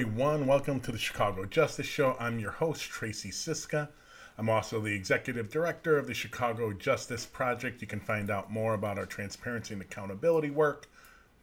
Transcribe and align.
everyone. 0.00 0.46
Welcome 0.46 0.78
to 0.82 0.92
the 0.92 0.98
Chicago 0.98 1.44
Justice 1.44 1.84
Show. 1.84 2.14
I'm 2.20 2.38
your 2.38 2.52
host, 2.52 2.82
Tracy 2.82 3.30
Siska. 3.30 3.88
I'm 4.38 4.48
also 4.48 4.80
the 4.80 4.94
executive 4.94 5.50
director 5.50 5.98
of 5.98 6.06
the 6.06 6.14
Chicago 6.14 6.72
Justice 6.72 7.26
Project. 7.26 7.80
You 7.80 7.88
can 7.88 7.98
find 7.98 8.30
out 8.30 8.52
more 8.52 8.74
about 8.74 8.96
our 8.96 9.06
transparency 9.06 9.74
and 9.74 9.82
accountability 9.82 10.50
work, 10.50 10.88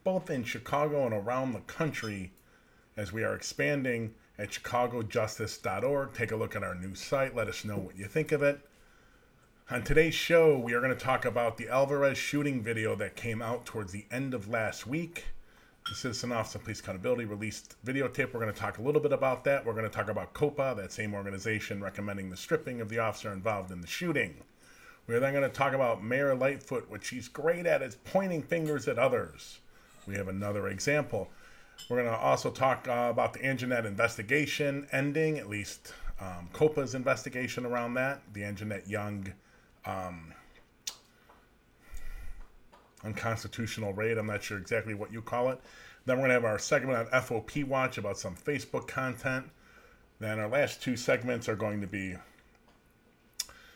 both 0.05 0.29
in 0.29 0.45
Chicago 0.45 1.03
and 1.03 1.13
around 1.13 1.51
the 1.51 1.59
country, 1.59 2.31
as 2.95 3.11
we 3.11 3.25
are 3.25 3.35
expanding 3.35 4.13
at 4.39 4.51
chicagojustice.org. 4.51 6.13
Take 6.13 6.31
a 6.31 6.37
look 6.37 6.55
at 6.55 6.63
our 6.63 6.75
new 6.75 6.95
site. 6.95 7.35
Let 7.35 7.49
us 7.49 7.65
know 7.65 7.75
what 7.75 7.97
you 7.97 8.05
think 8.05 8.31
of 8.31 8.41
it. 8.41 8.61
On 9.69 9.83
today's 9.83 10.15
show, 10.15 10.57
we 10.57 10.73
are 10.73 10.79
going 10.79 10.95
to 10.95 11.05
talk 11.05 11.25
about 11.25 11.57
the 11.57 11.67
Alvarez 11.67 12.17
shooting 12.17 12.63
video 12.63 12.95
that 12.95 13.17
came 13.17 13.41
out 13.41 13.65
towards 13.65 13.91
the 13.91 14.05
end 14.09 14.33
of 14.33 14.47
last 14.47 14.87
week 14.87 15.25
the 15.87 15.93
Citizen 15.93 16.31
Office 16.31 16.55
of 16.55 16.63
Police 16.63 16.79
Accountability 16.79 17.25
released 17.25 17.75
videotape. 17.85 18.33
We're 18.33 18.39
going 18.39 18.53
to 18.53 18.59
talk 18.59 18.79
a 18.79 18.81
little 18.81 19.01
bit 19.01 19.13
about 19.13 19.43
that. 19.43 19.65
We're 19.65 19.73
going 19.73 19.85
to 19.85 19.95
talk 19.95 20.09
about 20.09 20.33
COPA, 20.33 20.73
that 20.77 20.91
same 20.91 21.13
organization 21.13 21.81
recommending 21.81 22.29
the 22.29 22.37
stripping 22.37 22.81
of 22.81 22.89
the 22.89 22.99
officer 22.99 23.31
involved 23.31 23.71
in 23.71 23.81
the 23.81 23.87
shooting. 23.87 24.35
We're 25.07 25.19
then 25.19 25.33
going 25.33 25.47
to 25.47 25.55
talk 25.55 25.73
about 25.73 26.03
Mayor 26.03 26.33
Lightfoot, 26.33 26.89
which 26.89 27.05
she's 27.05 27.27
great 27.27 27.67
at 27.67 27.83
is 27.83 27.97
pointing 28.03 28.41
fingers 28.41 28.87
at 28.87 28.97
others. 28.97 29.59
We 30.07 30.15
have 30.15 30.27
another 30.27 30.67
example. 30.69 31.29
We're 31.87 32.01
going 32.01 32.11
to 32.11 32.17
also 32.17 32.49
talk 32.49 32.87
uh, 32.87 33.09
about 33.11 33.33
the 33.33 33.39
Anjanette 33.39 33.85
investigation 33.85 34.87
ending, 34.91 35.37
at 35.37 35.47
least 35.47 35.93
um, 36.19 36.49
COPA's 36.53 36.95
investigation 36.95 37.65
around 37.65 37.93
that, 37.95 38.21
the 38.33 38.41
Anjanette 38.41 38.89
Young 38.89 39.33
um, 39.85 40.33
unconstitutional 43.05 43.93
raid. 43.93 44.17
I'm 44.17 44.27
not 44.27 44.43
sure 44.43 44.57
exactly 44.57 44.93
what 44.93 45.13
you 45.13 45.21
call 45.21 45.49
it. 45.49 45.59
Then 46.05 46.17
we're 46.17 46.27
going 46.27 46.29
to 46.29 46.33
have 46.35 46.45
our 46.45 46.59
segment 46.59 46.97
on 46.99 47.21
FOP 47.21 47.63
Watch 47.63 47.97
about 47.97 48.17
some 48.17 48.35
Facebook 48.35 48.87
content. 48.87 49.45
Then 50.19 50.39
our 50.39 50.47
last 50.47 50.81
two 50.81 50.97
segments 50.97 51.47
are 51.47 51.55
going 51.55 51.81
to 51.81 51.87
be 51.87 52.15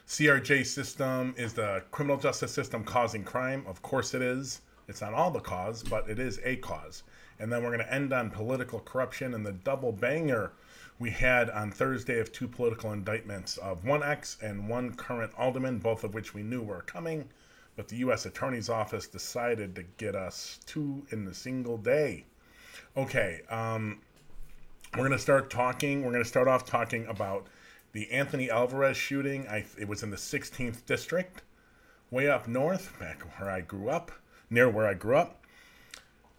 CRJ 0.07 0.66
system 0.66 1.35
is 1.38 1.53
the 1.53 1.83
criminal 1.91 2.17
justice 2.17 2.52
system 2.52 2.83
causing 2.83 3.23
crime. 3.23 3.63
Of 3.67 3.81
course 3.81 4.13
it 4.13 4.22
is. 4.22 4.61
It's 4.88 5.02
not 5.02 5.13
all 5.13 5.30
the 5.30 5.39
cause, 5.39 5.83
but 5.83 6.09
it 6.09 6.17
is 6.17 6.39
a 6.44 6.55
cause. 6.57 7.03
And 7.39 7.52
then 7.52 7.61
we're 7.61 7.69
going 7.69 7.85
to 7.85 7.94
end 7.94 8.11
on 8.11 8.31
political 8.31 8.80
corruption 8.80 9.35
and 9.35 9.45
the 9.45 9.52
double 9.52 9.91
banger 9.91 10.52
we 10.97 11.11
had 11.11 11.50
on 11.52 11.72
Thursday 11.72 12.19
of 12.19 12.31
two 12.31 12.47
political 12.47 12.91
indictments 12.91 13.57
of 13.57 13.85
one 13.85 14.02
ex 14.02 14.38
and 14.41 14.67
one 14.67 14.95
current 14.95 15.31
alderman, 15.38 15.77
both 15.77 16.03
of 16.03 16.13
which 16.13 16.33
we 16.33 16.41
knew 16.41 16.61
were 16.61 16.81
coming 16.81 17.30
but 17.75 17.88
the 17.88 17.98
U.S. 17.98 18.25
Attorney's 18.25 18.70
Office 18.70 19.08
decided 19.08 19.75
to 19.75 19.84
get 19.98 20.16
us 20.16 20.59
two 20.66 21.06
in 21.12 21.28
a 21.28 21.34
single 21.34 21.78
day. 21.78 22.25
Okay, 22.98 23.42
um, 23.50 24.00
we're 24.94 25.08
going 25.08 25.12
to 25.12 25.20
start 25.20 25.50
talking. 25.50 26.03
We're 26.03 26.12
going 26.12 26.23
to 26.23 26.30
start 26.30 26.47
off 26.47 26.66
talking 26.66 27.06
about 27.06 27.47
the 27.92 28.09
Anthony 28.12 28.50
Alvarez 28.50 28.97
shooting. 28.97 29.47
I, 29.47 29.66
it 29.78 29.88
was 29.88 30.03
in 30.03 30.09
the 30.09 30.17
16th 30.17 30.86
district, 30.86 31.44
way 32.12 32.30
up 32.30 32.47
north, 32.47 32.97
back 33.00 33.22
where 33.40 33.50
I 33.50 33.62
grew 33.62 33.90
up, 33.90 34.12
near 34.50 34.70
where 34.70 34.88
I 34.88 34.94
grew 34.94 35.17
up. 35.17 35.44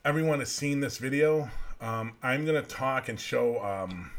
Everyone 0.05 0.41
has 0.41 0.51
seen 0.51 0.81
this 0.81 0.99
video. 0.99 1.51
Um, 1.81 2.15
I'm 2.23 2.45
going 2.45 2.61
to 2.61 2.69
talk 2.69 3.09
and 3.09 3.19
show 3.19 3.63
um, 3.65 4.11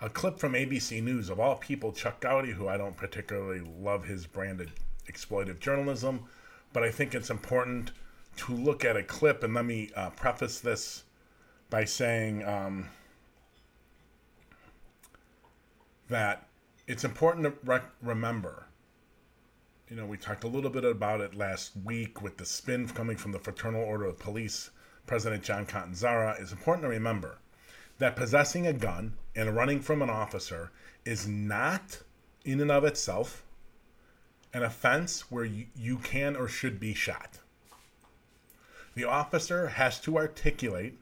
a 0.00 0.08
clip 0.08 0.38
from 0.38 0.52
ABC 0.52 1.02
News 1.02 1.30
of 1.30 1.40
all 1.40 1.56
people, 1.56 1.92
Chuck 1.92 2.20
Goudie, 2.20 2.52
who 2.52 2.68
I 2.68 2.76
don't 2.76 2.96
particularly 2.96 3.60
love 3.60 4.04
his 4.04 4.26
branded 4.26 4.70
exploitive 5.10 5.60
journalism, 5.60 6.24
but 6.72 6.82
I 6.82 6.90
think 6.90 7.14
it's 7.14 7.30
important 7.30 7.92
to 8.36 8.54
look 8.54 8.84
at 8.84 8.96
a 8.96 9.02
clip. 9.02 9.42
And 9.42 9.54
let 9.54 9.64
me 9.64 9.90
uh, 9.96 10.10
preface 10.10 10.60
this 10.60 11.04
by 11.70 11.84
saying 11.84 12.44
um, 12.44 12.88
that 16.08 16.46
it's 16.86 17.04
important 17.04 17.44
to 17.44 17.52
rec- 17.64 17.90
remember. 18.02 18.66
You 19.88 19.96
know, 19.96 20.06
we 20.06 20.18
talked 20.18 20.44
a 20.44 20.48
little 20.48 20.70
bit 20.70 20.84
about 20.84 21.20
it 21.20 21.34
last 21.34 21.72
week 21.84 22.20
with 22.22 22.36
the 22.36 22.44
spin 22.44 22.88
coming 22.88 23.16
from 23.16 23.32
the 23.32 23.38
Fraternal 23.38 23.82
Order 23.82 24.04
of 24.04 24.18
Police, 24.18 24.70
President 25.06 25.42
John 25.42 25.64
Catanzara. 25.64 26.40
It's 26.40 26.52
important 26.52 26.84
to 26.84 26.88
remember 26.88 27.38
that 27.98 28.16
possessing 28.16 28.66
a 28.66 28.72
gun 28.72 29.14
and 29.34 29.56
running 29.56 29.80
from 29.80 30.02
an 30.02 30.10
officer 30.10 30.70
is 31.04 31.26
not, 31.26 32.02
in 32.44 32.60
and 32.60 32.70
of 32.70 32.84
itself, 32.84 33.44
an 34.52 34.62
offense 34.62 35.30
where 35.30 35.44
you, 35.44 35.66
you 35.76 35.98
can 35.98 36.36
or 36.36 36.48
should 36.48 36.80
be 36.80 36.94
shot. 36.94 37.38
The 38.94 39.04
officer 39.04 39.68
has 39.68 40.00
to 40.00 40.16
articulate 40.16 40.98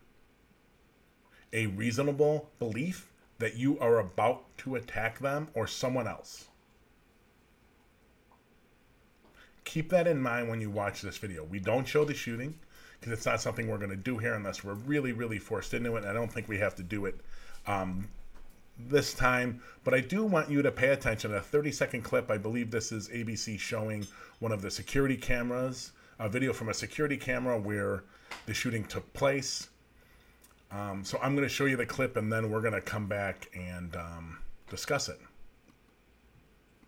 a 1.53 1.67
reasonable 1.67 2.51
belief 2.59 3.11
that 3.39 3.57
you 3.57 3.79
are 3.79 3.99
about 3.99 4.45
to 4.59 4.75
attack 4.75 5.19
them 5.19 5.49
or 5.55 5.67
someone 5.67 6.07
else. 6.07 6.49
Keep 9.65 9.91
that 9.91 10.07
in 10.07 10.21
mind 10.21 10.49
when 10.49 10.61
you 10.61 10.71
watch 10.71 11.03
this 11.03 11.19
video. 11.19 11.45
We 11.45 11.59
don't 11.59 11.87
show 11.87 12.05
the 12.05 12.15
shooting 12.15 12.59
because 13.01 13.13
it's 13.13 13.27
not 13.27 13.41
something 13.41 13.69
we're 13.69 13.79
going 13.79 13.91
to 13.91 13.97
do 13.97 14.19
here 14.19 14.35
unless 14.35 14.65
we're 14.65 14.75
really, 14.75 15.13
really 15.13 15.39
forced 15.39 15.75
into 15.75 15.97
it. 15.97 16.05
I 16.05 16.13
don't 16.13 16.33
think 16.33 16.49
we 16.49 16.59
have 16.59 16.75
to 16.77 16.83
do 16.83 17.07
it 17.07 17.21
um, 17.67 18.09
this 18.79 19.15
time, 19.15 19.63
but 19.85 19.95
I 19.95 20.01
do 20.01 20.25
want 20.25 20.51
you 20.51 20.63
to 20.63 20.71
pay 20.71 20.89
attention. 20.89 21.35
A 21.35 21.41
30 21.41 21.73
second 21.73 22.03
clip, 22.03 22.31
I 22.31 22.39
believe 22.39 22.71
this 22.71 22.93
is 22.93 23.09
ABC 23.09 23.59
showing 23.59 24.07
one 24.39 24.53
of 24.53 24.63
the 24.63 24.71
security 24.71 25.17
cameras, 25.17 25.93
a 26.19 26.29
video 26.29 26.53
from 26.53 26.69
a 26.69 26.75
security 26.75 27.17
camera 27.17 27.59
where 27.59 28.05
the 28.47 28.55
shooting 28.55 28.85
took 28.85 29.11
place. 29.13 29.69
Um, 30.71 31.05
so 31.05 31.19
I'm 31.23 31.35
going 31.35 31.47
to 31.47 31.55
show 31.55 31.67
you 31.67 31.77
the 31.77 31.87
clip 31.87 32.17
and 32.17 32.33
then 32.33 32.51
we're 32.51 32.61
going 32.61 32.75
to 32.75 32.81
come 32.81 33.07
back 33.07 33.49
and 33.55 33.95
um, 33.97 34.39
discuss 34.69 35.09
it. 35.09 35.21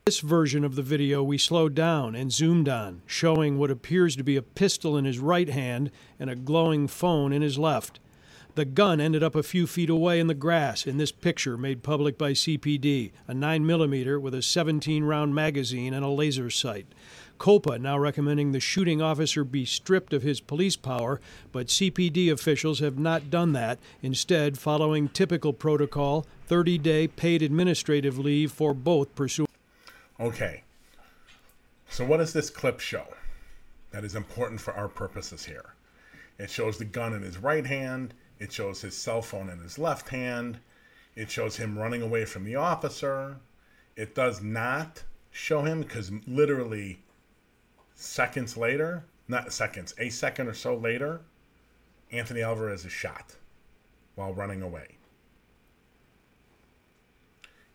This 0.04 0.20
version 0.20 0.64
of 0.64 0.74
the 0.74 0.82
video 0.82 1.22
we 1.22 1.36
slowed 1.36 1.74
down 1.74 2.14
and 2.14 2.32
zoomed 2.32 2.68
on, 2.68 3.02
showing 3.06 3.58
what 3.58 3.70
appears 3.70 4.16
to 4.16 4.22
be 4.22 4.36
a 4.36 4.42
pistol 4.42 4.96
in 4.96 5.04
his 5.04 5.18
right 5.18 5.50
hand 5.50 5.90
and 6.18 6.30
a 6.30 6.34
glowing 6.34 6.88
phone 6.88 7.32
in 7.32 7.42
his 7.42 7.58
left. 7.58 8.00
The 8.58 8.64
gun 8.64 9.00
ended 9.00 9.22
up 9.22 9.36
a 9.36 9.44
few 9.44 9.68
feet 9.68 9.88
away 9.88 10.18
in 10.18 10.26
the 10.26 10.34
grass 10.34 10.84
in 10.84 10.96
this 10.96 11.12
picture 11.12 11.56
made 11.56 11.84
public 11.84 12.18
by 12.18 12.32
CPD, 12.32 13.12
a 13.28 13.32
9mm 13.32 14.20
with 14.20 14.34
a 14.34 14.42
17 14.42 15.04
round 15.04 15.32
magazine 15.32 15.94
and 15.94 16.04
a 16.04 16.08
laser 16.08 16.50
sight. 16.50 16.88
COPA 17.38 17.78
now 17.78 17.96
recommending 17.96 18.50
the 18.50 18.58
shooting 18.58 19.00
officer 19.00 19.44
be 19.44 19.64
stripped 19.64 20.12
of 20.12 20.22
his 20.24 20.40
police 20.40 20.74
power, 20.74 21.20
but 21.52 21.68
CPD 21.68 22.32
officials 22.32 22.80
have 22.80 22.98
not 22.98 23.30
done 23.30 23.52
that, 23.52 23.78
instead, 24.02 24.58
following 24.58 25.08
typical 25.08 25.52
protocol 25.52 26.26
30 26.48 26.78
day 26.78 27.06
paid 27.06 27.42
administrative 27.42 28.18
leave 28.18 28.50
for 28.50 28.74
both 28.74 29.14
pursuant. 29.14 29.52
Okay. 30.18 30.64
So, 31.90 32.04
what 32.04 32.16
does 32.16 32.32
this 32.32 32.50
clip 32.50 32.80
show 32.80 33.06
that 33.92 34.02
is 34.02 34.16
important 34.16 34.60
for 34.60 34.74
our 34.74 34.88
purposes 34.88 35.44
here? 35.44 35.74
It 36.40 36.50
shows 36.50 36.76
the 36.76 36.84
gun 36.84 37.14
in 37.14 37.22
his 37.22 37.38
right 37.38 37.64
hand 37.64 38.14
it 38.38 38.52
shows 38.52 38.80
his 38.80 38.96
cell 38.96 39.22
phone 39.22 39.48
in 39.48 39.58
his 39.58 39.78
left 39.78 40.08
hand. 40.10 40.60
It 41.14 41.30
shows 41.30 41.56
him 41.56 41.78
running 41.78 42.02
away 42.02 42.24
from 42.24 42.44
the 42.44 42.56
officer. 42.56 43.38
It 43.96 44.14
does 44.14 44.40
not 44.40 45.02
show 45.30 45.62
him 45.62 45.80
because 45.80 46.12
literally 46.26 47.00
seconds 47.94 48.56
later, 48.56 49.04
not 49.26 49.52
seconds, 49.52 49.94
a 49.98 50.08
second 50.08 50.46
or 50.46 50.54
so 50.54 50.76
later, 50.76 51.20
Anthony 52.12 52.42
Alvarez 52.42 52.84
is 52.84 52.92
shot 52.92 53.36
while 54.14 54.32
running 54.32 54.62
away. 54.62 54.96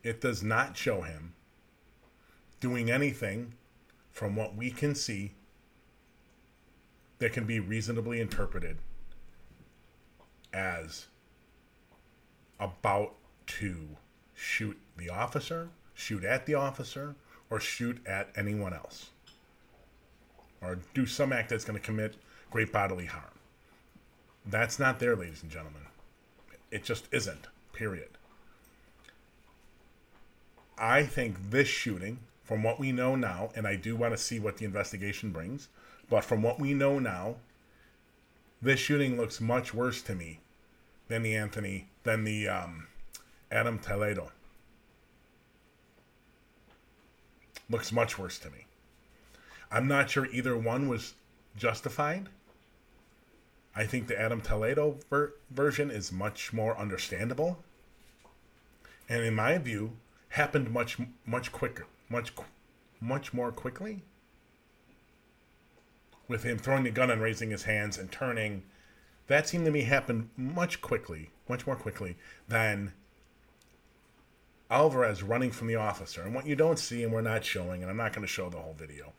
It 0.02 0.22
does 0.22 0.44
not 0.44 0.78
show 0.78 1.02
him 1.02 1.34
doing 2.59 2.90
anything 2.90 3.53
from 4.11 4.35
what 4.35 4.55
we 4.55 4.72
can 4.72 4.96
see 4.96 5.34
that 7.20 7.34
can 7.34 7.46
be 7.46 7.59
reasonably 7.59 8.20
interpreted 8.20 8.78
as 10.53 11.08
about 12.59 13.14
to 13.47 13.88
shoot 14.35 14.78
the 14.97 15.09
officer, 15.09 15.70
shoot 15.94 16.23
at 16.23 16.46
the 16.46 16.53
officer, 16.53 17.16
or 17.50 17.59
shoot 17.59 18.00
at 18.05 18.29
anyone 18.35 18.73
else, 18.73 19.09
or 20.61 20.79
do 20.94 21.05
some 21.05 21.34
act 21.34 21.50
that's 21.50 21.66
going 21.66 21.79
to 21.79 21.85
commit 21.85 22.16
great 22.50 22.72
bodily 22.72 23.05
harm. 23.05 23.26
That's 24.46 24.79
not 24.79 25.00
there, 25.00 25.16
ladies 25.16 25.41
and 25.41 25.52
gentlemen. 25.52 25.82
It 26.72 26.84
just 26.84 27.08
isn't, 27.11 27.47
period. 27.73 28.09
I 30.78 31.03
think 31.03 31.52
this 31.52 31.67
shooting, 31.67 32.20
from 32.44 32.64
what 32.64 32.79
we 32.79 32.91
know 32.91 33.16
now, 33.16 33.52
and 33.55 33.67
I 33.67 33.76
do 33.76 33.96
want 33.96 34.14
to 34.14 34.17
see 34.17 34.40
what 34.40 34.58
the 34.58 34.66
investigation 34.66 35.32
brings, 35.32 35.70
but 36.09 36.26
from 36.26 36.41
what 36.41 36.59
we 36.59 36.73
know 36.73 37.00
now, 37.00 37.35
this 38.61 38.79
shooting 38.79 39.17
looks 39.17 39.40
much 39.40 39.73
worse 39.73 40.02
to 40.03 40.16
me 40.16 40.40
than 41.14 41.22
the 41.22 41.36
Anthony, 41.36 41.86
than 42.02 42.24
the 42.24 42.48
um, 42.48 42.88
Adam 43.52 43.78
Toledo. 43.78 44.32
Looks 47.70 47.92
much 47.92 48.18
worse 48.18 48.40
to 48.40 48.50
me. 48.50 48.66
I'm 49.72 49.88
not 49.88 50.10
sure 50.10 50.26
either 50.32 50.58
one 50.58 50.90
was 50.90 51.14
justified. 51.56 52.30
I 53.76 53.86
think 53.86 54.08
the 54.08 54.20
Adam 54.20 54.42
Toledo 54.42 54.98
ver- 55.12 55.34
version 55.52 55.92
is 55.92 56.12
much 56.12 56.52
more 56.52 56.76
understandable, 56.80 57.60
and 59.08 59.24
in 59.24 59.36
my 59.36 59.60
view, 59.60 59.92
happened 60.30 60.72
much 60.72 60.98
much 61.28 61.52
quicker, 61.52 61.86
much 62.10 62.34
much 63.00 63.34
more 63.36 63.52
quickly. 63.52 64.02
With 66.28 66.42
him 66.42 66.58
throwing 66.58 66.86
the 66.86 66.90
gun 66.90 67.12
and 67.12 67.22
raising 67.22 67.52
his 67.52 67.64
hands 67.64 68.00
and 68.00 68.12
turning, 68.12 68.64
that 69.28 69.47
seemed 69.47 69.66
to 69.66 69.72
me 69.72 69.81
happen 69.81 70.29
much 70.35 70.81
quickly, 70.81 71.29
much 71.47 71.66
more 71.66 71.75
quickly 71.75 72.17
than 72.47 72.93
Alvarez 74.70 75.23
running 75.23 75.52
from 75.52 75.67
the 75.67 75.75
officer. 75.75 76.23
And 76.23 76.34
what 76.34 76.47
you 76.47 76.55
don't 76.55 76.79
see, 76.79 77.03
and 77.03 77.14
we're 77.14 77.22
not 77.22 77.46
showing, 77.46 77.81
and 77.81 77.90
I'm 77.90 77.97
not 77.97 78.14
going 78.14 78.25
to 78.25 78.31
show 78.31 78.49
the 78.49 78.58
whole 78.58 78.75
video, 78.78 79.14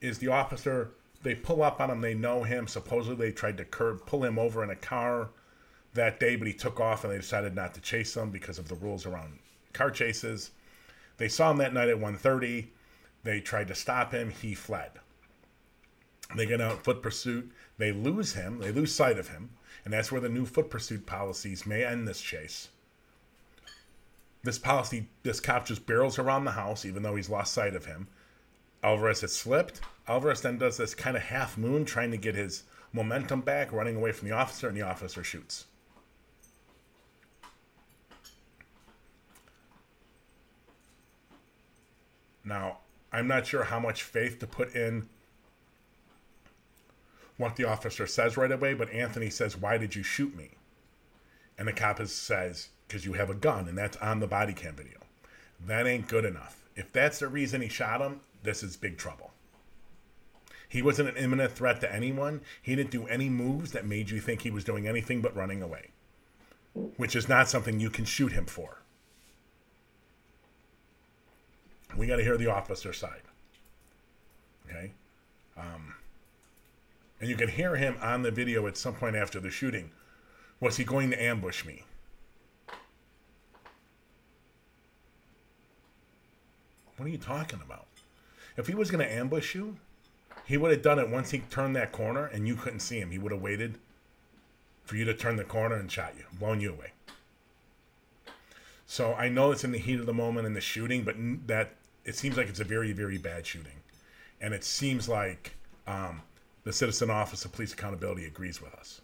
is 0.00 0.18
the 0.18 0.28
officer. 0.28 0.90
They 1.22 1.34
pull 1.34 1.62
up 1.62 1.80
on 1.80 1.90
him. 1.90 2.00
They 2.00 2.14
know 2.14 2.42
him. 2.42 2.66
Supposedly, 2.68 3.26
they 3.26 3.32
tried 3.32 3.56
to 3.58 3.64
curb, 3.64 4.06
pull 4.06 4.24
him 4.24 4.38
over 4.38 4.62
in 4.62 4.70
a 4.70 4.76
car 4.76 5.30
that 5.94 6.20
day, 6.20 6.36
but 6.36 6.46
he 6.46 6.52
took 6.52 6.80
off, 6.80 7.04
and 7.04 7.12
they 7.12 7.18
decided 7.18 7.54
not 7.54 7.74
to 7.74 7.80
chase 7.80 8.16
him 8.16 8.30
because 8.30 8.58
of 8.58 8.68
the 8.68 8.74
rules 8.74 9.06
around 9.06 9.38
car 9.72 9.90
chases. 9.90 10.50
They 11.16 11.28
saw 11.28 11.50
him 11.50 11.58
that 11.58 11.72
night 11.72 11.88
at 11.88 11.98
1:30. 11.98 12.68
They 13.22 13.40
tried 13.40 13.68
to 13.68 13.74
stop 13.74 14.12
him. 14.12 14.30
He 14.30 14.54
fled. 14.54 14.90
They 16.34 16.46
get 16.46 16.60
out 16.60 16.84
foot 16.84 17.02
pursuit. 17.02 17.50
They 17.78 17.92
lose 17.92 18.34
him. 18.34 18.58
They 18.58 18.72
lose 18.72 18.94
sight 18.94 19.18
of 19.18 19.28
him, 19.28 19.50
and 19.84 19.92
that's 19.92 20.10
where 20.10 20.20
the 20.20 20.28
new 20.28 20.46
foot 20.46 20.70
pursuit 20.70 21.06
policies 21.06 21.66
may 21.66 21.84
end 21.84 22.08
this 22.08 22.20
chase. 22.20 22.68
This 24.42 24.58
policy, 24.58 25.08
this 25.22 25.40
cop 25.40 25.66
just 25.66 25.86
barrels 25.86 26.18
around 26.18 26.44
the 26.44 26.52
house, 26.52 26.84
even 26.84 27.02
though 27.02 27.16
he's 27.16 27.30
lost 27.30 27.52
sight 27.52 27.74
of 27.74 27.86
him. 27.86 28.08
Alvarez 28.82 29.22
has 29.22 29.32
slipped. 29.32 29.80
Alvarez 30.06 30.42
then 30.42 30.58
does 30.58 30.76
this 30.76 30.94
kind 30.94 31.16
of 31.16 31.22
half 31.22 31.56
moon, 31.56 31.84
trying 31.84 32.10
to 32.10 32.18
get 32.18 32.34
his 32.34 32.64
momentum 32.92 33.40
back, 33.40 33.72
running 33.72 33.96
away 33.96 34.12
from 34.12 34.28
the 34.28 34.34
officer, 34.34 34.68
and 34.68 34.76
the 34.76 34.82
officer 34.82 35.24
shoots. 35.24 35.64
Now, 42.44 42.78
I'm 43.10 43.26
not 43.26 43.46
sure 43.46 43.64
how 43.64 43.80
much 43.80 44.02
faith 44.02 44.38
to 44.40 44.46
put 44.46 44.74
in 44.74 45.08
what 47.36 47.56
the 47.56 47.64
officer 47.64 48.06
says 48.06 48.36
right 48.36 48.52
away, 48.52 48.74
but 48.74 48.92
Anthony 48.92 49.30
says, 49.30 49.56
Why 49.56 49.78
did 49.78 49.94
you 49.94 50.02
shoot 50.02 50.36
me? 50.36 50.50
And 51.58 51.68
the 51.68 51.72
cop 51.72 52.00
is, 52.00 52.12
says, 52.12 52.68
Because 52.86 53.04
you 53.04 53.14
have 53.14 53.30
a 53.30 53.34
gun, 53.34 53.68
and 53.68 53.76
that's 53.76 53.96
on 53.98 54.20
the 54.20 54.26
body 54.26 54.52
cam 54.52 54.74
video. 54.74 54.98
That 55.66 55.86
ain't 55.86 56.08
good 56.08 56.24
enough. 56.24 56.62
If 56.76 56.92
that's 56.92 57.18
the 57.18 57.28
reason 57.28 57.60
he 57.60 57.68
shot 57.68 58.00
him, 58.00 58.20
this 58.42 58.62
is 58.62 58.76
big 58.76 58.98
trouble. 58.98 59.32
He 60.68 60.82
wasn't 60.82 61.10
an 61.10 61.16
imminent 61.16 61.52
threat 61.52 61.80
to 61.82 61.92
anyone. 61.92 62.40
He 62.60 62.74
didn't 62.74 62.90
do 62.90 63.06
any 63.06 63.28
moves 63.28 63.72
that 63.72 63.86
made 63.86 64.10
you 64.10 64.20
think 64.20 64.42
he 64.42 64.50
was 64.50 64.64
doing 64.64 64.88
anything 64.88 65.20
but 65.20 65.36
running 65.36 65.62
away, 65.62 65.90
which 66.96 67.14
is 67.14 67.28
not 67.28 67.48
something 67.48 67.78
you 67.78 67.90
can 67.90 68.04
shoot 68.04 68.32
him 68.32 68.46
for. 68.46 68.78
We 71.96 72.06
got 72.08 72.16
to 72.16 72.24
hear 72.24 72.36
the 72.36 72.50
officer 72.50 72.92
side. 72.92 73.22
Okay? 74.68 74.90
Um, 75.56 75.93
and 77.24 77.30
you 77.30 77.38
can 77.38 77.48
hear 77.48 77.74
him 77.76 77.96
on 78.02 78.20
the 78.20 78.30
video 78.30 78.66
at 78.66 78.76
some 78.76 78.92
point 78.92 79.16
after 79.16 79.40
the 79.40 79.48
shooting. 79.48 79.90
Was 80.60 80.76
he 80.76 80.84
going 80.84 81.10
to 81.10 81.22
ambush 81.22 81.64
me? 81.64 81.82
What 86.98 87.06
are 87.06 87.08
you 87.08 87.16
talking 87.16 87.62
about? 87.64 87.86
If 88.58 88.66
he 88.66 88.74
was 88.74 88.90
going 88.90 89.02
to 89.02 89.10
ambush 89.10 89.54
you, 89.54 89.78
he 90.44 90.58
would 90.58 90.70
have 90.70 90.82
done 90.82 90.98
it 90.98 91.08
once 91.08 91.30
he 91.30 91.38
turned 91.38 91.74
that 91.76 91.92
corner 91.92 92.26
and 92.26 92.46
you 92.46 92.56
couldn't 92.56 92.80
see 92.80 92.98
him. 92.98 93.10
He 93.10 93.18
would 93.18 93.32
have 93.32 93.40
waited 93.40 93.78
for 94.84 94.96
you 94.96 95.06
to 95.06 95.14
turn 95.14 95.36
the 95.36 95.44
corner 95.44 95.76
and 95.76 95.90
shot 95.90 96.12
you, 96.18 96.24
blown 96.38 96.60
you 96.60 96.72
away. 96.72 96.92
So 98.84 99.14
I 99.14 99.30
know 99.30 99.50
it's 99.50 99.64
in 99.64 99.72
the 99.72 99.78
heat 99.78 99.98
of 99.98 100.04
the 100.04 100.12
moment 100.12 100.46
in 100.46 100.52
the 100.52 100.60
shooting, 100.60 101.04
but 101.04 101.16
that 101.46 101.76
it 102.04 102.16
seems 102.16 102.36
like 102.36 102.50
it's 102.50 102.60
a 102.60 102.64
very, 102.64 102.92
very 102.92 103.16
bad 103.16 103.46
shooting, 103.46 103.80
and 104.42 104.52
it 104.52 104.62
seems 104.62 105.08
like 105.08 105.54
um, 105.86 106.20
the 106.64 106.72
Citizen 106.72 107.10
Office 107.10 107.44
of 107.44 107.52
Police 107.52 107.72
Accountability 107.72 108.24
agrees 108.24 108.60
with 108.60 108.74
us. 108.74 109.00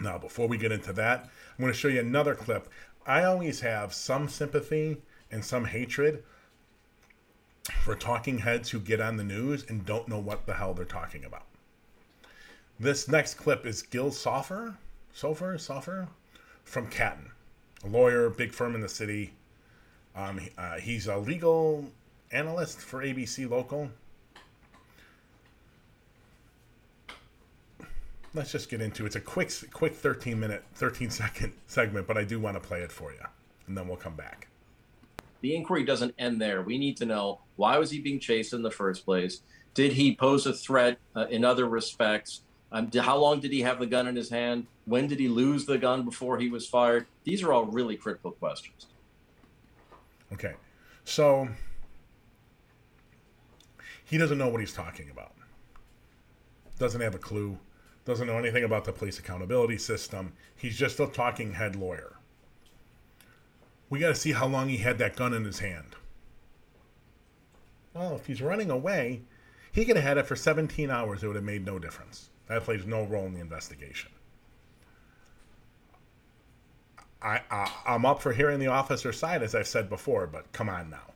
Now, 0.00 0.16
before 0.16 0.46
we 0.46 0.58
get 0.58 0.72
into 0.72 0.92
that, 0.94 1.24
I'm 1.24 1.62
going 1.62 1.72
to 1.72 1.78
show 1.78 1.88
you 1.88 2.00
another 2.00 2.34
clip. 2.34 2.68
I 3.06 3.24
always 3.24 3.60
have 3.60 3.92
some 3.92 4.28
sympathy 4.28 4.98
and 5.30 5.44
some 5.44 5.64
hatred 5.64 6.22
for 7.82 7.94
talking 7.94 8.38
heads 8.38 8.70
who 8.70 8.78
get 8.78 9.00
on 9.00 9.16
the 9.16 9.24
news 9.24 9.64
and 9.68 9.84
don't 9.84 10.08
know 10.08 10.18
what 10.18 10.46
the 10.46 10.54
hell 10.54 10.72
they're 10.72 10.84
talking 10.84 11.24
about. 11.24 11.46
This 12.78 13.08
next 13.08 13.34
clip 13.34 13.66
is 13.66 13.82
Gil 13.82 14.12
Soffer, 14.12 14.76
Soffer, 15.12 15.58
Soffer, 15.58 16.08
from 16.62 16.88
Katten, 16.88 17.30
a 17.84 17.88
lawyer, 17.88 18.30
big 18.30 18.52
firm 18.52 18.74
in 18.74 18.82
the 18.82 18.88
city. 18.88 19.32
Um, 20.14 20.40
uh, 20.56 20.76
he's 20.76 21.08
a 21.08 21.16
legal 21.16 21.90
analyst 22.30 22.78
for 22.80 23.02
ABC 23.02 23.50
Local. 23.50 23.90
Let's 28.38 28.52
just 28.52 28.70
get 28.70 28.80
into 28.80 29.02
it. 29.02 29.06
It's 29.06 29.16
a 29.16 29.20
quick, 29.20 29.50
quick 29.72 29.96
13 29.96 30.38
minute, 30.38 30.62
13 30.76 31.10
second 31.10 31.52
segment, 31.66 32.06
but 32.06 32.16
I 32.16 32.22
do 32.22 32.38
want 32.38 32.54
to 32.54 32.60
play 32.60 32.82
it 32.82 32.92
for 32.92 33.10
you, 33.10 33.18
and 33.66 33.76
then 33.76 33.88
we'll 33.88 33.96
come 33.96 34.14
back. 34.14 34.46
The 35.40 35.56
inquiry 35.56 35.82
doesn't 35.82 36.14
end 36.20 36.40
there. 36.40 36.62
We 36.62 36.78
need 36.78 36.96
to 36.98 37.04
know 37.04 37.40
why 37.56 37.78
was 37.78 37.90
he 37.90 37.98
being 37.98 38.20
chased 38.20 38.52
in 38.52 38.62
the 38.62 38.70
first 38.70 39.04
place? 39.04 39.40
Did 39.74 39.92
he 39.92 40.14
pose 40.14 40.46
a 40.46 40.52
threat 40.52 40.98
uh, 41.16 41.26
in 41.26 41.44
other 41.44 41.66
respects? 41.66 42.42
Um, 42.70 42.88
how 42.92 43.18
long 43.18 43.40
did 43.40 43.50
he 43.50 43.62
have 43.62 43.80
the 43.80 43.86
gun 43.86 44.06
in 44.06 44.14
his 44.14 44.30
hand? 44.30 44.68
When 44.84 45.08
did 45.08 45.18
he 45.18 45.26
lose 45.26 45.66
the 45.66 45.76
gun 45.76 46.04
before 46.04 46.38
he 46.38 46.48
was 46.48 46.64
fired? 46.64 47.06
These 47.24 47.42
are 47.42 47.52
all 47.52 47.64
really 47.64 47.96
critical 47.96 48.30
questions. 48.30 48.86
Okay. 50.32 50.54
So 51.04 51.48
he 54.04 54.16
doesn't 54.16 54.38
know 54.38 54.48
what 54.48 54.60
he's 54.60 54.74
talking 54.74 55.10
about. 55.10 55.32
Doesn't 56.78 57.00
have 57.00 57.16
a 57.16 57.18
clue. 57.18 57.58
Doesn't 58.08 58.26
know 58.26 58.38
anything 58.38 58.64
about 58.64 58.86
the 58.86 58.92
police 58.92 59.18
accountability 59.18 59.76
system. 59.76 60.32
He's 60.56 60.78
just 60.78 60.98
a 60.98 61.06
talking 61.06 61.52
head 61.52 61.76
lawyer. 61.76 62.16
We 63.90 63.98
got 63.98 64.08
to 64.08 64.14
see 64.14 64.32
how 64.32 64.46
long 64.46 64.70
he 64.70 64.78
had 64.78 64.96
that 64.96 65.14
gun 65.14 65.34
in 65.34 65.44
his 65.44 65.58
hand. 65.58 65.94
Well, 67.92 68.16
if 68.16 68.24
he's 68.24 68.40
running 68.40 68.70
away, 68.70 69.20
he 69.72 69.84
could 69.84 69.96
have 69.96 70.06
had 70.06 70.16
it 70.16 70.26
for 70.26 70.36
17 70.36 70.90
hours. 70.90 71.22
It 71.22 71.26
would 71.26 71.36
have 71.36 71.44
made 71.44 71.66
no 71.66 71.78
difference. 71.78 72.30
That 72.46 72.64
plays 72.64 72.86
no 72.86 73.04
role 73.04 73.26
in 73.26 73.34
the 73.34 73.40
investigation. 73.40 74.10
I, 77.20 77.42
I 77.50 77.70
I'm 77.86 78.06
up 78.06 78.22
for 78.22 78.32
hearing 78.32 78.58
the 78.58 78.68
officer's 78.68 79.18
side, 79.18 79.42
as 79.42 79.54
I've 79.54 79.68
said 79.68 79.90
before, 79.90 80.26
but 80.26 80.50
come 80.54 80.70
on 80.70 80.88
now. 80.88 81.12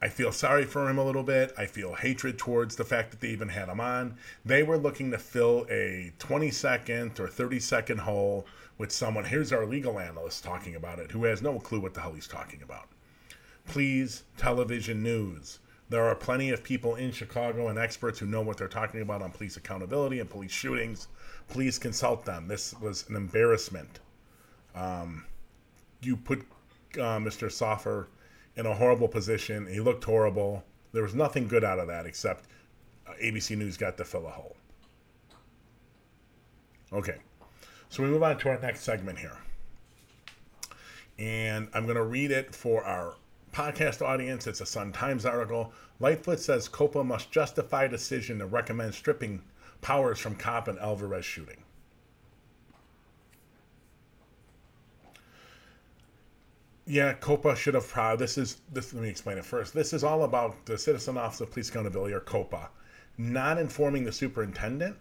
I 0.00 0.08
feel 0.08 0.30
sorry 0.30 0.64
for 0.64 0.88
him 0.88 0.98
a 0.98 1.04
little 1.04 1.24
bit. 1.24 1.52
I 1.58 1.66
feel 1.66 1.94
hatred 1.94 2.38
towards 2.38 2.76
the 2.76 2.84
fact 2.84 3.10
that 3.10 3.20
they 3.20 3.28
even 3.28 3.48
had 3.48 3.68
him 3.68 3.80
on. 3.80 4.16
They 4.44 4.62
were 4.62 4.78
looking 4.78 5.10
to 5.10 5.18
fill 5.18 5.66
a 5.68 6.12
20 6.18 6.50
second 6.52 7.18
or 7.18 7.26
30 7.26 7.58
second 7.58 7.98
hole 7.98 8.46
with 8.78 8.92
someone. 8.92 9.24
Here's 9.24 9.52
our 9.52 9.66
legal 9.66 9.98
analyst 9.98 10.44
talking 10.44 10.76
about 10.76 11.00
it 11.00 11.10
who 11.10 11.24
has 11.24 11.42
no 11.42 11.58
clue 11.58 11.80
what 11.80 11.94
the 11.94 12.00
hell 12.00 12.12
he's 12.12 12.28
talking 12.28 12.62
about. 12.62 12.88
Please, 13.66 14.22
television 14.36 15.02
news. 15.02 15.58
There 15.90 16.04
are 16.04 16.14
plenty 16.14 16.50
of 16.50 16.62
people 16.62 16.94
in 16.94 17.10
Chicago 17.10 17.68
and 17.68 17.78
experts 17.78 18.18
who 18.18 18.26
know 18.26 18.42
what 18.42 18.56
they're 18.58 18.68
talking 18.68 19.00
about 19.00 19.22
on 19.22 19.32
police 19.32 19.56
accountability 19.56 20.20
and 20.20 20.30
police 20.30 20.52
shootings. 20.52 21.08
Please 21.48 21.78
consult 21.78 22.24
them. 22.24 22.46
This 22.46 22.74
was 22.80 23.08
an 23.08 23.16
embarrassment. 23.16 24.00
Um, 24.74 25.24
you 26.02 26.16
put 26.16 26.40
uh, 26.94 27.18
Mr. 27.18 27.50
Soffer 27.50 28.08
in 28.58 28.66
a 28.66 28.74
horrible 28.74 29.08
position. 29.08 29.66
He 29.66 29.80
looked 29.80 30.04
horrible. 30.04 30.64
There 30.92 31.04
was 31.04 31.14
nothing 31.14 31.46
good 31.46 31.64
out 31.64 31.78
of 31.78 31.86
that 31.86 32.04
except 32.04 32.46
uh, 33.06 33.12
ABC 33.22 33.56
News 33.56 33.76
got 33.76 33.96
to 33.96 34.04
fill 34.04 34.26
a 34.26 34.30
hole. 34.30 34.56
Okay, 36.92 37.16
so 37.88 38.02
we 38.02 38.08
move 38.08 38.22
on 38.22 38.36
to 38.38 38.48
our 38.48 38.58
next 38.58 38.80
segment 38.80 39.18
here. 39.18 39.36
And 41.18 41.68
I'm 41.72 41.84
going 41.84 41.96
to 41.96 42.04
read 42.04 42.30
it 42.30 42.54
for 42.54 42.82
our 42.84 43.14
podcast 43.52 44.02
audience. 44.02 44.46
It's 44.46 44.60
a 44.60 44.66
Sun 44.66 44.92
Times 44.92 45.24
article. 45.24 45.72
Lightfoot 46.00 46.40
says 46.40 46.68
COPA 46.68 47.04
must 47.04 47.30
justify 47.30 47.86
decision 47.86 48.38
to 48.38 48.46
recommend 48.46 48.94
stripping 48.94 49.42
powers 49.80 50.18
from 50.18 50.34
cop 50.34 50.68
and 50.68 50.78
Alvarez 50.78 51.24
shooting. 51.24 51.62
Yeah, 56.90 57.12
COPA 57.12 57.54
should 57.54 57.74
have 57.74 57.86
proud. 57.86 58.18
This 58.18 58.38
is 58.38 58.62
this. 58.72 58.94
Let 58.94 59.02
me 59.02 59.10
explain 59.10 59.36
it 59.36 59.44
first. 59.44 59.74
This 59.74 59.92
is 59.92 60.02
all 60.02 60.22
about 60.22 60.64
the 60.64 60.78
Citizen 60.78 61.18
Office 61.18 61.42
of 61.42 61.50
Police 61.50 61.68
Accountability, 61.68 62.14
or 62.14 62.20
COPA, 62.20 62.70
not 63.18 63.58
informing 63.58 64.04
the 64.04 64.12
superintendent 64.12 64.96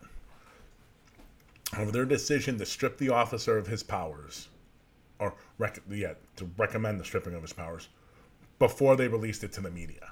of 1.77 1.94
their 1.94 2.03
decision 2.03 2.58
to 2.58 2.65
strip 2.65 2.98
the 2.98 3.08
officer 3.08 3.58
of 3.58 3.67
his 3.67 3.84
powers, 3.84 4.50
or 5.20 5.36
rec- 5.60 5.79
yeah, 5.89 6.15
to 6.36 6.50
recommend 6.58 7.00
the 7.00 7.06
stripping 7.06 7.34
of 7.34 7.41
his 7.41 7.53
powers 7.53 7.88
before 8.60 8.98
they 8.98 9.08
released 9.08 9.46
it 9.46 9.53
to 9.53 9.62
the 9.62 9.72
media. 9.72 10.12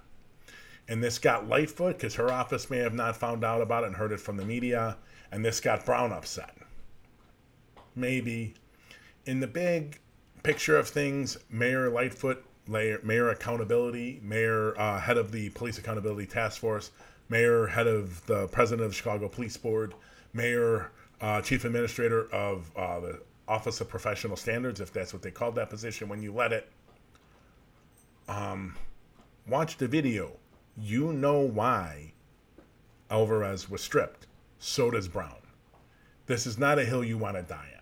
And 0.87 1.03
this 1.03 1.19
got 1.19 1.49
Lightfoot 1.49 1.97
because 1.97 2.15
her 2.15 2.31
office 2.31 2.69
may 2.69 2.77
have 2.77 2.93
not 2.93 3.17
found 3.17 3.43
out 3.43 3.61
about 3.61 3.83
it 3.83 3.87
and 3.87 3.97
heard 3.97 4.13
it 4.13 4.21
from 4.21 4.37
the 4.37 4.45
media. 4.45 4.95
And 5.29 5.43
this 5.43 5.59
got 5.59 5.85
Brown 5.85 6.13
upset. 6.13 6.55
Maybe. 7.95 8.53
In 9.25 9.41
the 9.41 9.47
big 9.47 9.99
picture 10.45 10.77
of 10.77 10.87
things, 10.87 11.39
Mayor 11.49 11.89
Lightfoot, 11.89 12.45
Mayor 12.67 13.29
Accountability, 13.29 14.19
Mayor 14.21 14.79
uh, 14.79 14.99
head 14.99 15.17
of 15.17 15.31
the 15.31 15.49
Police 15.49 15.79
Accountability 15.79 16.27
Task 16.27 16.61
Force, 16.61 16.91
Mayor 17.29 17.65
head 17.65 17.87
of 17.87 18.23
the 18.27 18.47
President 18.49 18.85
of 18.85 18.91
the 18.91 18.95
Chicago 18.95 19.27
Police 19.27 19.57
Board, 19.57 19.95
Mayor 20.33 20.91
uh, 21.19 21.41
Chief 21.41 21.65
Administrator 21.65 22.31
of 22.31 22.69
uh, 22.77 22.99
the 22.99 23.19
Office 23.47 23.81
of 23.81 23.89
Professional 23.89 24.37
Standards, 24.37 24.79
if 24.79 24.93
that's 24.93 25.13
what 25.13 25.23
they 25.23 25.31
called 25.31 25.55
that 25.55 25.71
position 25.71 26.07
when 26.07 26.21
you 26.21 26.31
let 26.31 26.53
it. 26.53 26.69
Um, 28.27 28.75
watch 29.47 29.77
the 29.77 29.87
video. 29.87 30.33
You 30.77 31.11
know 31.11 31.39
why 31.39 32.13
Alvarez 33.09 33.67
was 33.67 33.81
stripped. 33.81 34.27
So 34.59 34.91
does 34.91 35.07
Brown. 35.07 35.41
This 36.27 36.45
is 36.45 36.59
not 36.59 36.77
a 36.77 36.85
hill 36.85 37.03
you 37.03 37.17
want 37.17 37.35
to 37.35 37.41
die 37.41 37.69
on. 37.71 37.74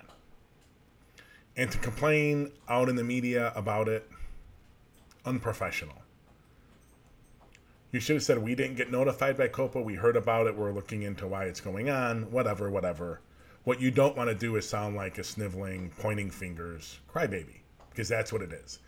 And 1.55 1.71
to 1.71 1.77
complain 1.77 2.51
out 2.67 2.89
in 2.89 2.95
the 2.95 3.03
media 3.03 3.53
about 3.55 3.87
it, 3.87 4.09
unprofessional. 5.25 6.01
You 7.91 7.99
should 7.99 8.15
have 8.15 8.23
said, 8.23 8.39
We 8.39 8.55
didn't 8.55 8.75
get 8.75 8.91
notified 8.91 9.37
by 9.37 9.49
COPA. 9.49 9.81
We 9.81 9.93
heard 9.93 10.15
about 10.15 10.47
it. 10.47 10.57
We're 10.57 10.71
looking 10.71 11.03
into 11.03 11.27
why 11.27 11.45
it's 11.45 11.61
going 11.61 11.89
on. 11.89 12.31
Whatever, 12.31 12.71
whatever. 12.71 13.21
What 13.65 13.79
you 13.79 13.91
don't 13.91 14.17
want 14.17 14.29
to 14.29 14.35
do 14.35 14.55
is 14.55 14.67
sound 14.67 14.95
like 14.95 15.19
a 15.19 15.23
sniveling, 15.23 15.91
pointing 15.99 16.31
fingers 16.31 16.99
crybaby, 17.13 17.61
because 17.91 18.09
that's 18.09 18.33
what 18.33 18.41
it 18.41 18.51
is. 18.51 18.79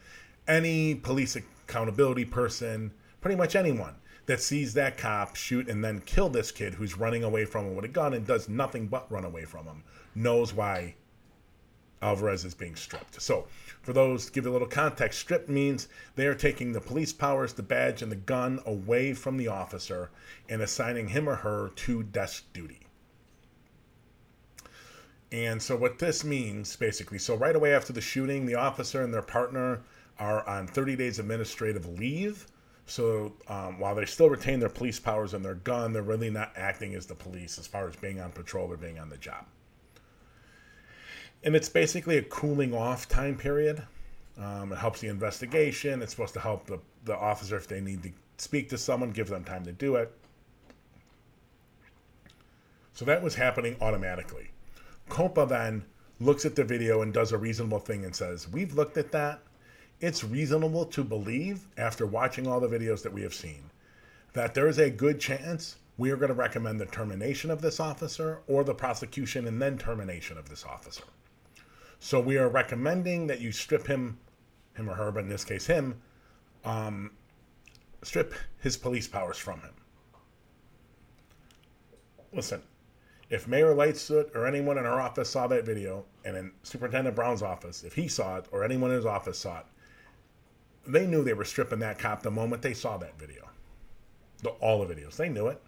Any 0.48 0.96
police 0.96 1.36
accountability 1.36 2.26
person, 2.26 2.92
pretty 3.22 3.38
much 3.38 3.56
anyone 3.56 3.96
that 4.26 4.42
sees 4.42 4.74
that 4.74 4.98
cop 4.98 5.36
shoot 5.36 5.70
and 5.70 5.84
then 5.84 6.02
kill 6.02 6.30
this 6.30 6.52
kid 6.52 6.74
who's 6.74 6.98
running 6.98 7.24
away 7.24 7.46
from 7.46 7.66
him 7.66 7.76
with 7.76 7.86
a 7.86 7.90
gun 7.90 8.14
and 8.14 8.26
does 8.26 8.50
nothing 8.50 8.88
but 8.88 9.10
run 9.12 9.24
away 9.24 9.46
from 9.46 9.66
him 9.66 9.84
knows 10.16 10.54
why 10.54 10.96
Alvarez 12.02 12.44
is 12.46 12.54
being 12.54 12.76
stripped. 12.76 13.22
So, 13.22 13.48
for 13.82 13.94
those 13.94 14.26
to 14.26 14.32
give 14.32 14.46
you 14.46 14.52
a 14.52 14.54
little 14.54 14.68
context, 14.68 15.20
stripped 15.20 15.50
means 15.50 15.88
they 16.16 16.28
are 16.28 16.36
taking 16.36 16.72
the 16.72 16.82
police 16.82 17.14
powers, 17.14 17.54
the 17.54 17.64
badge, 17.64 18.02
and 18.02 18.12
the 18.12 18.16
gun 18.16 18.60
away 18.66 19.14
from 19.14 19.38
the 19.38 19.48
officer 19.48 20.10
and 20.50 20.62
assigning 20.62 21.10
him 21.10 21.30
or 21.30 21.36
her 21.36 21.70
to 21.70 22.04
desk 22.04 22.52
duty. 22.54 22.82
And 25.32 25.62
so, 25.62 25.76
what 25.76 26.00
this 26.00 26.24
means 26.24 26.76
basically, 26.76 27.18
so 27.18 27.36
right 27.36 27.56
away 27.56 27.74
after 27.74 27.94
the 27.94 28.02
shooting, 28.02 28.46
the 28.46 28.56
officer 28.56 29.02
and 29.02 29.14
their 29.14 29.22
partner 29.22 29.82
are 30.20 30.48
on 30.48 30.68
30 30.68 30.96
days 30.96 31.20
administrative 31.20 31.86
leave. 32.00 32.48
So, 32.86 33.34
um, 33.48 33.80
while 33.80 33.96
they 33.96 34.06
still 34.06 34.30
retain 34.30 34.60
their 34.60 34.70
police 34.70 35.00
powers 35.00 35.34
and 35.34 35.44
their 35.44 35.56
gun, 35.56 35.94
they're 35.94 36.04
really 36.04 36.30
not 36.30 36.54
acting 36.56 36.94
as 36.94 37.06
the 37.06 37.16
police 37.16 37.58
as 37.58 37.68
far 37.68 37.88
as 37.88 37.96
being 37.96 38.20
on 38.20 38.32
patrol 38.32 38.72
or 38.72 38.78
being 38.78 39.00
on 39.00 39.10
the 39.10 39.18
job. 39.18 39.46
And 41.46 41.56
it's 41.56 41.70
basically 41.70 42.18
a 42.18 42.24
cooling 42.24 42.74
off 42.74 43.08
time 43.08 43.38
period. 43.38 43.84
Um, 44.38 44.74
it 44.74 44.78
helps 44.78 45.00
the 45.00 45.08
investigation. 45.08 46.02
It's 46.02 46.12
supposed 46.12 46.34
to 46.34 46.40
help 46.40 46.66
the, 46.66 46.80
the 47.06 47.16
officer 47.16 47.56
if 47.56 47.68
they 47.68 47.80
need 47.80 48.04
to 48.04 48.12
speak 48.38 48.68
to 48.70 48.78
someone, 48.78 49.12
give 49.12 49.30
them 49.30 49.44
time 49.44 49.64
to 49.66 49.72
do 49.72 49.96
it. 49.96 50.12
So 52.94 53.06
that 53.06 53.22
was 53.22 53.36
happening 53.36 53.78
automatically. 53.80 54.50
COPA 55.08 55.46
then 55.46 55.86
looks 56.20 56.46
at 56.46 56.56
the 56.56 56.64
video 56.64 57.02
and 57.02 57.14
does 57.14 57.32
a 57.32 57.38
reasonable 57.38 57.80
thing 57.80 58.06
and 58.06 58.16
says, 58.16 58.48
We've 58.50 58.74
looked 58.74 58.98
at 58.98 59.12
that. 59.12 59.40
It's 60.02 60.24
reasonable 60.24 60.86
to 60.88 61.04
believe, 61.04 61.68
after 61.78 62.06
watching 62.06 62.48
all 62.48 62.60
the 62.60 62.68
videos 62.68 63.04
that 63.04 63.14
we 63.14 63.22
have 63.22 63.34
seen, 63.34 63.70
that 64.34 64.54
there 64.54 64.68
is 64.68 64.80
a 64.80 64.90
good 64.90 65.20
chance 65.20 65.78
we 65.98 66.12
are 66.12 66.18
going 66.18 66.30
to 66.30 66.34
recommend 66.34 66.80
the 66.80 66.86
termination 66.86 67.52
of 67.52 67.62
this 67.62 67.80
officer 67.80 68.40
or 68.48 68.64
the 68.64 68.74
prosecution 68.74 69.48
and 69.48 69.62
then 69.62 69.78
termination 69.78 70.38
of 70.38 70.50
this 70.50 70.66
officer. 70.66 71.04
So 72.00 72.20
we 72.20 72.38
are 72.38 72.50
recommending 72.50 73.28
that 73.28 73.42
you 73.42 73.52
strip 73.52 73.88
him, 73.88 74.20
him 74.76 74.90
or 74.90 74.96
her, 74.96 75.12
but 75.12 75.24
in 75.24 75.30
this 75.30 75.46
case 75.46 75.66
him, 75.66 76.02
um, 76.64 77.12
strip 78.04 78.34
his 78.60 78.78
police 78.78 79.08
powers 79.08 79.38
from 79.38 79.62
him. 79.62 79.74
Listen, 82.34 82.62
if 83.30 83.48
Mayor 83.48 83.74
Lightfoot 83.74 84.32
or 84.36 84.46
anyone 84.46 84.78
in 84.78 84.86
our 84.86 85.00
office 85.00 85.30
saw 85.30 85.48
that 85.48 85.66
video, 85.66 86.06
and 86.26 86.36
in 86.36 86.52
Superintendent 86.64 87.16
Brown's 87.16 87.42
office, 87.42 87.84
if 87.84 87.96
he 87.96 88.08
saw 88.08 88.38
it 88.38 88.46
or 88.52 88.64
anyone 88.64 88.92
in 88.92 88.98
his 88.98 89.06
office 89.06 89.40
saw 89.40 89.60
it, 89.60 89.66
they 90.88 91.08
knew 91.08 91.24
they 91.24 91.34
were 91.34 91.46
stripping 91.46 91.80
that 91.80 91.98
cop 91.98 92.22
the 92.22 92.30
moment 92.32 92.62
they 92.62 92.74
saw 92.74 92.98
that 92.98 93.18
video. 93.18 93.50
The, 94.44 94.50
all 94.50 94.86
the 94.86 94.94
videos, 94.94 95.16
they 95.16 95.30
knew 95.30 95.48
it. 95.48 95.62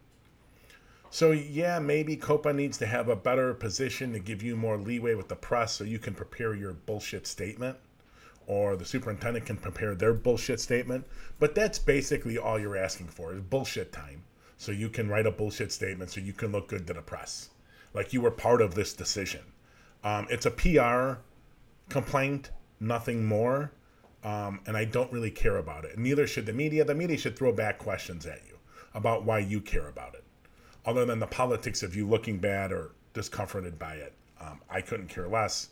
So 1.10 1.32
yeah, 1.32 1.80
maybe 1.80 2.16
COPA 2.16 2.54
needs 2.54 2.78
to 2.80 2.86
have 2.86 3.08
a 3.08 3.16
better 3.16 3.54
position 3.54 4.12
to 4.14 4.20
give 4.20 4.44
you 4.44 4.56
more 4.56 4.78
leeway 4.78 5.16
with 5.16 5.30
the 5.30 5.36
press, 5.36 5.74
so 5.74 5.84
you 5.84 6.00
can 6.00 6.14
prepare 6.14 6.54
your 6.54 6.74
bullshit 6.74 7.26
statement, 7.26 7.78
or 8.46 8.76
the 8.76 8.86
superintendent 8.86 9.46
can 9.46 9.58
prepare 9.58 9.96
their 9.96 10.14
bullshit 10.14 10.60
statement. 10.60 11.06
But 11.40 11.56
that's 11.56 11.80
basically 11.80 12.38
all 12.38 12.60
you're 12.60 12.78
asking 12.78 13.08
for 13.08 13.34
is 13.34 13.42
bullshit 13.42 13.92
time 13.92 14.24
so 14.58 14.72
you 14.72 14.90
can 14.90 15.08
write 15.08 15.26
a 15.26 15.32
bullshit 15.32 15.72
statement 15.72 16.12
so 16.12 16.20
you 16.20 16.34
can 16.34 16.52
look 16.52 16.68
good 16.68 16.88
to 16.88 16.94
the 16.94 17.02
press. 17.02 17.50
Like 17.94 18.12
you 18.12 18.22
were 18.22 18.32
part 18.32 18.62
of 18.62 18.76
this 18.76 18.94
decision. 18.94 19.42
Um, 20.04 20.28
it's 20.30 20.46
a 20.46 20.52
PR 20.52 21.22
complaint, 21.90 22.52
nothing 22.80 23.26
more. 23.26 23.72
Um, 24.24 24.60
and 24.66 24.76
I 24.76 24.84
don't 24.84 25.12
really 25.12 25.32
care 25.32 25.58
about 25.58 25.86
it. 25.86 25.98
Neither 25.98 26.28
should 26.28 26.48
the 26.48 26.54
media. 26.54 26.84
The 26.84 26.96
media 26.96 27.18
should 27.18 27.38
throw 27.38 27.54
back 27.54 27.78
questions 27.78 28.26
at 28.26 28.42
you 28.48 28.58
about 28.94 29.24
why 29.24 29.40
you 29.40 29.62
care 29.62 29.88
about 29.88 30.16
it. 30.16 30.24
Other 30.88 31.06
than 31.06 31.20
the 31.20 31.27
politics 31.27 31.84
of 31.84 31.96
you 31.96 32.08
looking 32.08 32.38
bad 32.38 32.72
or 32.72 32.91
discomforted 33.13 33.77
by 33.77 33.96
it, 33.96 34.13
um, 34.39 34.62
I 34.70 34.82
couldn't 34.82 35.10
care 35.10 35.27
less. 35.27 35.70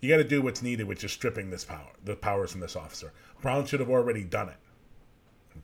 You 0.00 0.08
got 0.08 0.16
to 0.16 0.24
do 0.24 0.42
what's 0.42 0.62
needed, 0.62 0.86
which 0.86 1.04
is 1.04 1.12
stripping 1.12 1.48
this 1.48 1.64
power, 1.64 1.92
the 2.04 2.16
powers 2.16 2.52
from 2.52 2.60
this 2.60 2.74
officer. 2.74 3.12
Brown 3.40 3.66
should 3.66 3.78
have 3.78 3.88
already 3.88 4.24
done 4.24 4.48
it. 4.48 4.56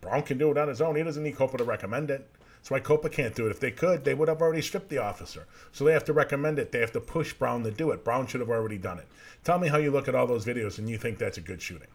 Brown 0.00 0.22
can 0.22 0.38
do 0.38 0.50
it 0.50 0.58
on 0.58 0.68
his 0.68 0.80
own. 0.80 0.96
He 0.96 1.02
doesn't 1.02 1.22
need 1.22 1.36
COPA 1.36 1.58
to 1.58 1.64
recommend 1.64 2.10
it. 2.10 2.30
That's 2.56 2.70
why 2.70 2.80
COPA 2.80 3.10
can't 3.10 3.34
do 3.34 3.46
it. 3.46 3.50
If 3.50 3.60
they 3.60 3.72
could, 3.72 4.04
they 4.04 4.14
would 4.14 4.28
have 4.28 4.40
already 4.40 4.62
stripped 4.62 4.88
the 4.88 4.98
officer. 4.98 5.46
So 5.72 5.84
they 5.84 5.92
have 5.92 6.04
to 6.04 6.12
recommend 6.12 6.58
it. 6.58 6.72
They 6.72 6.80
have 6.80 6.92
to 6.92 7.00
push 7.00 7.32
Brown 7.32 7.64
to 7.64 7.72
do 7.72 7.90
it. 7.90 8.04
Brown 8.04 8.26
should 8.26 8.40
have 8.40 8.50
already 8.50 8.78
done 8.78 8.98
it. 8.98 9.08
Tell 9.42 9.58
me 9.58 9.68
how 9.68 9.76
you 9.76 9.90
look 9.90 10.08
at 10.08 10.14
all 10.14 10.26
those 10.26 10.46
videos 10.46 10.78
and 10.78 10.88
you 10.88 10.98
think 10.98 11.18
that's 11.18 11.38
a 11.38 11.42
good 11.42 11.60
shooting 11.60 11.88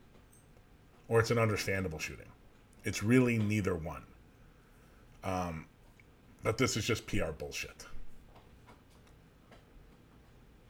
or 1.07 1.19
it's 1.19 1.31
an 1.31 1.39
understandable 1.39 1.99
shooting. 1.99 2.27
It's 2.83 3.03
really 3.03 3.37
neither 3.37 3.75
one. 3.75 4.03
Um, 5.23 5.65
but 6.43 6.57
this 6.57 6.77
is 6.77 6.85
just 6.85 7.05
PR 7.07 7.31
bullshit. 7.31 7.85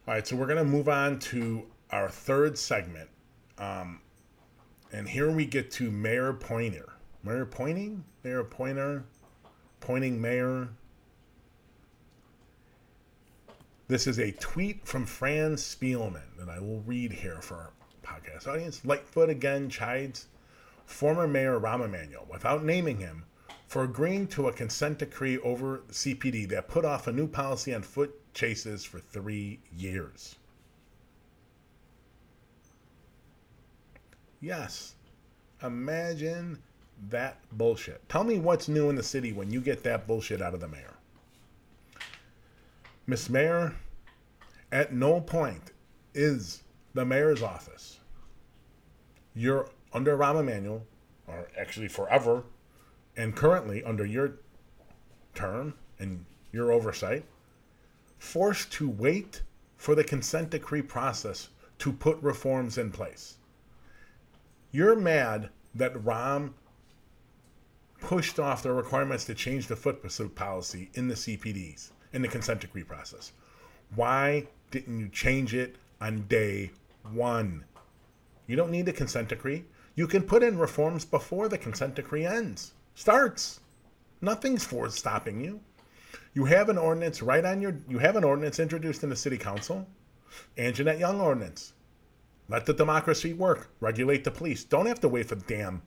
All 0.07 0.15
right, 0.15 0.25
so 0.25 0.35
we're 0.35 0.47
going 0.47 0.57
to 0.57 0.63
move 0.63 0.89
on 0.89 1.19
to 1.19 1.65
our 1.91 2.09
third 2.09 2.57
segment. 2.57 3.09
Um, 3.57 4.01
and 4.91 5.07
here 5.07 5.29
we 5.31 5.45
get 5.45 5.69
to 5.71 5.91
Mayor 5.91 6.33
Pointer. 6.33 6.89
Mayor 7.23 7.45
Pointing? 7.45 8.03
Mayor 8.23 8.43
Pointer? 8.43 9.03
Pointing 9.79 10.19
mayor. 10.19 10.69
This 13.87 14.07
is 14.07 14.19
a 14.19 14.31
tweet 14.33 14.85
from 14.85 15.05
Fran 15.05 15.55
Spielman 15.55 16.37
that 16.37 16.49
I 16.49 16.59
will 16.59 16.81
read 16.81 17.11
here 17.11 17.41
for 17.41 17.55
our 17.55 17.71
podcast 18.03 18.47
audience. 18.47 18.83
Lightfoot 18.83 19.29
again 19.29 19.69
chides 19.69 20.27
former 20.89 21.27
Mayor 21.27 21.59
Rahm 21.59 21.85
Emanuel, 21.85 22.25
without 22.29 22.63
naming 22.63 22.97
him, 22.97 23.25
for 23.69 23.83
agreeing 23.83 24.25
to 24.25 24.47
a 24.47 24.51
consent 24.51 24.97
decree 24.97 25.37
over 25.37 25.83
CPD 25.91 26.49
that 26.49 26.67
put 26.67 26.83
off 26.83 27.05
a 27.05 27.11
new 27.11 27.27
policy 27.27 27.71
on 27.71 27.83
foot 27.83 28.11
chases 28.33 28.83
for 28.83 28.97
three 28.97 29.59
years. 29.77 30.37
Yes, 34.41 34.95
imagine 35.61 36.57
that 37.09 37.37
bullshit. 37.51 38.09
Tell 38.09 38.23
me 38.23 38.39
what's 38.39 38.67
new 38.67 38.89
in 38.89 38.95
the 38.95 39.03
city 39.03 39.33
when 39.33 39.51
you 39.51 39.61
get 39.61 39.83
that 39.83 40.07
bullshit 40.07 40.41
out 40.41 40.55
of 40.55 40.61
the 40.61 40.67
mayor. 40.67 40.95
Miss 43.05 43.29
Mayor, 43.29 43.75
at 44.71 44.93
no 44.93 45.21
point 45.21 45.73
is 46.15 46.63
the 46.95 47.05
mayor's 47.05 47.43
office. 47.43 47.99
You're 49.35 49.69
under 49.93 50.17
Rahm 50.17 50.39
Emanuel, 50.39 50.87
or 51.27 51.47
actually 51.55 51.87
forever, 51.87 52.43
and 53.19 53.35
currently 53.35 53.83
under 53.83 54.05
your 54.05 54.35
term 55.35 55.73
and 55.99 56.23
your 56.53 56.71
oversight, 56.71 57.25
forced 58.17 58.71
to 58.71 58.89
wait 58.89 59.41
for 59.75 59.93
the 59.93 60.05
consent 60.05 60.49
decree 60.49 60.81
process 60.81 61.49
to 61.79 61.91
put 61.91 62.17
reforms 62.21 62.77
in 62.77 62.89
place. 62.89 63.35
You're 64.71 64.95
mad 64.95 65.49
that 65.75 65.93
Rahm 65.95 66.53
pushed 67.99 68.39
off 68.39 68.63
the 68.63 68.71
requirements 68.71 69.25
to 69.25 69.35
change 69.35 69.67
the 69.67 69.75
foot 69.75 70.01
pursuit 70.01 70.33
policy 70.33 70.89
in 70.93 71.09
the 71.09 71.15
CPDs, 71.15 71.89
in 72.13 72.21
the 72.21 72.27
consent 72.29 72.61
decree 72.61 72.83
process. 72.83 73.33
Why 73.95 74.47
didn't 74.71 74.97
you 74.97 75.09
change 75.09 75.53
it 75.53 75.75
on 75.99 76.21
day 76.29 76.71
one? 77.11 77.65
You 78.47 78.55
don't 78.55 78.71
need 78.71 78.87
a 78.87 78.93
consent 78.93 79.27
decree. 79.27 79.65
You 79.95 80.07
can 80.07 80.23
put 80.23 80.41
in 80.41 80.57
reforms 80.57 81.03
before 81.03 81.49
the 81.49 81.57
consent 81.57 81.95
decree 81.95 82.25
ends, 82.25 82.71
starts. 82.99 83.61
Nothing's 84.19 84.65
for 84.65 84.89
stopping 84.89 85.39
you. 85.39 85.61
You 86.33 86.43
have 86.45 86.67
an 86.67 86.77
ordinance 86.77 87.21
right 87.21 87.45
on 87.45 87.61
your. 87.61 87.77
You 87.87 87.97
have 87.99 88.17
an 88.17 88.25
ordinance 88.25 88.59
introduced 88.59 89.03
in 89.03 89.09
the 89.09 89.15
city 89.15 89.37
council, 89.37 89.87
and 90.57 90.75
Anjanette 90.75 90.99
Young 90.99 91.21
ordinance. 91.21 91.73
Let 92.49 92.65
the 92.65 92.73
democracy 92.73 93.31
work. 93.33 93.69
Regulate 93.79 94.25
the 94.25 94.31
police. 94.31 94.65
Don't 94.65 94.85
have 94.85 94.99
to 94.99 95.07
wait 95.07 95.27
for 95.27 95.35
the 95.35 95.45
damn 95.45 95.81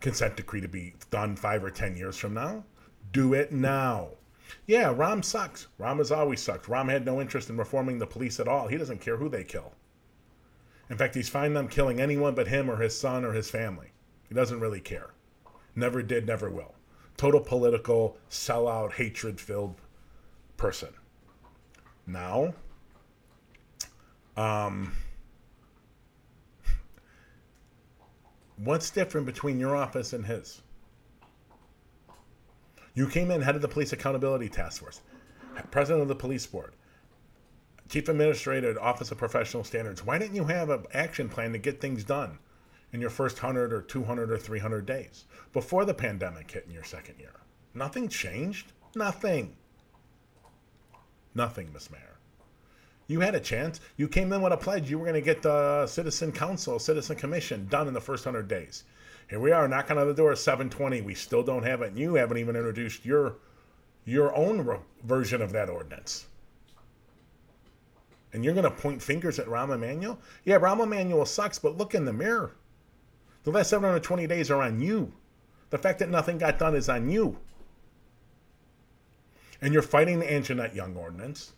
consent 0.00 0.36
decree 0.36 0.62
to 0.62 0.68
be 0.68 0.94
done 1.10 1.36
five 1.36 1.62
or 1.62 1.70
ten 1.70 1.94
years 1.94 2.16
from 2.16 2.32
now. 2.32 2.64
Do 3.12 3.34
it 3.34 3.52
now. 3.52 4.08
Yeah, 4.66 4.94
Rahm 4.94 5.22
sucks. 5.22 5.68
Rahm 5.78 5.98
has 5.98 6.10
always 6.10 6.40
sucked. 6.40 6.66
Rahm 6.66 6.88
had 6.88 7.04
no 7.04 7.20
interest 7.20 7.50
in 7.50 7.56
reforming 7.58 7.98
the 7.98 8.06
police 8.06 8.40
at 8.40 8.48
all. 8.48 8.66
He 8.66 8.78
doesn't 8.78 9.02
care 9.02 9.18
who 9.18 9.28
they 9.28 9.44
kill. 9.44 9.74
In 10.88 10.96
fact, 10.96 11.14
he's 11.14 11.28
fine 11.28 11.52
them 11.52 11.68
killing 11.68 12.00
anyone 12.00 12.34
but 12.34 12.48
him 12.48 12.70
or 12.70 12.76
his 12.76 12.98
son 12.98 13.26
or 13.26 13.32
his 13.32 13.50
family. 13.50 13.92
He 14.28 14.34
doesn't 14.34 14.60
really 14.60 14.80
care. 14.80 15.10
Never 15.74 16.02
did, 16.02 16.26
never 16.26 16.50
will. 16.50 16.74
Total 17.16 17.40
political, 17.40 18.16
sellout, 18.30 18.92
hatred 18.92 19.40
filled 19.40 19.76
person. 20.56 20.90
Now, 22.06 22.54
um, 24.36 24.92
what's 28.56 28.90
different 28.90 29.26
between 29.26 29.60
your 29.60 29.76
office 29.76 30.12
and 30.12 30.26
his? 30.26 30.62
You 32.94 33.08
came 33.08 33.30
in 33.30 33.42
head 33.42 33.54
of 33.54 33.62
the 33.62 33.68
Police 33.68 33.92
Accountability 33.92 34.48
Task 34.48 34.82
Force, 34.82 35.00
president 35.70 36.02
of 36.02 36.08
the 36.08 36.16
police 36.16 36.44
board, 36.46 36.74
chief 37.88 38.08
administrator, 38.08 38.80
Office 38.82 39.12
of 39.12 39.18
Professional 39.18 39.62
Standards. 39.62 40.04
Why 40.04 40.18
didn't 40.18 40.34
you 40.34 40.44
have 40.46 40.70
an 40.70 40.84
action 40.92 41.28
plan 41.28 41.52
to 41.52 41.58
get 41.58 41.80
things 41.80 42.02
done 42.02 42.38
in 42.92 43.00
your 43.00 43.10
first 43.10 43.42
100 43.42 43.72
or 43.72 43.82
200 43.82 44.30
or 44.30 44.38
300 44.38 44.86
days 44.86 45.24
before 45.52 45.84
the 45.84 45.94
pandemic 45.94 46.50
hit 46.50 46.64
in 46.66 46.72
your 46.72 46.84
second 46.84 47.18
year? 47.18 47.40
Nothing 47.74 48.08
changed. 48.08 48.72
Nothing. 48.94 49.56
Nothing, 51.34 51.72
Miss 51.72 51.90
Mayor. 51.90 52.18
You 53.06 53.20
had 53.20 53.34
a 53.34 53.40
chance. 53.40 53.80
You 53.96 54.08
came 54.08 54.32
in 54.32 54.42
with 54.42 54.52
a 54.52 54.56
pledge. 54.56 54.90
You 54.90 54.98
were 54.98 55.04
going 55.04 55.14
to 55.14 55.20
get 55.20 55.42
the 55.42 55.86
Citizen 55.86 56.32
Council, 56.32 56.78
Citizen 56.78 57.16
Commission 57.16 57.66
done 57.68 57.88
in 57.88 57.94
the 57.94 58.00
first 58.00 58.24
100 58.24 58.48
days. 58.48 58.84
Here 59.28 59.40
we 59.40 59.52
are 59.52 59.68
knocking 59.68 59.98
on 59.98 60.06
the 60.06 60.14
door 60.14 60.32
at 60.32 60.38
720. 60.38 61.02
We 61.02 61.14
still 61.14 61.42
don't 61.42 61.62
have 61.62 61.82
it. 61.82 61.88
And 61.88 61.98
you 61.98 62.14
haven't 62.14 62.38
even 62.38 62.56
introduced 62.56 63.04
your 63.04 63.36
your 64.04 64.34
own 64.34 64.60
re- 64.64 64.78
version 65.04 65.42
of 65.42 65.52
that 65.52 65.68
ordinance. 65.68 66.26
And 68.32 68.44
you're 68.44 68.54
going 68.54 68.64
to 68.64 68.70
point 68.70 69.02
fingers 69.02 69.38
at 69.38 69.46
Rahm 69.46 69.74
Emanuel? 69.74 70.18
Yeah, 70.44 70.58
Rahm 70.58 70.82
Emanuel 70.82 71.26
sucks, 71.26 71.58
but 71.58 71.76
look 71.76 71.94
in 71.94 72.04
the 72.04 72.12
mirror. 72.12 72.52
The 73.44 73.50
last 73.50 73.70
720 73.70 74.26
days 74.26 74.50
are 74.50 74.62
on 74.62 74.80
you. 74.80 75.12
The 75.70 75.78
fact 75.78 75.98
that 76.00 76.10
nothing 76.10 76.38
got 76.38 76.58
done 76.58 76.74
is 76.74 76.88
on 76.88 77.08
you. 77.08 77.38
And 79.62 79.72
you're 79.72 79.82
fighting 79.82 80.18
the 80.18 80.26
Anjanette 80.26 80.74
Young 80.74 80.96
ordinance. 80.96 81.52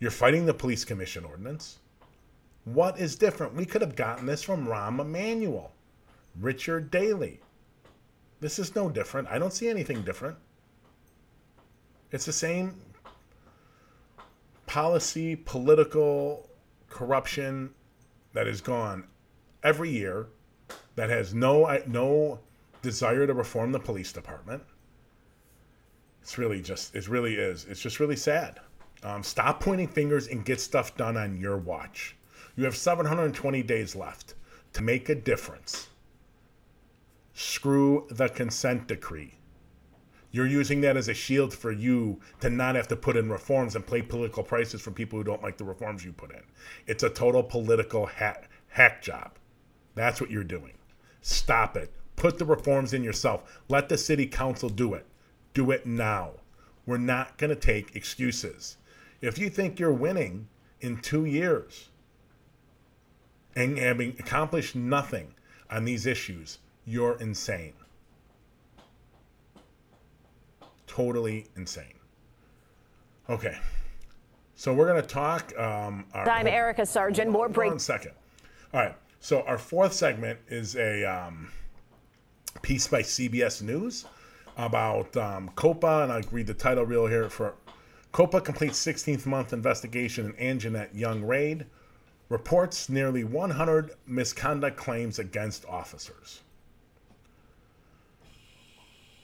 You're 0.00 0.10
fighting 0.10 0.46
the 0.46 0.54
police 0.54 0.84
commission 0.84 1.24
ordinance. 1.24 1.78
What 2.64 2.98
is 2.98 3.16
different? 3.16 3.54
We 3.54 3.66
could 3.66 3.82
have 3.82 3.96
gotten 3.96 4.26
this 4.26 4.42
from 4.42 4.66
Rahm 4.66 5.00
Emanuel, 5.00 5.72
Richard 6.40 6.90
Daley. 6.90 7.40
This 8.40 8.58
is 8.58 8.74
no 8.74 8.88
different. 8.88 9.28
I 9.28 9.38
don't 9.38 9.52
see 9.52 9.68
anything 9.68 10.02
different. 10.02 10.36
It's 12.10 12.24
the 12.24 12.32
same 12.32 12.74
policy, 14.66 15.36
political 15.36 16.48
corruption 16.88 17.70
that 18.32 18.46
is 18.46 18.60
gone 18.60 19.04
every 19.64 19.90
year, 19.90 20.28
that 20.94 21.10
has 21.10 21.34
no 21.34 21.66
no 21.86 22.38
desire 22.82 23.26
to 23.26 23.34
reform 23.34 23.72
the 23.72 23.80
police 23.80 24.12
department. 24.12 24.62
It's 26.22 26.38
really 26.38 26.62
just 26.62 26.94
it 26.94 27.08
really 27.08 27.34
is. 27.34 27.64
It's 27.64 27.80
just 27.80 27.98
really 27.98 28.16
sad. 28.16 28.60
Um, 29.02 29.22
stop 29.22 29.60
pointing 29.60 29.88
fingers 29.88 30.28
and 30.28 30.44
get 30.44 30.60
stuff 30.60 30.96
done 30.96 31.16
on 31.16 31.36
your 31.36 31.58
watch. 31.58 32.16
You 32.56 32.64
have 32.64 32.76
720 32.76 33.62
days 33.62 33.96
left 33.96 34.34
to 34.72 34.82
make 34.82 35.08
a 35.08 35.14
difference. 35.14 35.88
Screw 37.34 38.06
the 38.10 38.28
consent 38.28 38.86
decree. 38.86 39.34
You're 40.30 40.46
using 40.46 40.80
that 40.80 40.96
as 40.96 41.08
a 41.08 41.14
shield 41.14 41.52
for 41.52 41.70
you 41.70 42.20
to 42.40 42.50
not 42.50 42.74
have 42.74 42.88
to 42.88 42.96
put 42.96 43.16
in 43.16 43.30
reforms 43.30 43.76
and 43.76 43.86
play 43.86 44.02
political 44.02 44.42
prices 44.42 44.80
from 44.80 44.94
people 44.94 45.18
who 45.18 45.24
don't 45.24 45.42
like 45.42 45.58
the 45.58 45.64
reforms 45.64 46.04
you 46.04 46.12
put 46.12 46.32
in. 46.32 46.42
It's 46.86 47.02
a 47.02 47.10
total 47.10 47.42
political 47.42 48.06
hack, 48.06 48.48
hack 48.68 49.02
job. 49.02 49.38
That's 49.94 50.20
what 50.20 50.30
you're 50.30 50.44
doing. 50.44 50.72
Stop 51.20 51.76
it. 51.76 51.90
Put 52.16 52.38
the 52.38 52.44
reforms 52.44 52.92
in 52.92 53.02
yourself. 53.02 53.60
Let 53.68 53.88
the 53.88 53.98
city 53.98 54.26
council 54.26 54.68
do 54.68 54.94
it. 54.94 55.06
Do 55.52 55.70
it 55.70 55.86
now. 55.86 56.32
We're 56.86 56.98
not 56.98 57.38
going 57.38 57.50
to 57.50 57.56
take 57.56 57.96
excuses. 57.96 58.76
If 59.20 59.38
you 59.38 59.48
think 59.48 59.78
you're 59.78 59.92
winning 59.92 60.48
in 60.80 60.98
two 60.98 61.24
years, 61.24 61.88
and 63.56 63.78
having 63.78 64.10
accomplished 64.18 64.74
nothing 64.74 65.32
on 65.70 65.84
these 65.84 66.06
issues, 66.06 66.58
you're 66.84 67.16
insane. 67.18 67.72
Totally 70.86 71.46
insane. 71.56 71.94
Okay. 73.28 73.56
So 74.54 74.72
we're 74.72 74.86
going 74.86 75.00
to 75.00 75.08
talk. 75.08 75.56
Um, 75.58 76.04
our, 76.12 76.28
I'm 76.28 76.46
Irika 76.46 76.86
Sargent. 76.86 77.30
More 77.30 77.48
break. 77.48 77.70
One 77.70 77.78
second. 77.78 78.12
All 78.72 78.80
right. 78.80 78.94
So 79.24 79.40
our 79.44 79.56
fourth 79.56 79.94
segment 79.94 80.38
is 80.48 80.76
a 80.76 81.02
um, 81.02 81.50
piece 82.60 82.86
by 82.86 83.00
CBS 83.00 83.62
News 83.62 84.04
about 84.58 85.16
um, 85.16 85.50
COPA, 85.56 86.02
and 86.02 86.12
I'll 86.12 86.20
read 86.30 86.46
the 86.46 86.52
title 86.52 86.84
real 86.84 87.06
here 87.06 87.30
for 87.30 87.54
COPA 88.12 88.42
completes 88.42 88.78
16th 88.84 89.24
month 89.24 89.54
investigation 89.54 90.34
in 90.36 90.58
Anjanette 90.58 90.90
Young 90.92 91.24
raid 91.24 91.64
reports 92.28 92.90
nearly 92.90 93.24
100 93.24 93.92
misconduct 94.06 94.76
claims 94.76 95.18
against 95.18 95.64
officers. 95.64 96.42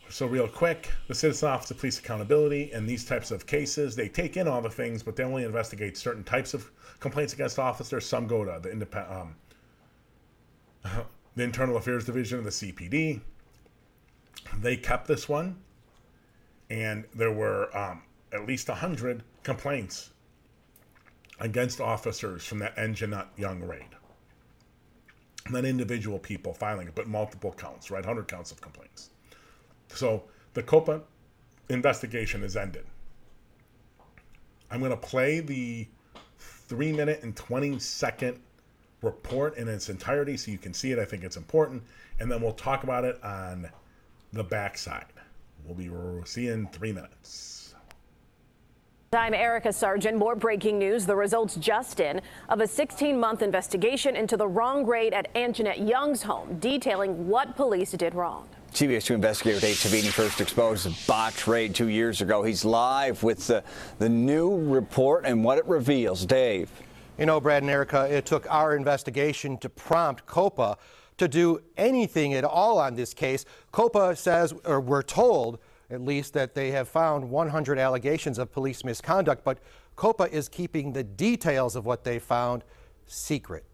So, 0.09 0.25
real 0.25 0.49
quick, 0.49 0.91
the 1.09 1.15
Citizen 1.15 1.51
Office 1.51 1.73
of 1.73 1.79
Police 1.79 1.99
Accountability 1.99 2.73
in 2.73 2.87
these 2.87 3.05
types 3.05 3.31
of 3.31 3.45
cases, 3.47 3.97
they 3.97 4.09
take 4.09 4.39
in 4.39 4.49
all 4.49 4.63
the 4.63 4.71
things, 4.71 5.03
but 5.03 5.15
they 5.15 5.25
only 5.25 5.45
investigate 5.45 5.99
certain 5.99 6.25
types 6.25 6.55
of 6.55 6.71
complaints 7.01 7.35
against 7.35 7.59
officers. 7.59 8.07
Some 8.07 8.27
go 8.27 8.47
to 8.47 8.59
the 8.63 8.73
independent, 8.73 9.15
um, 9.15 9.35
the 10.83 11.43
Internal 11.43 11.77
Affairs 11.77 12.05
Division 12.05 12.39
of 12.39 12.45
the 12.45 12.51
CPD. 12.51 13.21
They 14.59 14.77
kept 14.77 15.07
this 15.07 15.29
one, 15.29 15.57
and 16.69 17.05
there 17.15 17.33
were 17.33 17.77
um, 17.77 18.03
at 18.33 18.47
least 18.47 18.69
100 18.69 19.23
complaints 19.43 20.11
against 21.39 21.81
officers 21.81 22.45
from 22.45 22.59
that 22.59 22.77
Anjanette 22.77 23.29
Young 23.37 23.63
raid. 23.63 23.87
Not 25.51 25.65
individual 25.65 26.19
people 26.19 26.53
filing 26.53 26.89
it, 26.89 26.95
but 26.95 27.09
multiple 27.09 27.53
counts, 27.53 27.91
right? 27.91 28.05
100 28.05 28.29
counts 28.29 28.53
of 28.53 28.61
complaints. 28.61 29.11
So 29.89 30.25
the 30.55 30.63
COPA 30.63 31.03
investigation 31.69 32.43
is 32.43 32.57
ended. 32.57 32.85
I'm 34.71 34.81
going 34.81 34.91
to 34.91 34.97
play 34.97 35.41
the 35.41 35.89
three 36.39 36.93
minute 36.93 37.23
and 37.23 37.35
20 37.35 37.79
second 37.79 38.39
report 39.03 39.57
in 39.57 39.69
its 39.69 39.89
entirety 39.89 40.37
so 40.37 40.51
you 40.51 40.59
can 40.59 40.75
see 40.75 40.93
it. 40.93 40.99
I 40.99 41.05
think 41.05 41.25
it's 41.25 41.37
important. 41.37 41.83
And 42.19 42.31
then 42.31 42.41
we'll 42.43 42.53
talk 42.53 42.85
about 42.85 43.05
it 43.05 43.23
on 43.25 43.69
the 44.33 44.45
backside. 44.45 45.07
We'll 45.65 45.75
be 45.75 45.91
seeing 46.25 46.69
three 46.69 46.93
minutes. 46.93 47.75
I'm 49.13 49.33
Irika 49.33 49.75
Sargent. 49.75 50.17
More 50.17 50.37
breaking 50.37 50.79
news. 50.79 51.05
The 51.05 51.17
results 51.17 51.57
just 51.57 51.99
in 51.99 52.21
of 52.49 52.61
a 52.61 52.67
16 52.67 53.19
month 53.19 53.43
investigation 53.43 54.15
into 54.15 54.37
the 54.37 54.47
wrong 54.47 54.87
raid 54.87 55.13
at 55.13 55.35
Anjanette 55.35 55.89
Young's 55.89 56.23
home, 56.23 56.61
detailing 56.61 57.27
what 57.27 57.57
police 57.57 57.91
did 57.91 58.15
wrong. 58.15 58.49
CBS 58.73 59.07
2 59.07 59.15
investigator 59.15 59.59
Dave 59.59 59.75
Savini 59.75 60.13
first 60.13 60.41
exposed 60.41 60.87
a 60.87 60.95
botch 61.09 61.49
raid 61.49 61.75
two 61.75 61.89
years 61.89 62.21
ago. 62.21 62.45
He's 62.45 62.65
live 62.65 63.25
with 63.25 63.49
the, 63.49 63.65
the 63.99 64.09
new 64.09 64.57
report 64.71 65.25
and 65.25 65.43
what 65.43 65.59
it 65.59 65.67
reveals. 65.67 66.25
Dave. 66.25 66.71
You 67.21 67.27
know, 67.27 67.39
Brad 67.39 67.63
and 67.63 67.71
Irika, 67.71 68.11
it 68.11 68.25
took 68.25 68.51
our 68.51 68.75
investigation 68.75 69.59
to 69.59 69.69
prompt 69.69 70.25
COPA 70.25 70.79
to 71.19 71.29
do 71.29 71.61
anything 71.77 72.33
at 72.33 72.45
all 72.45 72.79
on 72.79 72.95
this 72.95 73.13
case. 73.13 73.45
COPA 73.73 74.17
says, 74.17 74.55
or 74.65 74.81
we're 74.81 75.03
told, 75.03 75.59
at 75.91 76.01
least 76.01 76.33
that 76.33 76.55
they 76.55 76.71
have 76.71 76.89
found 76.89 77.29
100 77.29 77.79
allegations 77.79 78.39
of 78.39 78.51
police 78.51 78.85
misconduct, 78.85 79.45
but 79.45 79.59
COPA 79.97 80.33
is 80.33 80.49
keeping 80.49 80.95
the 80.95 81.05
details 81.05 81.77
of 81.77 81.85
what 81.85 82.05
they 82.05 82.19
found 82.19 82.65
secret. 83.05 83.67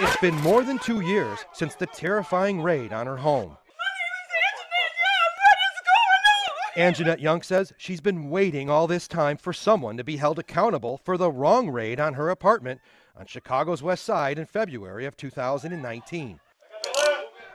It's 0.00 0.16
been 0.22 0.36
more 0.36 0.62
than 0.62 0.78
two 0.78 1.02
years 1.02 1.40
since 1.52 1.74
the 1.74 1.86
terrifying 1.86 2.62
raid 2.62 2.94
on 2.94 3.06
her 3.06 3.18
home. 3.18 3.58
Anjanette 6.76 7.20
Young 7.20 7.42
says 7.42 7.72
she's 7.76 8.00
been 8.00 8.30
waiting 8.30 8.70
all 8.70 8.86
this 8.86 9.08
time 9.08 9.36
for 9.36 9.52
someone 9.52 9.96
to 9.96 10.04
be 10.04 10.18
held 10.18 10.38
accountable 10.38 10.98
for 10.98 11.16
the 11.16 11.30
wrong 11.30 11.68
raid 11.68 11.98
on 11.98 12.14
her 12.14 12.30
apartment 12.30 12.80
on 13.18 13.26
Chicago's 13.26 13.82
West 13.82 14.04
Side 14.04 14.38
in 14.38 14.46
February 14.46 15.04
of 15.04 15.16
2019. 15.16 16.38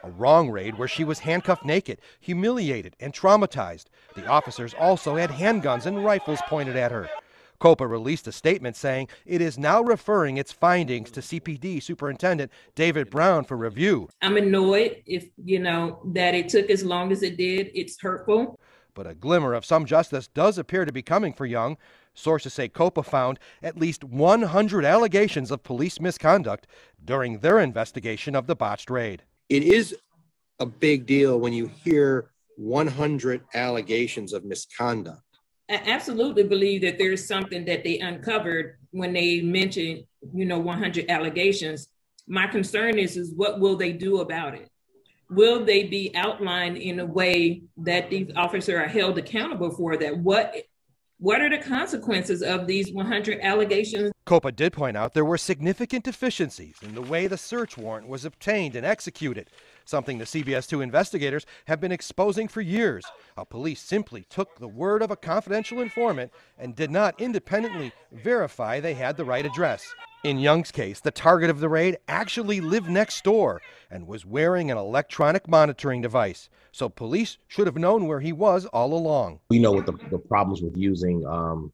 A 0.04 0.12
wrong 0.12 0.52
raid 0.52 0.78
where 0.78 0.88
she 0.88 1.06
was 1.06 1.20
handcuffed 1.20 1.66
naked, 1.66 2.00
humiliated, 2.20 2.96
and 3.00 3.14
traumatized. 3.14 3.86
The 4.16 4.28
officers 4.28 4.74
also 4.78 5.16
had 5.16 5.30
handguns 5.30 5.86
and 5.86 6.04
rifles 6.04 6.42
pointed 6.48 6.76
at 6.76 6.92
her. 6.92 7.10
COPA 7.60 7.88
released 7.88 8.28
a 8.28 8.34
statement 8.34 8.76
saying 8.76 9.08
it 9.26 9.40
is 9.40 9.58
now 9.58 9.82
referring 9.82 10.36
its 10.36 10.52
findings 10.52 11.10
to 11.12 11.22
CPD 11.22 11.82
Superintendent 11.82 12.52
David 12.76 13.10
Brown 13.10 13.46
for 13.46 13.56
review. 13.56 14.10
I'm 14.22 14.36
annoyed 14.36 15.02
if, 15.06 15.30
you 15.44 15.60
know, 15.60 16.02
that 16.08 16.36
it 16.36 16.50
took 16.50 16.70
as 16.70 16.84
long 16.84 17.14
as 17.14 17.24
it 17.24 17.38
did. 17.38 17.72
It's 17.74 18.00
hurtful. 18.00 18.60
But 18.96 19.06
a 19.06 19.14
glimmer 19.14 19.54
of 19.54 19.66
some 19.66 19.86
justice 19.86 20.28
does 20.28 20.58
appear 20.58 20.86
to 20.86 20.92
be 20.92 21.02
coming 21.02 21.34
for 21.34 21.46
Young. 21.46 21.78
Sources 22.14 22.54
say 22.54 22.70
COPA 22.70 23.04
found 23.04 23.40
at 23.62 23.78
least 23.78 24.06
100 24.06 24.86
allegations 24.86 25.52
of 25.52 25.64
police 25.64 26.00
misconduct 26.00 26.66
during 27.04 27.40
their 27.40 27.60
investigation 27.60 28.36
of 28.36 28.48
the 28.48 28.56
botched 28.56 28.90
raid. 28.90 29.24
It 29.50 29.64
is 29.64 29.96
a 30.60 30.66
big 30.66 31.06
deal 31.06 31.40
when 31.40 31.52
you 31.52 31.70
hear 31.84 32.32
100 32.56 33.42
allegations 33.54 34.32
of 34.32 34.46
misconduct. 34.46 35.20
I 35.70 35.82
absolutely 35.86 36.44
believe 36.44 36.82
that 36.82 36.98
there's 36.98 37.28
something 37.28 37.66
that 37.66 37.84
they 37.84 38.00
uncovered 38.00 38.78
when 38.92 39.12
they 39.12 39.42
mentioned, 39.42 40.06
you 40.34 40.46
know, 40.46 40.60
100 40.60 41.10
allegations. 41.10 41.90
My 42.28 42.48
concern 42.48 42.98
is, 42.98 43.18
is 43.18 43.34
what 43.36 43.60
will 43.60 43.76
they 43.76 43.92
do 43.92 44.22
about 44.22 44.56
it? 44.56 44.70
Will 45.30 45.66
they 45.66 45.84
be 45.84 46.12
outlined 46.16 46.78
in 46.78 47.00
a 47.00 47.06
way 47.06 47.64
that 47.78 48.10
these 48.10 48.32
officers 48.36 48.76
are 48.76 48.88
held 48.88 49.18
accountable 49.18 49.72
for 49.72 49.98
that? 49.98 50.18
What 50.18 50.56
what 51.18 51.40
are 51.40 51.50
the 51.50 51.64
consequences 51.64 52.44
of 52.44 52.68
these 52.68 52.92
100 52.92 53.40
allegations? 53.40 54.12
COPA 54.26 54.52
did 54.52 54.74
point 54.74 54.98
out 54.98 55.14
there 55.14 55.24
were 55.24 55.38
significant 55.38 56.04
deficiencies 56.04 56.76
in 56.82 56.94
the 56.94 57.02
way 57.02 57.28
the 57.28 57.38
search 57.38 57.78
warrant 57.78 58.10
was 58.10 58.26
obtained 58.26 58.76
and 58.76 58.86
executed, 58.86 59.50
something 59.86 60.18
the 60.18 60.26
CBS 60.26 60.68
2 60.68 60.82
investigators 60.82 61.46
have 61.68 61.80
been 61.80 61.94
exposing 61.94 62.50
for 62.50 62.60
years. 62.60 63.06
How 63.38 63.46
police 63.46 63.82
simply 63.82 64.26
took 64.30 64.60
the 64.60 64.68
word 64.68 65.02
of 65.02 65.10
a 65.10 65.16
confidential 65.16 65.80
informant 65.80 66.34
and 66.58 66.76
did 66.76 66.92
not 66.92 67.20
independently 67.22 67.94
verify 68.12 68.82
they 68.82 68.94
had 68.94 69.16
the 69.16 69.26
right 69.26 69.46
address. 69.46 69.86
In 70.26 70.40
Young's 70.40 70.72
case, 70.72 71.02
the 71.02 71.12
target 71.12 71.52
of 71.52 71.60
the 71.60 71.70
raid 71.70 72.00
actually 72.08 72.60
lived 72.60 72.90
next 72.90 73.24
door 73.24 73.62
and 73.92 74.08
was 74.08 74.26
wearing 74.26 74.72
an 74.72 74.78
electronic 74.78 75.48
monitoring 75.48 76.02
device, 76.02 76.50
so 76.72 76.90
police 76.90 77.38
should 77.48 77.68
have 77.68 77.78
known 77.78 78.08
where 78.08 78.20
he 78.20 78.34
was 78.34 78.66
all 78.66 78.96
along. 78.96 79.40
We 79.52 79.60
know 79.60 79.74
what 79.74 79.86
the, 79.86 79.92
the 80.10 80.18
problems 80.18 80.64
with 80.64 80.76
using 80.76 81.24
um, 81.28 81.72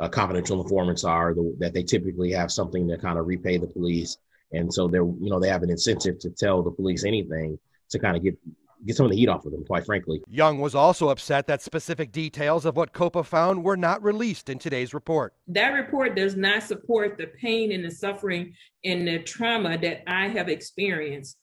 uh, 0.00 0.08
confidential 0.08 0.62
informants 0.62 1.04
are, 1.04 1.34
the, 1.34 1.54
that 1.58 1.74
they 1.74 1.82
typically 1.82 2.32
have 2.32 2.50
something 2.50 2.88
to 2.88 2.96
kind 2.96 3.18
of 3.18 3.26
repay 3.26 3.58
the 3.58 3.66
police. 3.66 4.16
And 4.52 4.72
so 4.72 4.88
they're, 4.88 5.04
you 5.04 5.28
know, 5.28 5.38
they 5.38 5.50
have 5.50 5.62
an 5.62 5.68
incentive 5.68 6.18
to 6.20 6.30
tell 6.30 6.62
the 6.62 6.70
police 6.70 7.04
anything 7.04 7.58
to 7.90 7.98
kind 7.98 8.16
of 8.16 8.22
get 8.22 8.38
get 8.86 8.96
some 8.96 9.06
of 9.06 9.12
the 9.12 9.16
heat 9.16 9.28
off 9.28 9.44
of 9.44 9.52
them, 9.52 9.64
quite 9.64 9.84
frankly. 9.84 10.22
Young 10.28 10.58
was 10.58 10.74
also 10.74 11.08
upset 11.08 11.46
that 11.46 11.62
specific 11.62 12.12
details 12.12 12.64
of 12.64 12.76
what 12.76 12.92
COPA 12.92 13.24
found 13.24 13.64
were 13.64 13.76
not 13.76 14.02
released 14.02 14.48
in 14.48 14.58
today's 14.58 14.94
report. 14.94 15.34
That 15.48 15.70
report 15.70 16.16
does 16.16 16.36
not 16.36 16.62
support 16.62 17.16
the 17.18 17.28
pain 17.40 17.72
and 17.72 17.84
the 17.84 17.90
suffering 17.90 18.54
and 18.84 19.06
the 19.06 19.20
trauma 19.20 19.78
that 19.78 20.02
I 20.06 20.28
have 20.28 20.48
experienced 20.48 21.36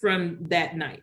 from 0.00 0.38
that 0.48 0.76
night. 0.76 1.02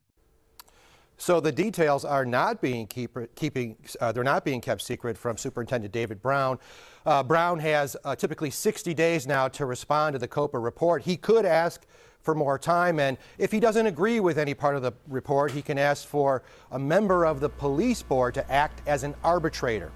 So 1.17 1.39
the 1.39 1.51
details 1.51 2.03
are 2.03 2.25
not 2.25 2.59
being 2.59 2.87
keep, 2.87 3.15
keeping 3.35 3.77
uh, 4.01 4.11
they're 4.11 4.23
not 4.23 4.43
being 4.43 4.59
kept 4.59 4.81
secret 4.81 5.17
from 5.17 5.37
Superintendent 5.37 5.93
David 5.93 6.21
Brown. 6.21 6.59
Uh, 7.05 7.23
Brown 7.23 7.59
has 7.59 7.95
uh, 8.03 8.15
typically 8.15 8.49
60 8.49 8.93
days 8.93 9.27
now 9.27 9.47
to 9.49 9.65
respond 9.65 10.13
to 10.13 10.19
the 10.19 10.27
COPA 10.27 10.59
report. 10.59 11.03
He 11.03 11.15
could 11.15 11.45
ask 11.45 11.85
for 12.23 12.33
more 12.33 12.57
time. 12.57 12.99
And 12.99 13.17
if 13.37 13.51
he 13.51 13.59
doesn't 13.59 13.85
agree 13.85 14.19
with 14.19 14.37
any 14.37 14.53
part 14.53 14.75
of 14.75 14.81
the 14.81 14.93
report, 15.07 15.51
he 15.51 15.61
can 15.61 15.77
ask 15.77 16.07
for 16.07 16.41
a 16.71 16.79
member 16.79 17.25
of 17.25 17.39
the 17.39 17.49
police 17.49 18.01
board 18.01 18.33
to 18.33 18.51
act 18.51 18.81
as 18.87 19.03
an 19.03 19.13
arbitrator. 19.23 19.91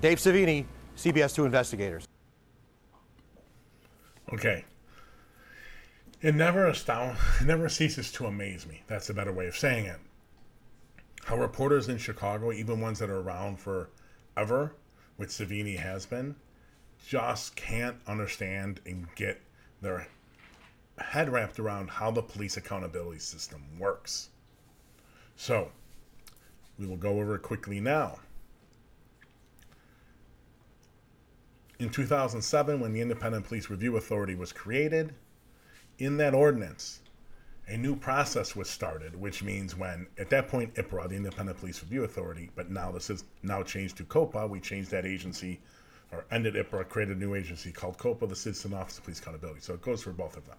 Dave 0.00 0.18
Savini, 0.18 0.66
CBS 0.96 1.34
2 1.34 1.46
Investigators. 1.46 2.06
Okay. 4.32 4.64
It 6.20 6.34
never 6.34 6.66
astound, 6.66 7.16
it 7.40 7.46
never 7.46 7.68
ceases 7.68 8.12
to 8.12 8.26
amaze 8.26 8.66
me. 8.66 8.82
That's 8.86 9.08
a 9.08 9.14
better 9.14 9.32
way 9.32 9.46
of 9.46 9.56
saying 9.56 9.86
it. 9.86 9.98
How 11.24 11.36
reporters 11.36 11.88
in 11.88 11.98
Chicago, 11.98 12.52
even 12.52 12.80
ones 12.80 12.98
that 12.98 13.08
are 13.08 13.20
around 13.20 13.58
forever, 13.58 14.74
which 15.16 15.30
Savini 15.30 15.78
has 15.78 16.04
been, 16.04 16.36
just 17.06 17.56
can't 17.56 17.96
understand 18.06 18.80
and 18.84 19.06
get 19.14 19.40
their 19.80 20.08
head 21.02 21.30
wrapped 21.30 21.58
around 21.58 21.90
how 21.90 22.10
the 22.10 22.22
police 22.22 22.56
accountability 22.56 23.20
system 23.20 23.62
works. 23.78 24.30
So, 25.36 25.70
we 26.78 26.86
will 26.86 26.96
go 26.96 27.20
over 27.20 27.38
quickly 27.38 27.80
now. 27.80 28.18
In 31.78 31.88
2007, 31.88 32.80
when 32.80 32.92
the 32.92 33.00
Independent 33.00 33.46
Police 33.46 33.70
Review 33.70 33.96
Authority 33.96 34.34
was 34.34 34.52
created, 34.52 35.14
in 35.98 36.16
that 36.18 36.34
ordinance, 36.34 37.00
a 37.68 37.76
new 37.76 37.94
process 37.94 38.56
was 38.56 38.68
started, 38.68 39.14
which 39.14 39.42
means 39.42 39.76
when, 39.76 40.06
at 40.18 40.28
that 40.30 40.48
point, 40.48 40.74
IPRA, 40.74 41.08
the 41.08 41.16
Independent 41.16 41.58
Police 41.58 41.82
Review 41.82 42.04
Authority, 42.04 42.50
but 42.54 42.70
now 42.70 42.90
this 42.90 43.10
is 43.10 43.24
now 43.42 43.62
changed 43.62 43.96
to 43.98 44.04
COPA, 44.04 44.46
we 44.46 44.60
changed 44.60 44.90
that 44.90 45.06
agency, 45.06 45.60
or 46.12 46.24
ended 46.30 46.54
IPRA, 46.54 46.88
created 46.88 47.16
a 47.16 47.20
new 47.20 47.34
agency 47.34 47.70
called 47.70 47.96
COPA, 47.96 48.26
the 48.26 48.36
Citizen 48.36 48.74
Office 48.74 48.98
of 48.98 49.04
Police 49.04 49.20
Accountability. 49.20 49.60
So 49.60 49.74
it 49.74 49.82
goes 49.82 50.02
for 50.02 50.12
both 50.12 50.36
of 50.36 50.46
them. 50.46 50.58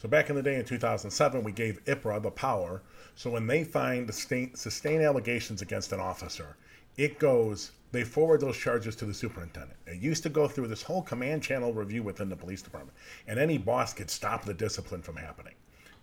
So 0.00 0.08
back 0.08 0.30
in 0.30 0.36
the 0.36 0.42
day 0.42 0.56
in 0.56 0.64
2007, 0.64 1.44
we 1.44 1.52
gave 1.52 1.84
IPRA 1.84 2.22
the 2.22 2.30
power. 2.30 2.80
So 3.16 3.30
when 3.30 3.46
they 3.46 3.64
find 3.64 4.12
sustained 4.14 5.02
allegations 5.02 5.60
against 5.60 5.92
an 5.92 6.00
officer, 6.00 6.56
it 6.96 7.18
goes, 7.18 7.72
they 7.92 8.04
forward 8.04 8.40
those 8.40 8.56
charges 8.56 8.96
to 8.96 9.04
the 9.04 9.12
superintendent. 9.12 9.76
It 9.86 10.00
used 10.00 10.22
to 10.22 10.30
go 10.30 10.48
through 10.48 10.68
this 10.68 10.82
whole 10.82 11.02
command 11.02 11.42
channel 11.42 11.74
review 11.74 12.02
within 12.02 12.30
the 12.30 12.36
police 12.36 12.62
department, 12.62 12.96
and 13.28 13.38
any 13.38 13.58
boss 13.58 13.92
could 13.92 14.08
stop 14.08 14.44
the 14.44 14.54
discipline 14.54 15.02
from 15.02 15.16
happening. 15.16 15.54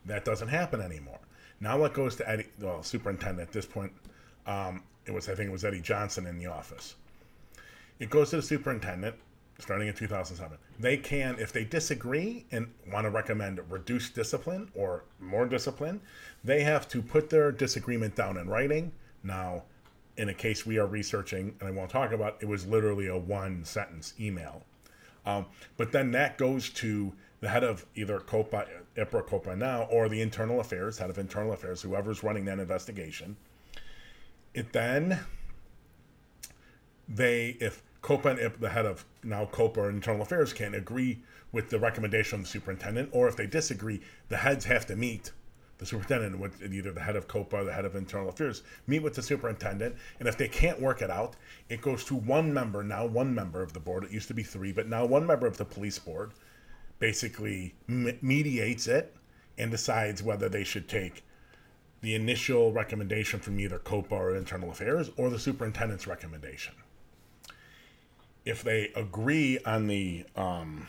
That 0.05 0.25
doesn't 0.25 0.49
happen 0.49 0.79
anymore. 0.79 1.19
Now 1.59 1.83
it 1.85 1.93
goes 1.95 2.15
to 2.17 2.29
Eddie, 2.29 2.45
well, 2.61 2.83
superintendent 2.83 3.47
at 3.47 3.51
this 3.51 3.65
point. 3.65 3.91
Um, 4.45 4.83
it 5.07 5.11
was, 5.11 5.27
I 5.27 5.33
think 5.33 5.49
it 5.49 5.51
was 5.51 5.65
Eddie 5.65 5.81
Johnson 5.81 6.27
in 6.27 6.37
the 6.37 6.45
office. 6.45 6.93
It 7.99 8.11
goes 8.11 8.29
to 8.29 8.35
the 8.35 8.43
superintendent 8.43 9.15
starting 9.59 9.87
in 9.87 9.93
2007. 9.93 10.57
They 10.79 10.97
can, 10.97 11.37
if 11.39 11.51
they 11.51 11.63
disagree 11.63 12.45
and 12.51 12.71
want 12.91 13.05
to 13.05 13.09
recommend 13.09 13.59
reduced 13.69 14.13
discipline 14.13 14.69
or 14.75 15.03
more 15.19 15.45
discipline, 15.45 16.01
they 16.43 16.61
have 16.61 16.87
to 16.89 17.01
put 17.01 17.29
their 17.29 17.51
disagreement 17.51 18.15
down 18.15 18.37
in 18.37 18.47
writing. 18.47 18.91
Now, 19.23 19.63
in 20.17 20.29
a 20.29 20.33
case 20.33 20.65
we 20.65 20.77
are 20.77 20.87
researching, 20.87 21.55
and 21.59 21.67
I 21.67 21.71
won't 21.71 21.89
talk 21.89 22.11
about, 22.11 22.37
it 22.39 22.47
was 22.47 22.65
literally 22.65 23.07
a 23.07 23.17
one 23.17 23.63
sentence 23.65 24.13
email. 24.19 24.63
Um, 25.25 25.45
but 25.75 25.91
then 25.91 26.11
that 26.11 26.37
goes 26.37 26.69
to 26.71 27.13
the 27.39 27.49
head 27.49 27.63
of 27.63 27.85
either 27.95 28.19
COPA, 28.19 28.67
IPRA 28.95 29.25
COPA 29.27 29.55
now, 29.55 29.83
or 29.83 30.09
the 30.09 30.21
internal 30.21 30.59
affairs, 30.59 30.97
head 30.97 31.09
of 31.09 31.17
internal 31.17 31.53
affairs, 31.53 31.81
whoever's 31.81 32.23
running 32.23 32.45
that 32.45 32.59
investigation. 32.59 33.35
It 34.53 34.73
then, 34.73 35.19
they, 37.07 37.57
if 37.59 37.83
COPA 38.01 38.29
and 38.29 38.53
the 38.59 38.69
head 38.69 38.85
of 38.85 39.05
now 39.23 39.45
COPA 39.45 39.79
or 39.79 39.89
Internal 39.89 40.21
Affairs 40.21 40.53
can 40.53 40.75
agree 40.75 41.19
with 41.51 41.69
the 41.69 41.79
recommendation 41.79 42.39
of 42.39 42.45
the 42.45 42.49
superintendent, 42.49 43.09
or 43.11 43.27
if 43.27 43.35
they 43.35 43.47
disagree, 43.47 44.01
the 44.29 44.37
heads 44.37 44.65
have 44.65 44.85
to 44.87 44.95
meet 44.95 45.31
the 45.77 45.85
superintendent 45.85 46.39
with 46.39 46.61
either 46.63 46.91
the 46.91 47.01
head 47.01 47.15
of 47.15 47.27
COPA 47.27 47.57
or 47.57 47.63
the 47.63 47.73
head 47.73 47.85
of 47.85 47.95
Internal 47.95 48.29
Affairs, 48.29 48.63
meet 48.87 49.03
with 49.03 49.13
the 49.13 49.21
superintendent, 49.21 49.95
and 50.19 50.27
if 50.27 50.37
they 50.37 50.47
can't 50.47 50.81
work 50.81 51.01
it 51.01 51.09
out, 51.09 51.35
it 51.69 51.81
goes 51.81 52.03
to 52.05 52.15
one 52.15 52.53
member, 52.53 52.83
now 52.83 53.05
one 53.05 53.33
member 53.33 53.61
of 53.61 53.73
the 53.73 53.79
board. 53.79 54.03
It 54.03 54.11
used 54.11 54.27
to 54.27 54.33
be 54.33 54.43
three, 54.43 54.71
but 54.71 54.87
now 54.87 55.05
one 55.05 55.25
member 55.25 55.45
of 55.45 55.57
the 55.57 55.65
police 55.65 55.99
board 55.99 56.31
basically 56.99 57.75
mediates 57.87 58.87
it 58.87 59.15
and 59.57 59.69
decides 59.69 60.23
whether 60.23 60.49
they 60.49 60.63
should 60.63 60.87
take 60.87 61.23
the 62.01 62.15
initial 62.15 62.71
recommendation 62.71 63.39
from 63.39 63.59
either 63.59 63.77
COPA 63.79 64.15
or 64.15 64.35
Internal 64.35 64.71
Affairs 64.71 65.11
or 65.17 65.29
the 65.29 65.39
superintendent's 65.39 66.07
recommendation 66.07 66.73
if 68.47 68.63
they 68.63 68.91
agree 68.95 69.59
on 69.65 69.87
the 69.87 70.23
um, 70.37 70.87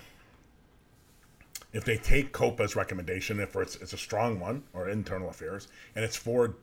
if 1.73 1.85
they 1.85 1.97
take 1.97 2.33
COPA's 2.33 2.77
recommendation, 2.77 3.40
if 3.40 3.55
it's, 3.57 3.77
it's 3.77 3.92
a 3.92 3.99
strong 3.99 4.40
one 4.40 4.62
or 4.73 4.88
internal 4.88 5.29
affairs, 5.29 5.68
and 5.94 6.05
it's 6.05 6.16
for 6.16 6.55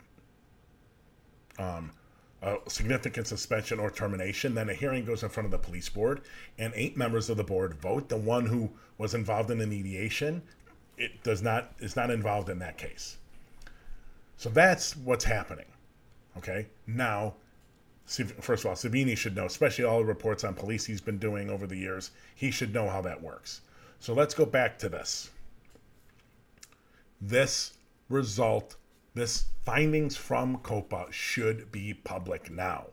um, 1.59 1.91
a 2.41 2.57
significant 2.67 3.27
suspension 3.27 3.79
or 3.79 3.91
termination, 3.91 4.55
then 4.55 4.69
a 4.69 4.73
hearing 4.73 5.05
goes 5.05 5.21
in 5.21 5.29
front 5.29 5.45
of 5.45 5.51
the 5.51 5.57
police 5.59 5.89
board, 5.89 6.21
and 6.57 6.73
eight 6.75 6.97
members 6.97 7.29
of 7.29 7.37
the 7.37 7.43
board 7.43 7.75
vote. 7.75 8.09
The 8.09 8.17
one 8.17 8.45
who 8.45 8.71
was 8.97 9.13
involved 9.13 9.51
in 9.51 9.59
the 9.59 9.67
mediation, 9.67 10.41
it 10.97 11.23
does 11.23 11.41
not 11.41 11.73
is 11.79 11.95
not 11.95 12.09
involved 12.09 12.49
in 12.49 12.59
that 12.59 12.77
case. 12.77 13.17
So 14.37 14.49
that's 14.49 14.95
what's 14.95 15.25
happening. 15.25 15.67
Okay, 16.37 16.67
now 16.87 17.35
first 18.05 18.63
of 18.63 18.69
all, 18.69 18.75
Savini 18.75 19.17
should 19.17 19.35
know, 19.35 19.45
especially 19.45 19.83
all 19.83 19.99
the 19.99 20.05
reports 20.05 20.43
on 20.43 20.53
police 20.53 20.85
he's 20.85 21.01
been 21.01 21.17
doing 21.17 21.49
over 21.49 21.65
the 21.65 21.77
years. 21.77 22.11
He 22.35 22.51
should 22.51 22.73
know 22.73 22.89
how 22.89 23.01
that 23.01 23.21
works. 23.21 23.61
So 23.99 24.13
let's 24.13 24.33
go 24.33 24.45
back 24.45 24.77
to 24.79 24.89
this. 24.89 25.31
This 27.19 27.73
result, 28.09 28.75
this 29.15 29.45
findings 29.63 30.15
from 30.15 30.57
COPA 30.57 31.07
should 31.09 31.71
be 31.71 31.93
public 31.93 32.51
now. 32.51 32.87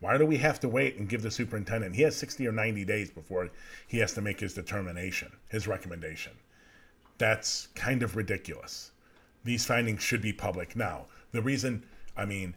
Why 0.00 0.16
do 0.16 0.24
we 0.24 0.36
have 0.36 0.60
to 0.60 0.68
wait 0.68 0.96
and 0.96 1.08
give 1.08 1.22
the 1.22 1.30
superintendent? 1.30 1.96
He 1.96 2.02
has 2.02 2.16
60 2.16 2.46
or 2.46 2.52
90 2.52 2.84
days 2.84 3.10
before 3.10 3.50
he 3.86 3.98
has 3.98 4.14
to 4.14 4.20
make 4.20 4.40
his 4.40 4.54
determination, 4.54 5.32
his 5.48 5.66
recommendation. 5.66 6.32
That's 7.18 7.66
kind 7.74 8.02
of 8.02 8.14
ridiculous. 8.14 8.92
These 9.42 9.66
findings 9.66 10.02
should 10.02 10.22
be 10.22 10.32
public 10.32 10.76
now. 10.76 11.06
The 11.32 11.42
reason, 11.42 11.84
I 12.16 12.24
mean, 12.24 12.54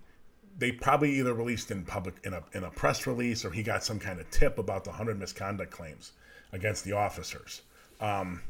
they 0.57 0.71
probably 0.71 1.11
either 1.19 1.33
released 1.33 1.71
in 1.71 1.83
public 1.83 2.15
in 2.23 2.33
a 2.33 2.43
in 2.53 2.63
a 2.63 2.69
press 2.69 3.07
release 3.07 3.45
or 3.45 3.51
he 3.51 3.63
got 3.63 3.83
some 3.83 3.99
kind 3.99 4.19
of 4.19 4.29
tip 4.31 4.57
about 4.57 4.83
the 4.83 4.89
100 4.89 5.19
misconduct 5.19 5.71
claims 5.71 6.11
against 6.51 6.83
the 6.83 6.91
officers. 6.91 7.61
Um, 7.99 8.41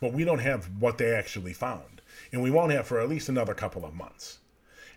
but 0.00 0.12
we 0.12 0.24
don't 0.24 0.40
have 0.40 0.68
what 0.78 0.98
they 0.98 1.14
actually 1.14 1.54
found, 1.54 2.02
and 2.32 2.42
we 2.42 2.50
won't 2.50 2.72
have 2.72 2.86
for 2.86 3.00
at 3.00 3.08
least 3.08 3.28
another 3.28 3.54
couple 3.54 3.84
of 3.84 3.94
months. 3.94 4.38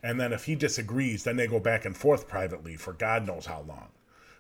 And 0.04 0.20
then 0.20 0.34
if 0.34 0.46
he 0.46 0.56
disagrees, 0.56 1.24
then 1.24 1.38
they 1.38 1.48
go 1.48 1.60
back 1.60 1.86
and 1.86 1.96
forth 1.96 2.28
privately 2.28 2.76
for 2.76 2.94
God 2.94 3.26
knows 3.26 3.46
how 3.46 3.62
long 3.62 3.90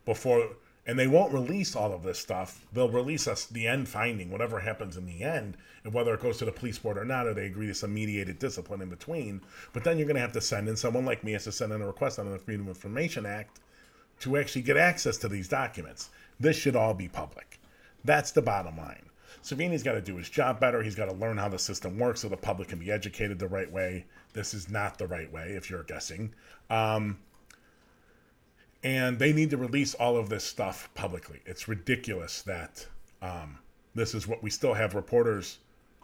before 0.05 0.55
and 0.89 0.97
they 0.97 1.05
won't 1.05 1.31
release 1.31 1.75
all 1.75 1.93
of 1.93 2.01
this 2.01 2.17
stuff. 2.17 2.65
They'll 2.73 2.89
release 2.89 3.27
us 3.27 3.45
the 3.45 3.67
end 3.67 3.87
finding, 3.87 4.31
whatever 4.31 4.59
happens 4.59 4.97
in 4.97 5.05
the 5.05 5.21
end, 5.21 5.55
and 5.83 5.93
whether 5.93 6.15
it 6.15 6.19
goes 6.19 6.39
to 6.39 6.45
the 6.45 6.51
police 6.51 6.79
board 6.79 6.97
or 6.97 7.05
not, 7.05 7.27
or 7.27 7.35
they 7.35 7.45
agree 7.45 7.67
to 7.67 7.75
some 7.75 7.93
mediated 7.93 8.39
discipline 8.39 8.81
in 8.81 8.89
between. 8.89 9.39
But 9.71 9.83
then 9.83 9.99
you're 9.99 10.07
going 10.07 10.15
to 10.15 10.21
have 10.21 10.31
to 10.31 10.41
send 10.41 10.67
in 10.67 10.75
someone 10.75 11.05
like 11.05 11.23
me 11.23 11.33
has 11.33 11.43
to 11.43 11.51
send 11.51 11.73
in 11.73 11.83
a 11.83 11.85
request 11.85 12.17
under 12.17 12.31
the 12.31 12.39
Freedom 12.39 12.67
of 12.67 12.75
Information 12.75 13.27
Act 13.27 13.59
to 14.21 14.35
actually 14.35 14.63
get 14.63 14.77
access 14.77 15.17
to 15.17 15.29
these 15.29 15.47
documents. 15.47 16.09
This 16.39 16.55
should 16.55 16.75
all 16.75 16.95
be 16.95 17.07
public. 17.07 17.59
That's 18.03 18.31
the 18.31 18.41
bottom 18.41 18.75
line. 18.75 19.05
Savini's 19.43 19.83
got 19.83 19.93
to 19.93 20.01
do 20.01 20.15
his 20.15 20.27
job 20.27 20.59
better. 20.59 20.81
He's 20.81 20.95
got 20.95 21.05
to 21.05 21.13
learn 21.13 21.37
how 21.37 21.49
the 21.49 21.59
system 21.59 21.99
works 21.99 22.21
so 22.21 22.29
the 22.29 22.35
public 22.35 22.69
can 22.69 22.79
be 22.79 22.91
educated 22.91 23.37
the 23.37 23.47
right 23.47 23.71
way. 23.71 24.05
This 24.33 24.55
is 24.55 24.71
not 24.71 24.97
the 24.97 25.05
right 25.05 25.31
way, 25.31 25.51
if 25.51 25.69
you're 25.69 25.83
guessing. 25.83 26.33
Um, 26.71 27.19
and 28.83 29.19
they 29.19 29.33
need 29.33 29.49
to 29.49 29.57
release 29.57 29.93
all 29.93 30.17
of 30.17 30.29
this 30.29 30.43
stuff 30.43 30.89
publicly. 30.93 31.41
It's 31.45 31.67
ridiculous 31.67 32.41
that 32.43 32.85
um, 33.21 33.59
this 33.95 34.13
is 34.13 34.27
what 34.27 34.41
we 34.41 34.49
still 34.49 34.73
have 34.73 34.95
reporters 34.95 35.59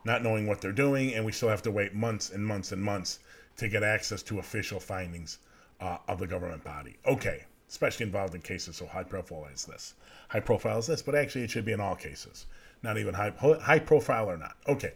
not 0.05 0.21
knowing 0.21 0.45
what 0.45 0.61
they're 0.61 0.71
doing, 0.71 1.15
and 1.15 1.25
we 1.25 1.31
still 1.31 1.49
have 1.49 1.63
to 1.63 1.71
wait 1.71 1.93
months 1.95 2.29
and 2.29 2.45
months 2.45 2.71
and 2.71 2.81
months 2.81 3.19
to 3.57 3.67
get 3.67 3.83
access 3.83 4.21
to 4.21 4.39
official 4.39 4.79
findings 4.79 5.39
uh, 5.81 5.97
of 6.07 6.19
the 6.19 6.27
government 6.27 6.63
body. 6.63 6.95
Okay, 7.07 7.43
especially 7.67 8.05
involved 8.05 8.35
in 8.35 8.41
cases 8.41 8.75
so 8.75 8.85
high 8.85 9.03
profile 9.03 9.47
as 9.51 9.65
this. 9.65 9.95
High 10.29 10.39
profile 10.41 10.77
as 10.77 10.87
this, 10.87 11.01
but 11.01 11.15
actually 11.15 11.43
it 11.43 11.49
should 11.49 11.65
be 11.65 11.71
in 11.71 11.79
all 11.79 11.95
cases, 11.95 12.45
not 12.83 12.97
even 12.97 13.13
high 13.13 13.33
high 13.61 13.79
profile 13.79 14.29
or 14.29 14.37
not. 14.37 14.57
Okay, 14.67 14.93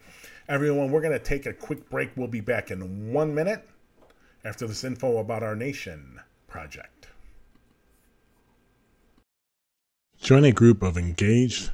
everyone, 0.48 0.92
we're 0.92 1.02
going 1.02 1.14
to 1.14 1.20
take 1.20 1.48
a 1.48 1.54
quick 1.54 1.90
break. 1.90 2.12
We'll 2.16 2.28
be 2.28 2.42
back 2.42 2.70
in 2.70 3.12
one 3.12 3.34
minute 3.34 3.68
after 4.46 4.68
this 4.68 4.84
info 4.84 5.18
about 5.18 5.44
our 5.44 5.56
nation 5.56 6.20
project. 6.48 6.99
Join 10.22 10.44
a 10.44 10.52
group 10.52 10.84
of 10.84 10.98
engaged 10.98 11.72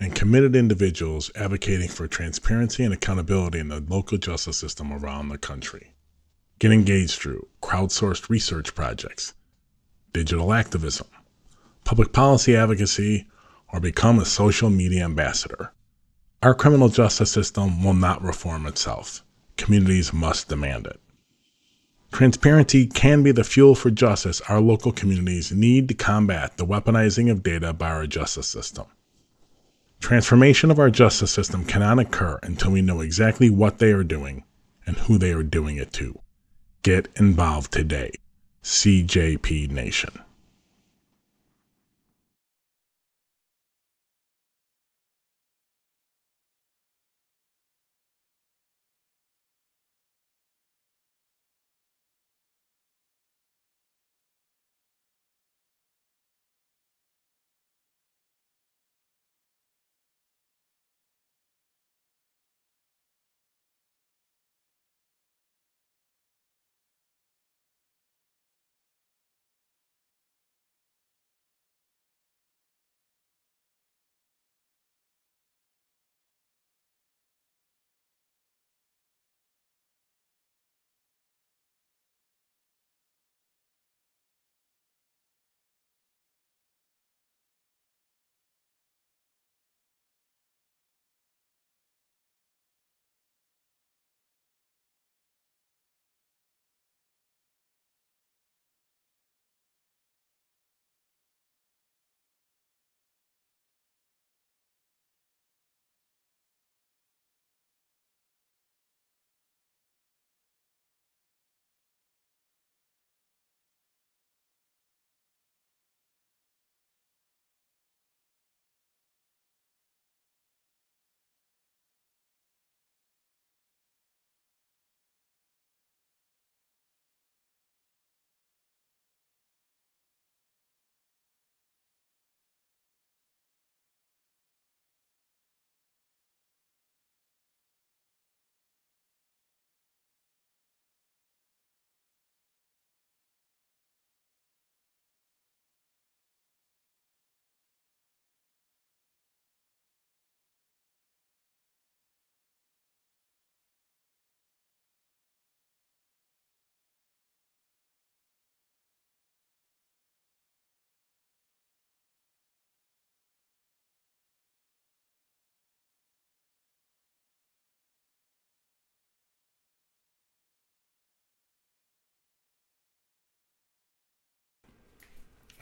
and 0.00 0.14
committed 0.14 0.56
individuals 0.56 1.30
advocating 1.36 1.88
for 1.88 2.08
transparency 2.08 2.82
and 2.82 2.92
accountability 2.92 3.58
in 3.60 3.68
the 3.68 3.80
local 3.80 4.18
justice 4.18 4.58
system 4.58 4.92
around 4.92 5.28
the 5.28 5.38
country. 5.38 5.92
Get 6.58 6.72
engaged 6.72 7.20
through 7.20 7.46
crowdsourced 7.62 8.28
research 8.28 8.74
projects, 8.74 9.34
digital 10.12 10.52
activism, 10.52 11.06
public 11.84 12.12
policy 12.12 12.56
advocacy, 12.56 13.28
or 13.72 13.78
become 13.78 14.18
a 14.18 14.24
social 14.24 14.70
media 14.70 15.04
ambassador. 15.04 15.72
Our 16.42 16.54
criminal 16.54 16.88
justice 16.88 17.30
system 17.30 17.84
will 17.84 17.94
not 17.94 18.22
reform 18.22 18.66
itself. 18.66 19.22
Communities 19.56 20.12
must 20.12 20.48
demand 20.48 20.86
it. 20.86 20.98
Transparency 22.12 22.86
can 22.86 23.22
be 23.22 23.32
the 23.32 23.42
fuel 23.42 23.74
for 23.74 23.90
justice 23.90 24.42
our 24.42 24.60
local 24.60 24.92
communities 24.92 25.50
need 25.50 25.88
to 25.88 25.94
combat 25.94 26.58
the 26.58 26.66
weaponizing 26.66 27.30
of 27.30 27.42
data 27.42 27.72
by 27.72 27.88
our 27.88 28.06
justice 28.06 28.46
system. 28.46 28.84
Transformation 29.98 30.70
of 30.70 30.78
our 30.78 30.90
justice 30.90 31.30
system 31.30 31.64
cannot 31.64 31.98
occur 31.98 32.38
until 32.42 32.72
we 32.72 32.82
know 32.82 33.00
exactly 33.00 33.48
what 33.48 33.78
they 33.78 33.92
are 33.92 34.04
doing 34.04 34.44
and 34.86 34.98
who 34.98 35.16
they 35.16 35.32
are 35.32 35.42
doing 35.42 35.76
it 35.76 35.90
to. 35.94 36.18
Get 36.82 37.08
involved 37.16 37.72
today. 37.72 38.12
CJP 38.62 39.70
Nation. 39.70 40.12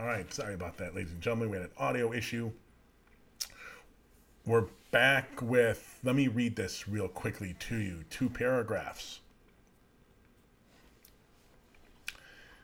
All 0.00 0.06
right, 0.06 0.32
sorry 0.32 0.54
about 0.54 0.78
that, 0.78 0.94
ladies 0.94 1.12
and 1.12 1.20
gentlemen. 1.20 1.50
We 1.50 1.58
had 1.58 1.66
an 1.66 1.72
audio 1.76 2.14
issue. 2.14 2.50
We're 4.46 4.64
back 4.90 5.42
with, 5.42 5.98
let 6.02 6.16
me 6.16 6.26
read 6.26 6.56
this 6.56 6.88
real 6.88 7.06
quickly 7.06 7.54
to 7.60 7.76
you. 7.76 8.04
Two 8.08 8.30
paragraphs. 8.30 9.20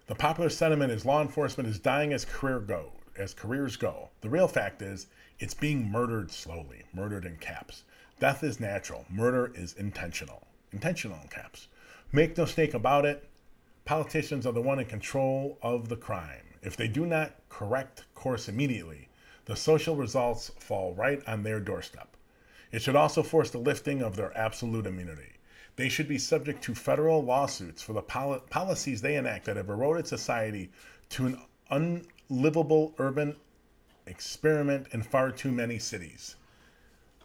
The 0.07 0.15
popular 0.15 0.49
sentiment 0.49 0.93
is 0.93 1.05
law 1.05 1.21
enforcement 1.21 1.69
is 1.69 1.79
dying 1.79 2.15
as 2.15 2.25
career 2.25 2.59
go 2.59 2.93
as 3.19 3.35
careers 3.35 3.77
go. 3.77 4.09
The 4.23 4.31
real 4.31 4.49
fact 4.49 4.81
is 4.81 5.09
it's 5.39 5.55
being 5.55 5.91
murdered 5.91 6.31
slowly, 6.31 6.85
murdered 6.95 7.27
in 7.27 7.37
caps. 7.37 7.85
Death 8.19 8.45
is 8.45 8.61
natural, 8.61 9.05
murder 9.11 9.53
is 9.55 9.75
intentional. 9.75 10.47
Intentional 10.73 11.19
in 11.23 11.29
caps. 11.29 11.69
Make 12.13 12.39
no 12.39 12.45
mistake 12.45 12.73
about 12.73 13.05
it, 13.05 13.29
politicians 13.85 14.47
are 14.47 14.53
the 14.53 14.63
one 14.63 14.79
in 14.79 14.87
control 14.87 15.59
of 15.61 15.91
the 15.91 15.97
crime. 15.97 16.46
If 16.67 16.77
they 16.77 16.89
do 16.89 17.07
not 17.07 17.37
correct 17.49 18.03
course 18.17 18.49
immediately, 18.49 19.09
the 19.45 19.55
social 19.55 19.95
results 19.95 20.51
fall 20.59 20.95
right 20.95 21.23
on 21.25 21.45
their 21.45 21.61
doorstep. 21.61 22.17
It 22.73 22.83
should 22.83 22.97
also 22.97 23.23
force 23.23 23.53
the 23.53 23.59
lifting 23.59 24.03
of 24.03 24.17
their 24.17 24.37
absolute 24.37 24.85
immunity. 24.85 25.35
They 25.77 25.89
should 25.89 26.09
be 26.09 26.19
subject 26.19 26.65
to 26.65 26.75
federal 26.75 27.23
lawsuits 27.23 27.83
for 27.83 27.93
the 27.93 28.03
pol- 28.03 28.41
policies 28.51 29.01
they 29.01 29.15
enact 29.15 29.45
that 29.45 29.57
have 29.57 29.69
eroded 29.69 30.09
society 30.09 30.73
to 31.11 31.27
an 31.27 32.03
unlivable 32.29 32.97
urban 32.99 33.37
experiment 34.09 34.89
in 34.91 35.05
far 35.05 35.31
too 35.31 35.53
many 35.53 35.79
cities. 35.79 36.35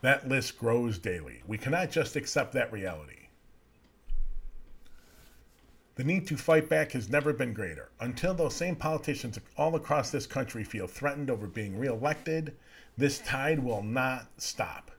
That 0.02 0.30
list 0.30 0.60
grows 0.60 1.00
daily. 1.00 1.42
We 1.48 1.58
cannot 1.58 1.90
just 1.90 2.16
accept 2.16 2.54
that 2.54 2.72
reality. 2.72 3.21
The 6.02 6.08
need 6.08 6.26
to 6.30 6.36
fight 6.36 6.68
back 6.68 6.94
has 6.94 7.12
never 7.12 7.32
been 7.32 7.54
greater. 7.54 7.92
Until 8.00 8.34
those 8.34 8.56
same 8.56 8.76
politicians 8.76 9.40
all 9.56 9.76
across 9.76 10.10
this 10.10 10.26
country 10.26 10.64
feel 10.64 10.88
threatened 10.88 11.30
over 11.30 11.46
being 11.46 11.78
reelected, 11.78 12.58
this 12.98 13.20
tide 13.20 13.60
will 13.60 13.84
not 13.84 14.26
stop. 14.38 14.90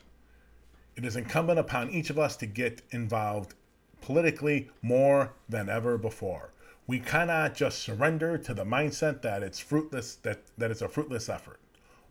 It 0.94 1.04
is 1.04 1.16
incumbent 1.16 1.58
upon 1.58 1.90
each 1.90 2.08
of 2.08 2.20
us 2.20 2.36
to 2.36 2.46
get 2.46 2.82
involved 2.92 3.54
politically 4.00 4.70
more 4.80 5.32
than 5.48 5.68
ever 5.68 5.98
before. 5.98 6.52
We 6.86 7.00
cannot 7.00 7.56
just 7.56 7.80
surrender 7.80 8.38
to 8.38 8.54
the 8.54 8.64
mindset 8.64 9.22
that 9.22 9.42
it's 9.42 9.58
fruitless 9.58 10.14
that, 10.22 10.42
that 10.56 10.70
it's 10.70 10.82
a 10.82 10.88
fruitless 10.88 11.28
effort. 11.28 11.58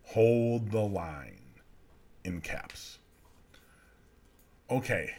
Hold 0.08 0.72
the 0.72 0.82
line 0.82 1.62
in 2.26 2.42
caps. 2.42 3.00
Okay. 4.70 5.16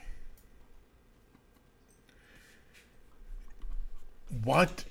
What 4.44 4.84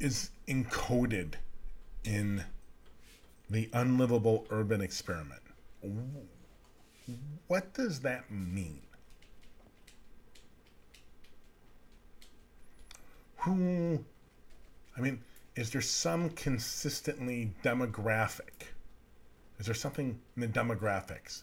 is 0.00 0.30
encoded 0.48 1.34
in 2.02 2.44
the 3.48 3.70
unlivable 3.72 4.46
urban 4.50 4.80
experiment? 4.80 5.42
What 7.46 7.72
does 7.72 8.00
that 8.00 8.30
mean? 8.30 8.82
Who, 13.36 14.04
I 14.96 15.00
mean, 15.00 15.20
is 15.54 15.70
there 15.70 15.80
some 15.80 16.30
consistently 16.30 17.52
demographic? 17.62 18.66
Is 19.58 19.66
there 19.66 19.74
something 19.74 20.18
in 20.36 20.40
the 20.40 20.48
demographics 20.48 21.42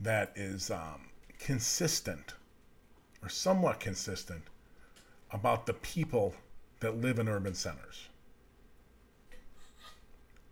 that 0.00 0.32
is 0.36 0.70
um, 0.70 1.08
consistent 1.40 2.34
or 3.22 3.28
somewhat 3.28 3.80
consistent 3.80 4.42
about 5.30 5.66
the 5.66 5.74
people 5.74 6.34
that 6.80 7.00
live 7.00 7.18
in 7.18 7.28
urban 7.28 7.54
centers? 7.54 8.08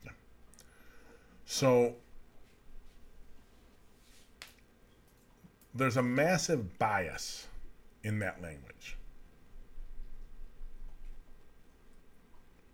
Yeah. 0.05 0.13
So 1.45 1.97
there's 5.75 5.97
a 5.97 6.03
massive 6.03 6.79
bias 6.79 7.49
in 8.03 8.19
that 8.21 8.41
language. 8.41 8.97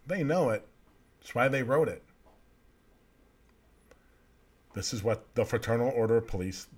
They 0.06 0.22
know 0.22 0.50
it. 0.50 0.66
That's 1.20 1.34
why 1.34 1.48
they 1.48 1.62
wrote 1.62 1.88
it. 1.88 2.02
This 4.74 4.92
is 4.92 5.02
what 5.02 5.34
the 5.34 5.44
Fraternal 5.44 5.92
Order 5.94 6.18
of 6.18 6.26
Police, 6.26 6.68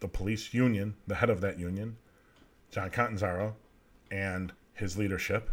the 0.00 0.08
police 0.08 0.52
union, 0.52 0.94
the 1.06 1.14
head 1.14 1.30
of 1.30 1.40
that 1.40 1.58
union, 1.58 1.96
John 2.70 2.90
Catanzara, 2.90 3.54
and 4.10 4.52
his 4.74 4.96
leadership, 4.96 5.50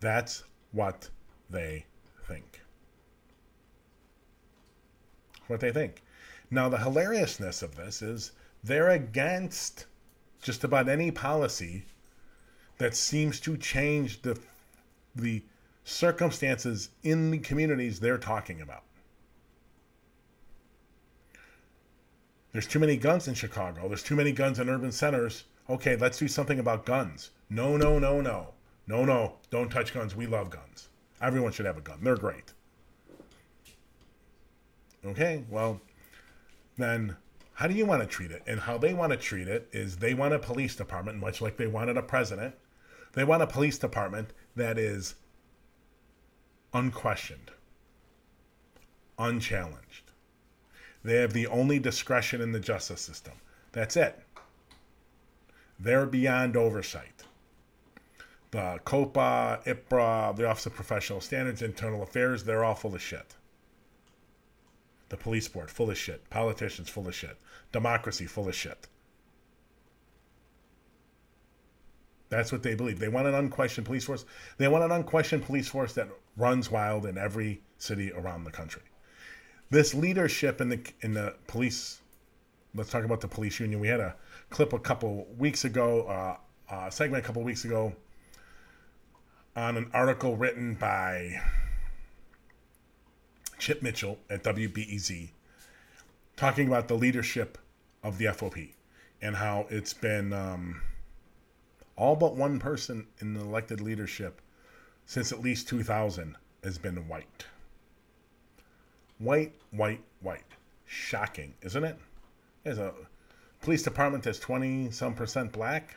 that's 0.00 0.44
what 0.72 1.08
they 1.48 1.86
think. 2.26 2.60
What 5.46 5.60
they 5.60 5.72
think. 5.72 6.02
Now, 6.50 6.68
the 6.68 6.78
hilariousness 6.78 7.62
of 7.62 7.76
this 7.76 8.02
is 8.02 8.32
they're 8.62 8.90
against 8.90 9.86
just 10.40 10.64
about 10.64 10.88
any 10.88 11.10
policy 11.10 11.84
that 12.78 12.94
seems 12.94 13.40
to 13.40 13.56
change 13.56 14.22
the 14.22 14.38
the 15.14 15.42
circumstances 15.84 16.90
in 17.02 17.30
the 17.30 17.38
communities 17.38 18.00
they're 18.00 18.18
talking 18.18 18.60
about. 18.60 18.82
There's 22.52 22.66
too 22.66 22.78
many 22.78 22.96
guns 22.96 23.28
in 23.28 23.34
Chicago. 23.34 23.88
There's 23.88 24.02
too 24.02 24.16
many 24.16 24.32
guns 24.32 24.58
in 24.58 24.68
urban 24.68 24.92
centers. 24.92 25.44
Okay, 25.68 25.96
let's 25.96 26.18
do 26.18 26.28
something 26.28 26.58
about 26.58 26.84
guns. 26.84 27.30
No, 27.52 27.76
no, 27.76 27.98
no, 27.98 28.22
no. 28.22 28.54
No, 28.86 29.04
no. 29.04 29.34
Don't 29.50 29.70
touch 29.70 29.92
guns. 29.92 30.16
We 30.16 30.26
love 30.26 30.48
guns. 30.48 30.88
Everyone 31.20 31.52
should 31.52 31.66
have 31.66 31.76
a 31.76 31.82
gun. 31.82 31.98
They're 32.02 32.16
great. 32.16 32.54
Okay, 35.04 35.44
well, 35.50 35.80
then 36.78 37.16
how 37.52 37.66
do 37.66 37.74
you 37.74 37.84
want 37.84 38.00
to 38.00 38.08
treat 38.08 38.30
it? 38.30 38.42
And 38.46 38.58
how 38.58 38.78
they 38.78 38.94
want 38.94 39.12
to 39.12 39.18
treat 39.18 39.48
it 39.48 39.68
is 39.70 39.96
they 39.96 40.14
want 40.14 40.32
a 40.32 40.38
police 40.38 40.74
department, 40.74 41.18
much 41.18 41.42
like 41.42 41.58
they 41.58 41.66
wanted 41.66 41.98
a 41.98 42.02
president. 42.02 42.54
They 43.12 43.24
want 43.24 43.42
a 43.42 43.46
police 43.46 43.78
department 43.78 44.30
that 44.56 44.78
is 44.78 45.14
unquestioned, 46.72 47.50
unchallenged. 49.18 50.10
They 51.04 51.16
have 51.16 51.34
the 51.34 51.48
only 51.48 51.78
discretion 51.78 52.40
in 52.40 52.52
the 52.52 52.60
justice 52.60 53.02
system. 53.02 53.34
That's 53.72 53.96
it. 53.96 54.18
They're 55.78 56.06
beyond 56.06 56.56
oversight. 56.56 57.11
The 58.52 58.78
COPA, 58.84 59.62
IPRA, 59.64 60.36
the 60.36 60.46
Office 60.46 60.66
of 60.66 60.74
Professional 60.74 61.22
Standards, 61.22 61.62
Internal 61.62 62.02
Affairs, 62.02 62.44
they're 62.44 62.64
all 62.64 62.74
full 62.74 62.94
of 62.94 63.00
shit. 63.00 63.34
The 65.08 65.16
police 65.16 65.48
board, 65.48 65.70
full 65.70 65.90
of 65.90 65.96
shit. 65.96 66.28
Politicians, 66.28 66.90
full 66.90 67.08
of 67.08 67.14
shit. 67.14 67.38
Democracy, 67.72 68.26
full 68.26 68.48
of 68.48 68.54
shit. 68.54 68.88
That's 72.28 72.52
what 72.52 72.62
they 72.62 72.74
believe. 72.74 72.98
They 72.98 73.08
want 73.08 73.26
an 73.26 73.34
unquestioned 73.34 73.86
police 73.86 74.04
force. 74.04 74.26
They 74.58 74.68
want 74.68 74.84
an 74.84 74.92
unquestioned 74.92 75.44
police 75.44 75.68
force 75.68 75.94
that 75.94 76.08
runs 76.36 76.70
wild 76.70 77.06
in 77.06 77.16
every 77.18 77.62
city 77.78 78.12
around 78.12 78.44
the 78.44 78.50
country. 78.50 78.82
This 79.70 79.94
leadership 79.94 80.60
in 80.60 80.68
the 80.68 80.80
in 81.00 81.14
the 81.14 81.36
police. 81.46 82.00
Let's 82.74 82.90
talk 82.90 83.04
about 83.04 83.20
the 83.20 83.28
police 83.28 83.60
union. 83.60 83.80
We 83.80 83.88
had 83.88 84.00
a 84.00 84.14
clip 84.48 84.72
a 84.72 84.78
couple 84.78 85.26
weeks 85.38 85.64
ago, 85.64 86.06
uh, 86.06 86.36
a 86.86 86.90
segment 86.90 87.22
a 87.22 87.26
couple 87.26 87.42
weeks 87.42 87.66
ago, 87.66 87.94
on 89.54 89.76
an 89.76 89.90
article 89.92 90.36
written 90.36 90.74
by 90.74 91.40
Chip 93.58 93.82
Mitchell 93.82 94.18
at 94.30 94.42
WBEZ, 94.42 95.30
talking 96.36 96.66
about 96.66 96.88
the 96.88 96.94
leadership 96.94 97.58
of 98.02 98.18
the 98.18 98.26
FOP 98.26 98.74
and 99.20 99.36
how 99.36 99.66
it's 99.70 99.94
been. 99.94 100.32
Um, 100.32 100.80
all 101.96 102.16
but 102.16 102.34
one 102.34 102.58
person 102.58 103.06
in 103.20 103.34
the 103.34 103.40
elected 103.40 103.80
leadership 103.80 104.40
since 105.06 105.30
at 105.30 105.42
least 105.42 105.68
2000 105.68 106.36
has 106.64 106.78
been 106.78 106.96
white. 107.08 107.46
White, 109.18 109.52
white, 109.70 110.00
white. 110.20 110.44
Shocking, 110.86 111.54
isn't 111.62 111.84
it? 111.84 111.98
There's 112.64 112.78
a 112.78 112.92
police 113.60 113.82
department 113.82 114.24
that's 114.24 114.38
20 114.38 114.90
some 114.90 115.14
percent 115.14 115.52
black. 115.52 115.96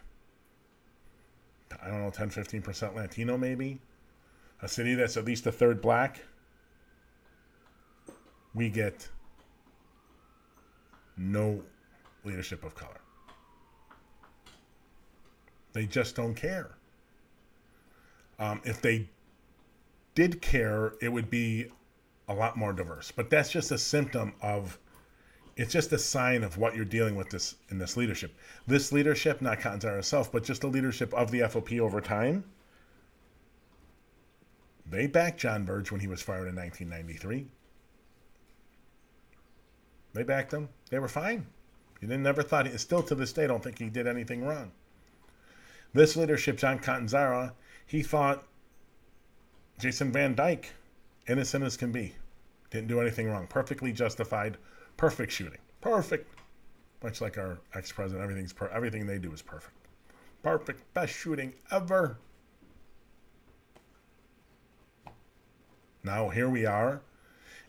I 1.83 1.89
don't 1.89 2.01
know, 2.01 2.09
10, 2.09 2.29
15% 2.29 2.95
Latino 2.95 3.37
maybe. 3.37 3.79
A 4.61 4.67
city 4.67 4.95
that's 4.95 5.17
at 5.17 5.25
least 5.25 5.45
a 5.47 5.51
third 5.51 5.81
black. 5.81 6.21
We 8.53 8.69
get 8.69 9.09
no 11.17 11.61
leadership 12.23 12.63
of 12.63 12.75
color. 12.75 13.01
They 15.73 15.85
just 15.85 16.15
don't 16.15 16.35
care. 16.35 16.77
Um, 18.39 18.61
if 18.63 18.81
they 18.81 19.09
did 20.13 20.41
care, 20.41 20.93
it 21.01 21.09
would 21.09 21.29
be 21.29 21.67
a 22.27 22.33
lot 22.33 22.57
more 22.57 22.73
diverse. 22.73 23.11
But 23.11 23.29
that's 23.29 23.51
just 23.51 23.71
a 23.71 23.77
symptom 23.77 24.33
of. 24.41 24.79
It's 25.57 25.71
just 25.71 25.93
a 25.93 25.97
sign 25.97 26.43
of 26.43 26.57
what 26.57 26.75
you're 26.75 26.83
dealing 26.83 27.15
with 27.15 27.29
this 27.29 27.55
in 27.69 27.77
this 27.77 27.95
leadership. 27.95 28.35
This 28.67 28.91
leadership, 28.91 29.41
not 29.41 29.59
Catanzara 29.59 29.95
herself, 29.95 30.31
but 30.31 30.43
just 30.43 30.61
the 30.61 30.67
leadership 30.67 31.13
of 31.13 31.31
the 31.31 31.39
FOP 31.39 31.79
over 31.79 32.01
time. 32.01 32.43
They 34.85 35.07
backed 35.07 35.39
John 35.39 35.63
Burge 35.63 35.91
when 35.91 36.01
he 36.01 36.07
was 36.07 36.21
fired 36.21 36.47
in 36.47 36.55
1993. 36.55 37.47
They 40.13 40.23
backed 40.23 40.53
him. 40.53 40.69
They 40.89 40.99
were 40.99 41.07
fine. 41.07 41.47
You 42.01 42.07
didn't 42.07 42.23
never 42.23 42.43
thought. 42.43 42.67
he 42.67 42.77
Still 42.77 43.03
to 43.03 43.15
this 43.15 43.33
day, 43.33 43.47
don't 43.47 43.63
think 43.63 43.79
he 43.79 43.89
did 43.89 44.07
anything 44.07 44.43
wrong. 44.43 44.71
This 45.93 46.15
leadership, 46.17 46.57
John 46.57 46.79
Catanzara, 46.79 47.53
he 47.87 48.03
thought 48.03 48.45
Jason 49.79 50.11
Van 50.11 50.35
Dyke, 50.35 50.71
innocent 51.27 51.63
as 51.63 51.77
can 51.77 51.91
be, 51.91 52.15
didn't 52.69 52.87
do 52.87 52.99
anything 52.99 53.29
wrong. 53.29 53.47
Perfectly 53.47 53.91
justified, 53.91 54.57
perfect 54.97 55.31
shooting. 55.31 55.59
Perfect. 55.81 56.27
Much 57.03 57.21
like 57.21 57.37
our 57.37 57.59
ex 57.73 57.91
president, 57.91 58.23
everything's 58.23 58.53
per- 58.53 58.69
everything 58.69 59.05
they 59.05 59.19
do 59.19 59.31
is 59.31 59.41
perfect. 59.41 59.75
Perfect. 60.41 60.93
Best 60.93 61.13
shooting 61.13 61.53
ever. 61.71 62.17
Now 66.03 66.29
here 66.29 66.49
we 66.49 66.65
are, 66.65 67.01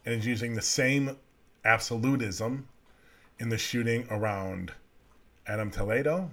and 0.05 0.15
it's 0.15 0.27
using 0.27 0.55
the 0.55 0.63
same 0.63 1.17
absolutism 1.65 2.69
in 3.39 3.49
the 3.49 3.59
shooting 3.59 4.07
around 4.11 4.73
Adam 5.47 5.71
Toledo, 5.71 6.31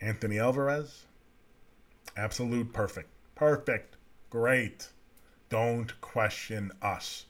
Anthony 0.00 0.38
Alvarez. 0.38 1.06
Absolute 2.16 2.72
perfect. 2.72 3.08
Perfect. 3.34 3.96
Great. 4.30 4.88
Don't 5.48 6.00
question 6.00 6.72
us. 6.82 7.26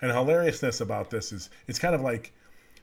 And 0.00 0.10
hilariousness 0.10 0.80
about 0.80 1.10
this 1.10 1.32
is 1.32 1.50
it's 1.66 1.78
kind 1.78 1.94
of 1.94 2.00
like 2.00 2.32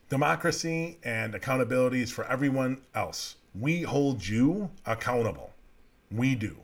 democracy 0.08 0.98
and 1.04 1.34
accountability 1.34 2.02
is 2.02 2.10
for 2.10 2.24
everyone 2.26 2.82
else. 2.94 3.36
We 3.58 3.82
hold 3.82 4.26
you 4.26 4.70
accountable. 4.84 5.52
We 6.10 6.34
do. 6.34 6.56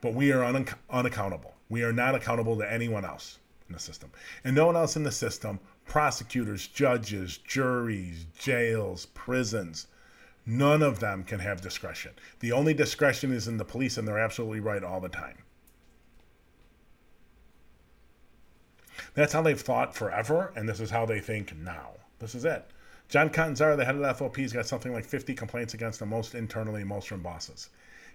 But 0.00 0.14
we 0.14 0.32
are 0.32 0.44
un- 0.44 0.66
unaccountable. 0.88 1.54
We 1.68 1.82
are 1.82 1.92
not 1.92 2.14
accountable 2.14 2.56
to 2.58 2.72
anyone 2.72 3.04
else 3.04 3.38
in 3.68 3.74
the 3.74 3.80
system. 3.80 4.10
And 4.44 4.56
no 4.56 4.66
one 4.66 4.76
else 4.76 4.96
in 4.96 5.02
the 5.02 5.12
system 5.12 5.60
prosecutors, 5.86 6.68
judges, 6.68 7.38
juries, 7.38 8.26
jails, 8.38 9.06
prisons 9.06 9.88
none 10.46 10.82
of 10.82 11.00
them 11.00 11.24
can 11.24 11.38
have 11.40 11.60
discretion. 11.60 12.12
The 12.40 12.52
only 12.52 12.74
discretion 12.74 13.32
is 13.32 13.48
in 13.48 13.56
the 13.56 13.64
police, 13.64 13.98
and 13.98 14.06
they're 14.06 14.18
absolutely 14.18 14.60
right 14.60 14.82
all 14.82 15.00
the 15.00 15.08
time. 15.08 15.38
That's 19.14 19.32
how 19.32 19.42
they've 19.42 19.60
thought 19.60 19.94
forever, 19.94 20.52
and 20.56 20.68
this 20.68 20.80
is 20.80 20.90
how 20.90 21.06
they 21.06 21.20
think 21.20 21.56
now. 21.56 21.90
This 22.18 22.34
is 22.34 22.44
it. 22.44 22.64
John 23.08 23.28
Catanzara, 23.30 23.76
the 23.76 23.84
head 23.84 23.96
of 23.96 24.02
the 24.02 24.14
FOP, 24.14 24.36
has 24.42 24.52
got 24.52 24.66
something 24.66 24.92
like 24.92 25.04
50 25.04 25.34
complaints 25.34 25.74
against 25.74 26.00
him, 26.00 26.10
most 26.10 26.34
internally, 26.34 26.84
most 26.84 27.08
from 27.08 27.22
bosses. 27.22 27.70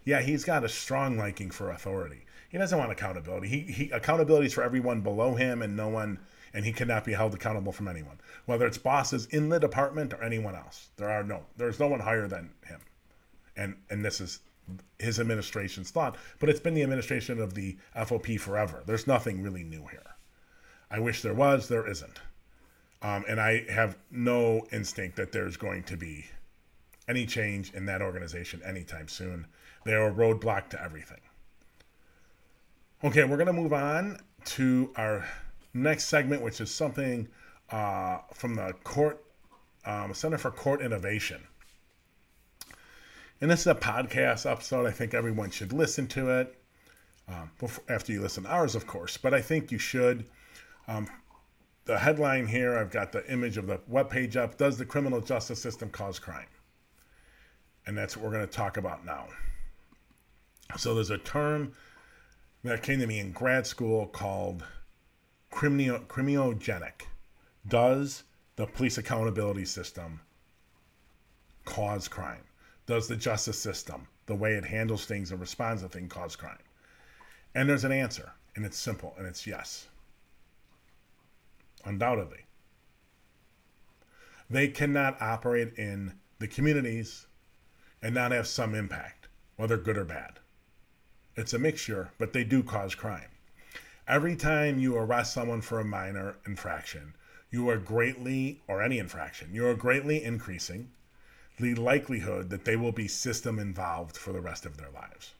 Yeah, 0.06 0.22
he's 0.22 0.46
got 0.46 0.64
a 0.64 0.70
strong 0.70 1.18
liking 1.18 1.52
for 1.52 1.72
authority. 1.72 2.26
He 2.50 2.58
doesn't 2.58 2.78
want 2.78 2.92
accountability. 2.92 3.48
He, 3.50 3.60
he 3.60 3.90
accountability 3.90 4.46
is 4.46 4.54
for 4.54 4.64
everyone 4.64 5.02
below 5.02 5.36
him 5.36 5.62
and 5.62 5.76
no 5.76 5.90
one, 5.90 6.20
and 6.54 6.64
he 6.64 6.72
cannot 6.72 7.04
be 7.04 7.14
held 7.14 7.34
accountable 7.34 7.74
from 7.74 7.88
anyone, 7.90 8.20
whether 8.46 8.66
it's 8.66 8.78
bosses 8.78 9.26
in 9.26 9.50
the 9.50 9.60
department 9.60 10.14
or 10.14 10.24
anyone 10.24 10.56
else. 10.56 10.88
There 10.96 11.10
are 11.10 11.24
no, 11.24 11.42
there's 11.58 11.80
no 11.80 11.88
one 11.88 12.00
higher 12.00 12.28
than 12.28 12.52
him, 12.66 12.80
and 13.58 13.76
and 13.90 14.06
this 14.06 14.22
is 14.22 14.40
his 15.00 15.20
administration's 15.20 15.92
thought. 15.92 16.16
But 16.40 16.50
it's 16.50 16.60
been 16.60 16.74
the 16.74 16.84
administration 16.84 17.42
of 17.42 17.54
the 17.54 17.78
FOP 17.96 18.40
forever. 18.40 18.84
There's 18.86 19.08
nothing 19.08 19.42
really 19.42 19.64
new 19.64 19.86
here. 19.88 20.15
I 20.90 21.00
wish 21.00 21.22
there 21.22 21.34
was. 21.34 21.68
There 21.68 21.88
isn't, 21.88 22.20
um, 23.02 23.26
and 23.28 23.40
I 23.40 23.66
have 23.70 23.98
no 24.12 24.66
instinct 24.72 25.18
that 25.18 25.32
there's 25.32 25.58
going 25.58 25.84
to 25.84 25.98
be 25.98 26.26
any 27.08 27.26
change 27.26 27.74
in 27.74 27.86
that 27.86 28.02
organization 28.02 28.62
anytime 28.66 29.08
soon. 29.08 29.48
They 29.86 29.94
are 29.94 30.08
a 30.08 30.14
roadblock 30.14 30.70
to 30.70 30.82
everything. 30.82 31.22
Okay, 33.04 33.24
we're 33.24 33.38
going 33.38 33.48
to 33.48 33.54
move 33.54 33.74
on 33.74 34.20
to 34.46 34.92
our 34.96 35.28
next 35.74 36.06
segment, 36.06 36.42
which 36.42 36.62
is 36.62 36.72
something 36.72 37.28
uh, 37.70 38.20
from 38.34 38.56
the 38.56 38.74
court 38.84 39.24
um, 39.86 40.14
Center 40.14 40.38
for 40.38 40.52
Court 40.52 40.82
Innovation. 40.82 41.42
And 43.42 43.52
this 43.52 43.62
is 43.62 43.68
a 43.68 43.76
podcast 43.76 44.50
episode. 44.50 44.88
I 44.88 44.92
think 44.92 45.14
everyone 45.14 45.52
should 45.52 45.74
listen 45.74 46.08
to 46.08 46.30
it 46.32 46.58
um, 47.28 47.52
before, 47.60 47.84
after 47.90 48.12
you 48.12 48.22
listen 48.22 48.44
to 48.44 48.50
ours, 48.50 48.76
of 48.76 48.88
course. 48.88 49.18
But 49.18 49.34
I 49.34 49.42
think 49.42 49.72
you 49.72 49.78
should. 49.78 50.26
Um, 50.88 51.08
the 51.86 51.98
headline 51.98 52.48
here, 52.48 52.78
I've 52.78 52.92
got 52.92 53.12
the 53.12 53.30
image 53.32 53.58
of 53.58 53.68
the 53.68 53.80
webpage 53.92 54.36
up. 54.36 54.58
Does 54.58 54.78
the 54.78 54.86
criminal 54.86 55.22
justice 55.22 55.62
system 55.62 55.90
cause 55.90 56.20
crime? 56.20 56.48
And 57.86 57.98
that's 57.98 58.18
what 58.18 58.26
we're 58.26 58.32
going 58.32 58.48
to 58.48 58.52
talk 58.52 58.78
about 58.78 59.06
now. 59.06 59.28
So 60.78 60.96
there's 60.96 61.12
a 61.12 61.18
term 61.20 61.74
that 62.64 62.82
came 62.82 63.00
to 63.00 63.08
me 63.08 63.20
in 63.20 63.32
grad 63.32 63.68
school 63.68 64.08
called 64.08 64.64
crimino, 65.52 66.06
criminogenic. 66.08 67.04
Does 67.68 68.24
the 68.56 68.66
police 68.66 68.98
accountability 68.98 69.66
system 69.66 70.22
cause 71.66 72.08
crime? 72.08 72.44
Does 72.88 73.08
the 73.08 73.16
justice 73.16 73.60
system, 73.60 74.08
the 74.26 74.36
way 74.36 74.54
it 74.54 74.66
handles 74.66 75.06
things 75.06 75.32
and 75.32 75.40
responds 75.40 75.84
to 75.84 75.90
things, 75.90 76.12
cause 76.12 76.36
crime? 76.36 76.58
And 77.54 77.70
there's 77.70 77.84
an 77.84 77.92
answer, 77.92 78.32
and 78.56 78.66
it's 78.66 78.78
simple, 78.78 79.14
and 79.18 79.28
it's 79.28 79.46
yes. 79.46 79.88
Undoubtedly. 81.86 82.46
They 84.50 84.68
cannot 84.68 85.22
operate 85.22 85.74
in 85.78 86.14
the 86.40 86.48
communities 86.48 87.28
and 88.02 88.14
not 88.14 88.32
have 88.32 88.48
some 88.48 88.76
impact, 88.76 89.28
whether 89.56 89.78
good 89.78 89.98
or 89.98 90.06
bad. 90.06 90.40
It's 91.36 91.54
a 91.54 91.60
mixture, 91.60 92.12
but 92.18 92.34
they 92.34 92.44
do 92.44 92.64
cause 92.64 92.96
crime. 92.96 93.30
Every 94.08 94.36
time 94.36 94.78
you 94.80 94.96
arrest 94.96 95.34
someone 95.34 95.62
for 95.62 95.80
a 95.80 95.86
minor 95.86 96.38
infraction, 96.46 97.14
you 97.50 97.70
are 97.70 97.78
greatly, 97.78 98.62
or 98.68 98.82
any 98.82 99.00
infraction, 99.00 99.54
you 99.54 99.66
are 99.68 99.76
greatly 99.76 100.24
increasing 100.24 100.92
the 101.60 101.74
likelihood 101.76 102.50
that 102.50 102.66
they 102.66 102.76
will 102.76 102.92
be 102.92 103.08
system 103.08 103.60
involved 103.60 104.18
for 104.18 104.34
the 104.34 104.42
rest 104.42 104.66
of 104.66 104.78
their 104.78 104.90
lives. 104.92 105.34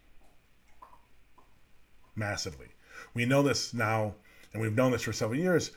Massively. 2.16 2.70
We 3.14 3.26
know 3.26 3.44
this 3.44 3.74
now, 3.74 4.16
and 4.54 4.62
we've 4.62 4.76
known 4.76 4.92
this 4.92 5.04
for 5.04 5.14
several 5.14 5.40
years. 5.40 5.72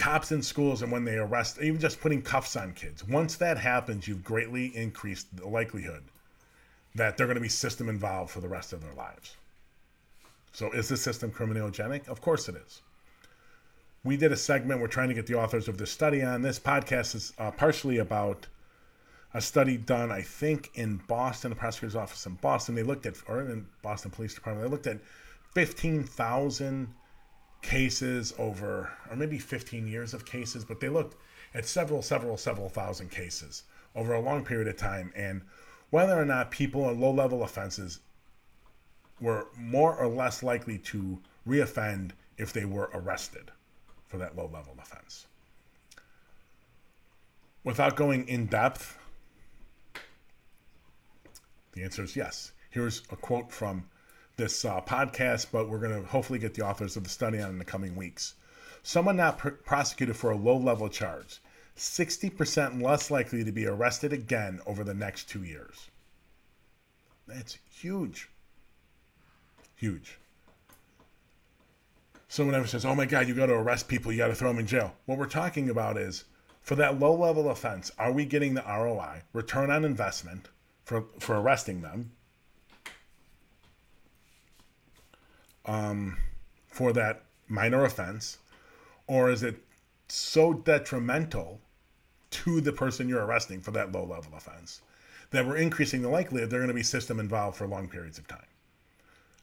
Cops 0.00 0.32
in 0.32 0.42
schools, 0.42 0.80
and 0.80 0.90
when 0.90 1.04
they 1.04 1.16
arrest, 1.16 1.58
even 1.60 1.78
just 1.78 2.00
putting 2.00 2.22
cuffs 2.22 2.56
on 2.56 2.72
kids, 2.72 3.06
once 3.06 3.36
that 3.36 3.58
happens, 3.58 4.08
you've 4.08 4.24
greatly 4.24 4.74
increased 4.74 5.36
the 5.36 5.46
likelihood 5.46 6.04
that 6.94 7.16
they're 7.16 7.26
going 7.26 7.36
to 7.36 7.42
be 7.42 7.50
system 7.50 7.88
involved 7.88 8.30
for 8.30 8.40
the 8.40 8.48
rest 8.48 8.72
of 8.72 8.80
their 8.80 8.94
lives. 8.94 9.36
So, 10.52 10.72
is 10.72 10.88
the 10.88 10.96
system 10.96 11.30
criminogenic? 11.30 12.08
Of 12.08 12.22
course 12.22 12.48
it 12.48 12.56
is. 12.56 12.80
We 14.02 14.16
did 14.16 14.32
a 14.32 14.36
segment. 14.36 14.80
We're 14.80 14.88
trying 14.88 15.08
to 15.08 15.14
get 15.14 15.26
the 15.26 15.38
authors 15.38 15.68
of 15.68 15.76
this 15.76 15.90
study 15.90 16.22
on. 16.22 16.40
This 16.40 16.58
podcast 16.58 17.14
is 17.14 17.34
uh, 17.38 17.50
partially 17.50 17.98
about 17.98 18.46
a 19.34 19.40
study 19.40 19.76
done, 19.76 20.10
I 20.10 20.22
think, 20.22 20.70
in 20.74 21.02
Boston, 21.08 21.50
the 21.50 21.56
prosecutor's 21.56 21.94
office 21.94 22.24
in 22.24 22.34
Boston. 22.36 22.74
They 22.74 22.82
looked 22.82 23.04
at, 23.04 23.16
or 23.28 23.42
in 23.42 23.66
Boston 23.82 24.10
Police 24.10 24.34
Department, 24.34 24.66
they 24.66 24.70
looked 24.70 24.86
at 24.86 24.98
15,000 25.54 26.94
cases 27.62 28.34
over, 28.38 28.90
or 29.10 29.16
maybe 29.16 29.38
15 29.38 29.86
years 29.86 30.14
of 30.14 30.24
cases, 30.24 30.64
but 30.64 30.80
they 30.80 30.88
looked 30.88 31.16
at 31.54 31.66
several, 31.66 32.02
several, 32.02 32.36
several 32.36 32.68
thousand 32.68 33.10
cases 33.10 33.64
over 33.94 34.14
a 34.14 34.20
long 34.20 34.44
period 34.44 34.68
of 34.68 34.76
time. 34.76 35.12
And 35.16 35.42
whether 35.90 36.18
or 36.18 36.24
not 36.24 36.50
people 36.50 36.88
in 36.90 37.00
low 37.00 37.10
level 37.10 37.42
offenses 37.42 38.00
were 39.20 39.48
more 39.56 39.94
or 39.96 40.08
less 40.08 40.42
likely 40.42 40.78
to 40.78 41.18
reoffend 41.46 42.12
if 42.38 42.52
they 42.52 42.64
were 42.64 42.90
arrested 42.94 43.50
for 44.06 44.16
that 44.18 44.36
low 44.36 44.48
level 44.52 44.74
offense. 44.80 45.26
Without 47.64 47.96
going 47.96 48.26
in 48.26 48.46
depth, 48.46 48.98
the 51.72 51.82
answer 51.82 52.02
is 52.02 52.16
yes. 52.16 52.52
Here's 52.70 53.02
a 53.10 53.16
quote 53.16 53.52
from 53.52 53.84
this 54.40 54.64
uh, 54.64 54.80
podcast, 54.80 55.48
but 55.52 55.68
we're 55.68 55.78
going 55.78 56.02
to 56.02 56.08
hopefully 56.08 56.38
get 56.38 56.54
the 56.54 56.66
authors 56.66 56.96
of 56.96 57.04
the 57.04 57.10
study 57.10 57.38
on 57.40 57.50
in 57.50 57.58
the 57.58 57.64
coming 57.64 57.94
weeks. 57.94 58.34
Someone 58.82 59.16
not 59.16 59.38
pr- 59.38 59.50
prosecuted 59.50 60.16
for 60.16 60.30
a 60.30 60.36
low 60.36 60.56
level 60.56 60.88
charge, 60.88 61.40
60% 61.76 62.82
less 62.82 63.10
likely 63.10 63.44
to 63.44 63.52
be 63.52 63.66
arrested 63.66 64.12
again 64.14 64.60
over 64.66 64.82
the 64.82 64.94
next 64.94 65.28
two 65.28 65.44
years. 65.44 65.88
That's 67.28 67.58
huge. 67.70 68.30
Huge. 69.76 70.18
Someone 72.28 72.54
ever 72.54 72.66
says, 72.66 72.86
oh 72.86 72.94
my 72.94 73.06
God, 73.06 73.28
you 73.28 73.34
got 73.34 73.46
to 73.46 73.54
arrest 73.54 73.88
people, 73.88 74.10
you 74.10 74.18
got 74.18 74.28
to 74.28 74.34
throw 74.34 74.48
them 74.48 74.58
in 74.58 74.66
jail. 74.66 74.94
What 75.04 75.18
we're 75.18 75.26
talking 75.26 75.68
about 75.68 75.98
is 75.98 76.24
for 76.62 76.76
that 76.76 76.98
low 76.98 77.14
level 77.14 77.50
offense, 77.50 77.92
are 77.98 78.12
we 78.12 78.24
getting 78.24 78.54
the 78.54 78.64
ROI, 78.66 79.22
return 79.34 79.70
on 79.70 79.84
investment, 79.84 80.48
for, 80.84 81.04
for 81.18 81.38
arresting 81.38 81.82
them? 81.82 82.12
Um, 85.70 86.16
for 86.66 86.92
that 86.94 87.22
minor 87.46 87.84
offense, 87.84 88.38
or 89.06 89.30
is 89.30 89.44
it 89.44 89.62
so 90.08 90.52
detrimental 90.52 91.60
to 92.30 92.60
the 92.60 92.72
person 92.72 93.08
you're 93.08 93.24
arresting 93.24 93.60
for 93.60 93.70
that 93.70 93.92
low 93.92 94.04
level 94.04 94.32
offense 94.36 94.82
that 95.30 95.46
we're 95.46 95.58
increasing 95.58 96.02
the 96.02 96.08
likelihood 96.08 96.50
they're 96.50 96.58
going 96.58 96.66
to 96.66 96.74
be 96.74 96.82
system 96.82 97.20
involved 97.20 97.56
for 97.56 97.68
long 97.68 97.86
periods 97.86 98.18
of 98.18 98.26
time? 98.26 98.48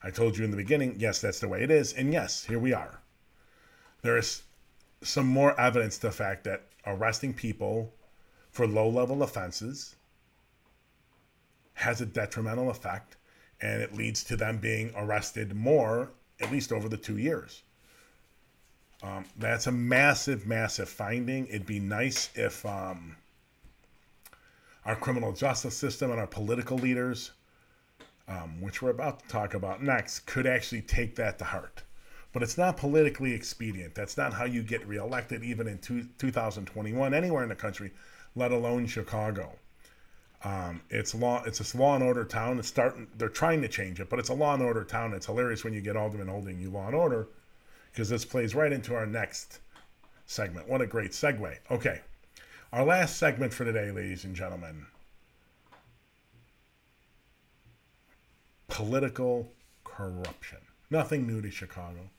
I 0.02 0.10
told 0.10 0.36
you 0.36 0.44
in 0.44 0.50
the 0.50 0.56
beginning, 0.58 0.96
yes, 0.98 1.18
that's 1.22 1.40
the 1.40 1.48
way 1.48 1.62
it 1.62 1.70
is. 1.70 1.94
And 1.94 2.12
yes, 2.12 2.44
here 2.44 2.58
we 2.58 2.74
are. 2.74 3.00
There 4.02 4.18
is 4.18 4.42
some 5.00 5.26
more 5.26 5.58
evidence 5.58 5.96
to 5.96 6.08
the 6.08 6.12
fact 6.12 6.44
that 6.44 6.66
arresting 6.84 7.32
people 7.32 7.94
for 8.50 8.66
low 8.66 8.90
level 8.90 9.22
offenses 9.22 9.96
has 11.72 12.02
a 12.02 12.06
detrimental 12.06 12.68
effect 12.68 13.16
and 13.62 13.82
it 13.82 13.94
leads 13.94 14.22
to 14.24 14.36
them 14.36 14.58
being 14.58 14.92
arrested 14.94 15.54
more 15.54 16.10
at 16.40 16.50
least 16.50 16.72
over 16.72 16.88
the 16.88 16.96
two 16.96 17.18
years. 17.18 17.62
Um, 19.02 19.24
that's 19.36 19.66
a 19.66 19.72
massive, 19.72 20.46
massive 20.46 20.88
finding. 20.88 21.46
It'd 21.46 21.66
be 21.66 21.78
nice 21.78 22.30
if 22.34 22.66
um, 22.66 23.16
our 24.84 24.96
criminal 24.96 25.32
justice 25.32 25.76
system 25.76 26.10
and 26.10 26.18
our 26.18 26.26
political 26.26 26.76
leaders, 26.76 27.30
um, 28.26 28.60
which 28.60 28.82
we're 28.82 28.90
about 28.90 29.20
to 29.20 29.28
talk 29.28 29.54
about 29.54 29.82
next, 29.82 30.20
could 30.20 30.46
actually 30.46 30.82
take 30.82 31.14
that 31.16 31.38
to 31.38 31.44
heart. 31.44 31.82
But 32.32 32.42
it's 32.42 32.58
not 32.58 32.76
politically 32.76 33.32
expedient. 33.32 33.94
That's 33.94 34.16
not 34.16 34.34
how 34.34 34.44
you 34.44 34.62
get 34.62 34.86
reelected, 34.86 35.44
even 35.44 35.68
in 35.68 35.78
two, 35.78 36.06
2021, 36.18 37.14
anywhere 37.14 37.42
in 37.42 37.48
the 37.48 37.54
country, 37.54 37.92
let 38.34 38.50
alone 38.50 38.86
Chicago. 38.86 39.52
Um, 40.44 40.82
it's 40.90 41.14
law. 41.14 41.42
It's 41.44 41.74
a 41.74 41.76
law 41.76 41.94
and 41.96 42.04
order 42.04 42.24
town. 42.24 42.58
It's 42.58 42.68
starting. 42.68 43.08
They're 43.16 43.28
trying 43.28 43.60
to 43.62 43.68
change 43.68 44.00
it, 44.00 44.08
but 44.08 44.18
it's 44.18 44.28
a 44.28 44.34
law 44.34 44.54
and 44.54 44.62
order 44.62 44.84
town. 44.84 45.12
It's 45.12 45.26
hilarious 45.26 45.64
when 45.64 45.72
you 45.72 45.80
get 45.80 45.96
Alderman 45.96 46.28
holding 46.28 46.60
you 46.60 46.70
law 46.70 46.86
and 46.86 46.94
order, 46.94 47.28
because 47.90 48.08
this 48.08 48.24
plays 48.24 48.54
right 48.54 48.72
into 48.72 48.94
our 48.94 49.06
next 49.06 49.58
segment. 50.26 50.68
What 50.68 50.80
a 50.80 50.86
great 50.86 51.10
segue. 51.10 51.56
Okay, 51.70 52.00
our 52.72 52.84
last 52.84 53.16
segment 53.16 53.52
for 53.52 53.64
today, 53.64 53.90
ladies 53.90 54.24
and 54.24 54.36
gentlemen. 54.36 54.86
Political 58.68 59.50
corruption. 59.82 60.58
Nothing 60.90 61.26
new 61.26 61.42
to 61.42 61.50
Chicago. 61.50 62.10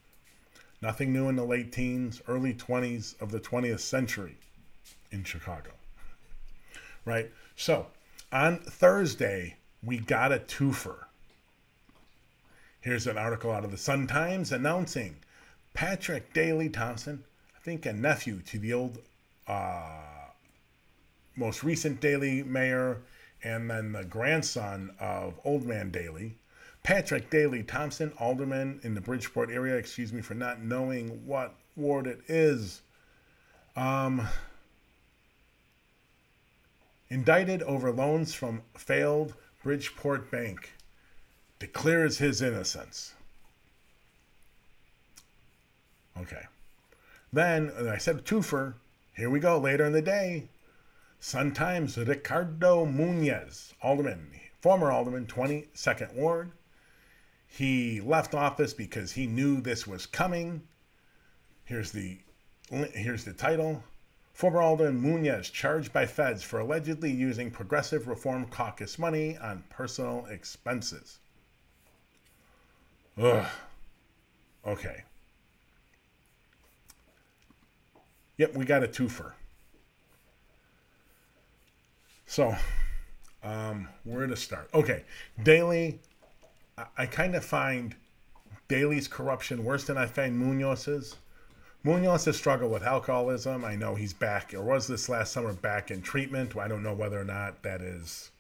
Nothing 0.82 1.14
new 1.14 1.30
in 1.30 1.36
the 1.36 1.46
late 1.46 1.72
teens, 1.72 2.22
early 2.28 2.54
20s 2.54 3.20
of 3.22 3.32
the 3.32 3.40
20th 3.40 3.80
century 3.80 4.38
in 5.12 5.24
Chicago. 5.24 5.72
Right? 7.06 7.32
So, 7.56 7.88
on 8.32 8.60
Thursday, 8.60 9.58
we 9.84 9.98
got 9.98 10.32
a 10.32 10.40
twofer. 10.40 11.06
Here's 12.82 13.08
an 13.08 13.18
article 13.18 13.52
out 13.52 13.66
of 13.66 13.72
the 13.72 13.78
Sun 13.78 14.08
Times 14.08 14.52
announcing 14.52 15.18
Patrick 15.74 16.34
Daley 16.34 16.70
Thompson, 16.70 17.24
I 17.56 17.60
think 17.60 17.86
a 17.86 17.94
nephew 17.94 18.42
to 18.48 18.60
the 18.60 18.74
old, 18.74 19.00
uh, 19.48 20.02
most 21.36 21.64
recent 21.64 22.00
Daley 22.00 22.44
mayor, 22.44 23.02
and 23.44 23.70
then 23.70 23.92
the 23.94 24.04
grandson 24.04 24.92
of 25.00 25.40
Old 25.44 25.66
Man 25.66 25.92
Daley. 25.92 26.36
Patrick 26.84 27.30
Daley 27.30 27.64
Thompson, 27.64 28.14
alderman 28.18 28.80
in 28.84 28.96
the 28.96 29.02
Bridgeport 29.02 29.50
area, 29.50 29.76
excuse 29.76 30.14
me 30.14 30.22
for 30.22 30.34
not 30.34 30.62
knowing 30.62 31.26
what 31.26 31.56
ward 31.76 32.08
it 32.08 32.22
is. 32.28 32.82
Um, 33.76 34.28
indicted 37.10 37.64
over 37.64 37.92
loans 37.92 38.34
from 38.34 38.62
failed 38.76 39.34
Bridgeport 39.64 40.30
Bank, 40.32 40.74
declares 41.58 42.18
his 42.18 42.42
innocence. 42.42 43.14
Okay. 46.18 46.44
Then 47.32 47.72
I 47.90 47.98
said 47.98 48.26
twofer. 48.26 48.74
Here 49.16 49.30
we 49.30 49.40
go. 49.40 49.60
Later 49.60 49.86
in 49.86 49.94
the 49.94 50.02
day, 50.02 50.48
Sun 51.20 51.54
Times 51.54 51.98
Ricardo 51.98 52.86
Munoz, 52.86 53.74
alderman, 53.82 54.32
former 54.62 54.92
alderman, 54.92 55.26
22nd 55.28 56.14
ward. 56.14 56.52
He 57.48 58.00
left 58.00 58.34
office 58.34 58.74
because 58.74 59.12
he 59.12 59.28
knew 59.28 59.60
this 59.60 59.86
was 59.88 60.06
coming. 60.06 60.62
Here's 61.66 61.92
the 61.92 62.20
here's 62.70 63.26
the 63.26 63.34
title. 63.34 63.84
Former 64.40 64.62
Alderman 64.62 65.02
Munoz 65.02 65.50
charged 65.50 65.92
by 65.92 66.06
feds 66.06 66.44
for 66.44 66.62
allegedly 66.62 67.12
using 67.12 67.52
Progressive 67.52 68.08
Reform 68.08 68.46
Caucus 68.46 68.98
money 68.98 69.38
on 69.38 69.66
personal 69.70 70.28
expenses. 70.28 71.18
Ugh. 73.22 73.46
Okay. 74.66 75.04
Yep, 78.38 78.56
we 78.56 78.64
got 78.64 78.82
a 78.82 78.88
twofer. 78.88 79.34
So, 82.26 82.56
um, 83.44 83.90
where 84.06 84.26
to 84.26 84.38
start? 84.38 84.70
Okay, 84.74 85.04
Daley. 85.44 86.00
I, 86.78 86.86
I 87.00 87.06
kind 87.08 87.36
of 87.36 87.44
find 87.44 87.94
Daley's 88.70 89.10
corruption 89.10 89.66
worse 89.66 89.84
than 89.84 89.98
I 89.98 90.06
find 90.06 90.42
Munoz's. 90.42 91.18
Munoz 91.84 92.26
has 92.26 92.36
struggled 92.36 92.72
with 92.72 92.84
alcoholism. 92.84 93.64
I 93.64 93.76
know 93.76 93.96
he's 93.96 94.14
back, 94.14 94.54
or 94.54 94.62
was 94.62 94.88
this 94.88 95.08
last 95.08 95.32
summer 95.32 95.54
back 95.54 95.92
in 95.92 96.02
treatment. 96.02 96.58
I 96.58 96.68
don't 96.68 96.84
know 96.84 96.94
whether 96.94 97.20
or 97.20 97.26
not 97.26 97.64
that 97.64 97.82
is 97.82 98.32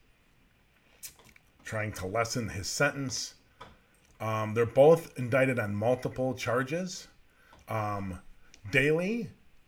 trying 1.63 1.93
to 1.93 2.07
lessen 2.07 2.49
his 2.49 2.67
sentence. 2.67 3.35
Um, 4.19 4.53
they're 4.53 4.65
both 4.65 5.17
indicted 5.17 5.59
on 5.59 5.73
multiple 5.73 6.33
charges. 6.33 7.07
Um, 7.69 8.19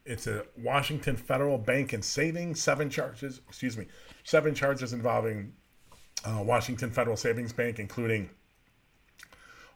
it's 0.05 0.27
a 0.27 0.43
Washington 0.57 1.15
Federal 1.15 1.57
Bank 1.57 1.93
and 1.93 2.03
Savings, 2.03 2.59
seven 2.59 2.89
charges, 2.89 3.39
excuse 3.47 3.77
me, 3.77 3.85
seven 4.23 4.53
charges 4.53 4.93
involving 4.93 5.53
uh, 6.25 6.43
Washington 6.43 6.91
Federal 6.91 7.15
Savings 7.15 7.53
Bank, 7.53 7.79
including 7.79 8.29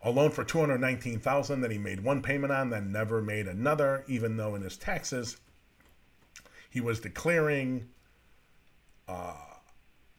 a 0.05 0.09
loan 0.09 0.31
for 0.31 0.45
219,000 0.45 1.61
that 1.61 1.71
he 1.71 1.77
made 1.77 1.99
one 1.99 2.21
payment 2.21 2.53
on 2.53 2.69
then 2.69 2.91
never 2.91 3.21
made 3.21 3.47
another 3.47 4.05
even 4.07 4.37
though 4.37 4.55
in 4.55 4.61
his 4.61 4.77
taxes 4.77 5.37
he 6.75 6.81
was 6.81 6.99
declaring 6.99 7.87
uh, 9.07 9.33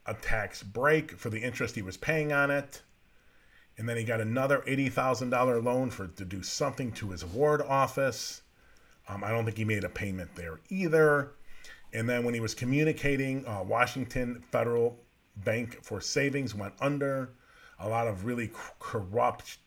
a 0.07 0.15
tax 0.15 0.63
break 0.63 1.13
for 1.13 1.29
the 1.29 1.43
interest 1.43 1.75
he 1.75 1.83
was 1.83 1.99
paying 1.99 2.33
on 2.33 2.51
it. 2.51 2.81
And 3.77 3.87
then 3.87 3.99
he 3.99 4.05
got 4.05 4.23
another 4.23 4.63
$80,000 4.67 5.63
loan 5.63 5.91
for 5.91 6.07
to 6.07 6.25
do 6.25 6.43
something 6.43 6.93
to 6.93 7.11
his 7.11 7.27
ward 7.27 7.61
office. 7.61 8.41
Um, 9.07 9.23
I 9.23 9.33
don't 9.33 9.45
think 9.45 9.59
he 9.59 9.67
made 9.67 9.85
a 9.85 9.91
payment 9.91 10.35
there 10.35 10.61
either. 10.71 11.33
And 11.93 12.09
then 12.09 12.25
when 12.25 12.33
he 12.33 12.41
was 12.41 12.55
communicating 12.55 13.47
uh, 13.47 13.63
Washington 13.63 14.43
Federal 14.51 14.99
Bank 15.45 15.83
for 15.83 16.01
Savings 16.01 16.55
went 16.55 16.73
under 16.81 17.31
a 17.79 17.87
lot 17.87 18.09
of 18.09 18.25
really 18.25 18.51
corrupt 18.79 19.59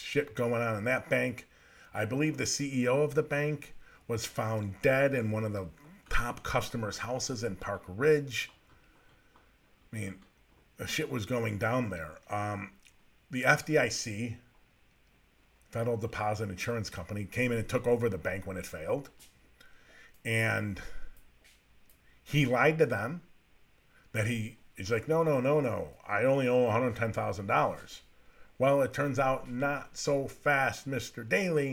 shit 0.00 0.34
going 0.34 0.62
on 0.62 0.76
in 0.76 0.84
that 0.84 1.08
bank. 1.08 1.46
I 1.92 2.04
believe 2.04 2.36
the 2.36 2.44
CEO 2.44 3.04
of 3.04 3.14
the 3.14 3.22
bank 3.22 3.74
was 4.08 4.26
found 4.26 4.80
dead 4.82 5.14
in 5.14 5.30
one 5.30 5.44
of 5.44 5.52
the 5.52 5.66
top 6.08 6.42
customers' 6.42 6.98
houses 6.98 7.44
in 7.44 7.56
Park 7.56 7.82
Ridge. 7.86 8.50
I 9.92 9.96
mean, 9.96 10.14
the 10.76 10.86
shit 10.86 11.10
was 11.10 11.26
going 11.26 11.58
down 11.58 11.90
there. 11.90 12.12
Um, 12.28 12.72
the 13.30 13.42
FDIC, 13.42 14.36
Federal 15.70 15.96
Deposit 15.96 16.50
Insurance 16.50 16.90
Company, 16.90 17.24
came 17.24 17.52
in 17.52 17.58
and 17.58 17.68
took 17.68 17.86
over 17.86 18.08
the 18.08 18.18
bank 18.18 18.46
when 18.46 18.56
it 18.56 18.66
failed. 18.66 19.10
And 20.24 20.80
he 22.22 22.46
lied 22.46 22.78
to 22.78 22.86
them 22.86 23.22
that 24.12 24.26
he, 24.26 24.58
he's 24.76 24.90
like, 24.90 25.08
no, 25.08 25.22
no, 25.22 25.40
no, 25.40 25.60
no, 25.60 25.88
I 26.06 26.24
only 26.24 26.48
owe 26.48 26.66
$110,000. 26.66 28.00
Well, 28.60 28.82
it 28.82 28.92
turns 28.92 29.18
out 29.18 29.50
not 29.50 29.96
so 29.96 30.28
fast, 30.28 30.86
Mr. 30.86 31.26
Daley. 31.26 31.70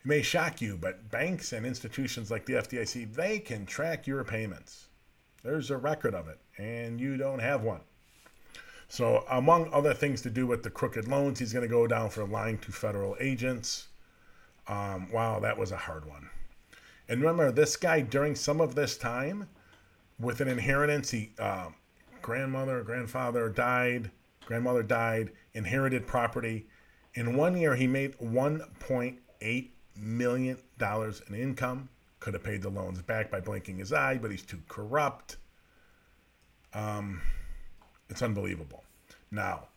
It 0.00 0.06
may 0.06 0.22
shock 0.22 0.62
you, 0.62 0.78
but 0.78 1.10
banks 1.10 1.52
and 1.52 1.66
institutions 1.66 2.30
like 2.30 2.46
the 2.46 2.54
FDIC, 2.54 3.12
they 3.12 3.38
can 3.38 3.66
track 3.66 4.06
your 4.06 4.24
payments. 4.24 4.86
There's 5.42 5.70
a 5.70 5.76
record 5.76 6.14
of 6.14 6.26
it, 6.26 6.38
and 6.56 6.98
you 6.98 7.18
don't 7.18 7.40
have 7.40 7.62
one. 7.62 7.82
So, 8.88 9.22
among 9.28 9.70
other 9.70 9.92
things 9.92 10.22
to 10.22 10.30
do 10.30 10.46
with 10.46 10.62
the 10.62 10.70
crooked 10.70 11.06
loans, 11.06 11.40
he's 11.40 11.52
going 11.52 11.68
to 11.68 11.68
go 11.68 11.86
down 11.86 12.08
for 12.08 12.24
lying 12.24 12.56
to 12.60 12.72
federal 12.72 13.14
agents. 13.20 13.88
Um, 14.66 15.12
wow, 15.12 15.40
that 15.40 15.58
was 15.58 15.72
a 15.72 15.76
hard 15.76 16.06
one. 16.06 16.30
And 17.06 17.20
remember, 17.20 17.52
this 17.52 17.76
guy, 17.76 18.00
during 18.00 18.34
some 18.34 18.62
of 18.62 18.74
this 18.74 18.96
time, 18.96 19.46
with 20.18 20.40
an 20.40 20.48
inheritance, 20.48 21.10
he 21.10 21.32
uh, 21.38 21.68
grandmother, 22.22 22.82
grandfather 22.82 23.50
died 23.50 24.10
grandmother 24.48 24.82
died, 24.82 25.30
inherited 25.52 26.06
property. 26.06 26.66
In 27.12 27.36
one 27.36 27.54
year, 27.54 27.76
he 27.76 27.86
made 27.86 28.16
$1.8 28.16 29.68
million 29.94 30.56
in 30.80 31.34
income. 31.34 31.90
Could 32.18 32.32
have 32.32 32.42
paid 32.42 32.62
the 32.62 32.70
loans 32.70 33.02
back 33.02 33.30
by 33.30 33.40
blinking 33.40 33.76
his 33.76 33.92
eye, 33.92 34.16
but 34.16 34.30
he's 34.30 34.42
too 34.42 34.62
corrupt. 34.66 35.36
Um, 36.72 37.20
it's 38.08 38.22
unbelievable. 38.22 38.84
Now, 39.30 39.68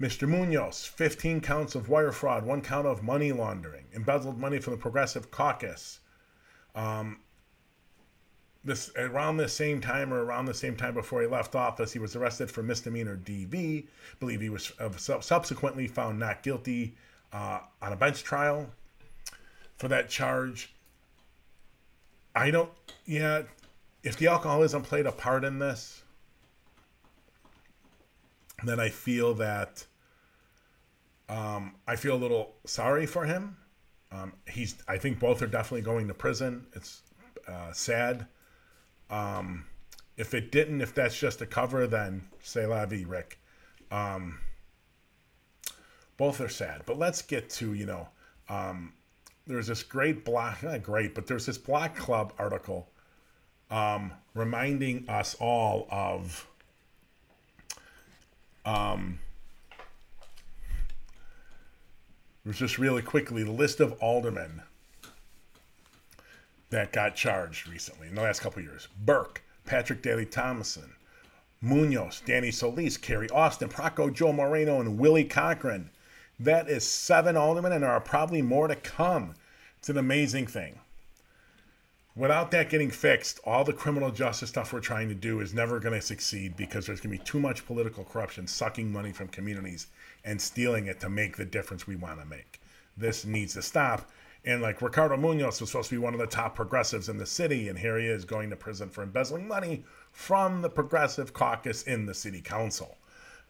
Mr. 0.00 0.28
Munoz, 0.28 0.84
15 0.84 1.40
counts 1.40 1.76
of 1.76 1.88
wire 1.88 2.10
fraud, 2.10 2.44
one 2.44 2.62
count 2.62 2.88
of 2.88 3.04
money 3.04 3.30
laundering, 3.30 3.84
embezzled 3.92 4.40
money 4.40 4.58
from 4.58 4.72
the 4.72 4.78
Progressive 4.80 5.30
Caucus. 5.30 6.00
Um, 6.74 7.20
this 8.68 8.90
around 8.96 9.38
the 9.38 9.48
same 9.48 9.80
time 9.80 10.12
or 10.14 10.24
around 10.24 10.46
the 10.46 10.54
same 10.54 10.76
time 10.76 10.94
before 10.94 11.20
he 11.22 11.26
left 11.26 11.54
office, 11.56 11.92
he 11.92 11.98
was 11.98 12.14
arrested 12.16 12.50
for 12.50 12.62
misdemeanor 12.62 13.16
DV. 13.16 13.86
Believe 14.20 14.40
he 14.40 14.50
was 14.50 14.72
subsequently 15.20 15.88
found 15.88 16.18
not 16.18 16.42
guilty 16.42 16.94
uh, 17.32 17.60
on 17.82 17.92
a 17.92 17.96
bench 17.96 18.22
trial 18.22 18.70
for 19.76 19.88
that 19.88 20.08
charge. 20.08 20.72
I 22.34 22.50
don't, 22.50 22.70
yeah, 23.06 23.42
if 24.04 24.16
the 24.16 24.28
alcoholism 24.28 24.82
played 24.82 25.06
a 25.06 25.12
part 25.12 25.44
in 25.44 25.58
this, 25.58 26.02
then 28.64 28.78
I 28.80 28.88
feel 28.90 29.34
that 29.34 29.84
Um, 31.28 31.74
I 31.86 31.96
feel 31.96 32.14
a 32.14 32.16
little 32.16 32.54
sorry 32.64 33.06
for 33.06 33.24
him. 33.26 33.56
Um, 34.10 34.32
he's. 34.48 34.76
I 34.88 34.96
think 34.98 35.18
both 35.18 35.42
are 35.42 35.46
definitely 35.46 35.82
going 35.82 36.08
to 36.08 36.14
prison. 36.14 36.66
It's 36.74 37.02
uh, 37.46 37.72
sad. 37.72 38.26
Um, 39.10 39.66
if 40.16 40.34
it 40.34 40.50
didn't, 40.50 40.80
if 40.80 40.94
that's 40.94 41.18
just 41.18 41.40
a 41.40 41.46
cover, 41.46 41.86
then 41.86 42.28
say 42.42 42.66
la 42.66 42.86
vie, 42.86 43.04
Rick. 43.06 43.38
Um, 43.90 44.38
both 46.16 46.40
are 46.40 46.48
sad. 46.48 46.82
But 46.84 46.98
let's 46.98 47.22
get 47.22 47.48
to 47.50 47.74
you 47.74 47.86
know. 47.86 48.08
Um, 48.48 48.92
there's 49.46 49.68
this 49.68 49.82
great 49.82 50.24
block, 50.24 50.62
not 50.62 50.82
great, 50.82 51.14
but 51.14 51.26
there's 51.26 51.46
this 51.46 51.56
Block 51.56 51.96
Club 51.96 52.34
article 52.38 52.88
um, 53.70 54.12
reminding 54.34 55.08
us 55.08 55.34
all 55.40 55.86
of 55.90 56.46
um, 58.64 59.18
it 62.44 62.48
was 62.48 62.58
just 62.58 62.78
really 62.78 63.02
quickly 63.02 63.42
the 63.42 63.52
list 63.52 63.80
of 63.80 63.92
aldermen 64.00 64.62
that 66.70 66.92
got 66.92 67.14
charged 67.14 67.68
recently 67.68 68.08
in 68.08 68.14
the 68.14 68.22
last 68.22 68.40
couple 68.40 68.62
years 68.62 68.88
Burke, 69.04 69.42
Patrick 69.64 70.02
Daley 70.02 70.26
Thompson, 70.26 70.92
Munoz, 71.60 72.22
Danny 72.24 72.50
Solis, 72.50 72.96
Carrie 72.96 73.30
Austin, 73.30 73.68
Proco 73.68 74.12
Joe 74.12 74.32
Moreno, 74.32 74.80
and 74.80 74.98
Willie 74.98 75.24
Cochran. 75.24 75.90
That 76.38 76.68
is 76.68 76.86
seven 76.86 77.36
aldermen, 77.36 77.72
and 77.72 77.82
there 77.82 77.90
are 77.90 78.00
probably 78.00 78.42
more 78.42 78.68
to 78.68 78.76
come. 78.76 79.34
It's 79.78 79.88
an 79.88 79.98
amazing 79.98 80.46
thing. 80.46 80.78
Without 82.14 82.50
that 82.50 82.68
getting 82.68 82.90
fixed, 82.90 83.38
all 83.44 83.62
the 83.62 83.72
criminal 83.72 84.10
justice 84.10 84.48
stuff 84.48 84.72
we're 84.72 84.80
trying 84.80 85.08
to 85.08 85.14
do 85.14 85.40
is 85.40 85.54
never 85.54 85.78
going 85.78 85.94
to 85.94 86.04
succeed 86.04 86.56
because 86.56 86.84
there's 86.84 87.00
going 87.00 87.16
to 87.16 87.22
be 87.22 87.24
too 87.24 87.38
much 87.38 87.64
political 87.64 88.02
corruption 88.02 88.46
sucking 88.46 88.92
money 88.92 89.12
from 89.12 89.28
communities 89.28 89.86
and 90.24 90.40
stealing 90.40 90.86
it 90.86 90.98
to 91.00 91.08
make 91.08 91.36
the 91.36 91.44
difference 91.44 91.86
we 91.86 91.94
want 91.94 92.18
to 92.18 92.26
make. 92.26 92.60
This 92.96 93.24
needs 93.24 93.54
to 93.54 93.62
stop. 93.62 94.10
And 94.44 94.62
like 94.62 94.80
Ricardo 94.80 95.16
Munoz 95.16 95.60
was 95.60 95.70
supposed 95.70 95.90
to 95.90 95.96
be 95.96 95.98
one 95.98 96.14
of 96.14 96.20
the 96.20 96.26
top 96.26 96.54
progressives 96.54 97.08
in 97.08 97.18
the 97.18 97.26
city, 97.26 97.68
and 97.68 97.78
here 97.78 97.98
he 97.98 98.06
is 98.06 98.24
going 98.24 98.50
to 98.50 98.56
prison 98.56 98.88
for 98.88 99.02
embezzling 99.02 99.46
money 99.46 99.84
from 100.12 100.62
the 100.62 100.70
progressive 100.70 101.32
caucus 101.32 101.82
in 101.82 102.06
the 102.06 102.14
city 102.14 102.40
council. 102.40 102.96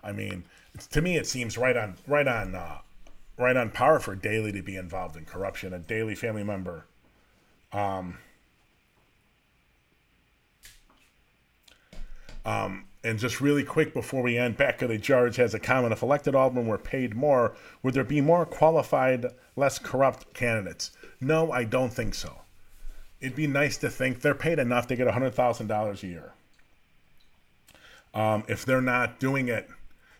I 0.03 0.13
mean, 0.13 0.45
to 0.91 1.01
me, 1.01 1.17
it 1.17 1.27
seems 1.27 1.59
right 1.59 1.77
on, 1.77 1.97
right 2.07 2.27
on, 2.27 2.55
uh, 2.55 2.79
right 3.37 3.57
on 3.57 3.71
par 3.71 4.01
for 4.01 4.15
Daley 4.15 4.53
to 4.53 4.63
be 4.63 4.77
involved 4.77 5.17
in 5.17 5.25
corruption. 5.25 5.73
A 5.73 5.79
Daley 5.79 6.15
family 6.15 6.45
member. 6.45 6.87
Um, 7.73 8.19
Um, 12.49 12.87
and 13.09 13.19
just 13.19 13.41
really 13.41 13.65
quick 13.65 13.95
before 13.95 14.23
we 14.23 14.37
end, 14.37 14.59
Becca 14.59 14.87
the 14.87 14.99
Judge 14.99 15.37
has 15.37 15.55
a 15.55 15.59
comment. 15.59 15.95
If 15.95 16.03
elected 16.03 16.35
aldermen 16.35 16.67
were 16.67 16.77
paid 16.77 17.17
more, 17.17 17.57
would 17.83 17.95
there 17.95 18.05
be 18.05 18.21
more 18.21 18.45
qualified, 18.45 19.27
less 19.57 19.79
corrupt 19.79 20.35
candidates? 20.35 20.91
No, 21.19 21.51
I 21.51 21.65
don't 21.65 21.93
think 21.93 22.15
so. 22.15 22.43
It'd 23.19 23.35
be 23.35 23.47
nice 23.47 23.79
to 23.79 23.89
think 23.89 24.21
they're 24.21 24.35
paid 24.35 24.59
enough 24.59 24.87
to 24.89 24.97
get 24.97 25.09
$100,000 25.09 26.03
a 26.03 26.07
year. 26.07 26.33
Um, 28.13 28.45
if 28.47 28.67
they're 28.67 28.83
not 28.83 29.19
doing 29.19 29.49
it, 29.49 29.71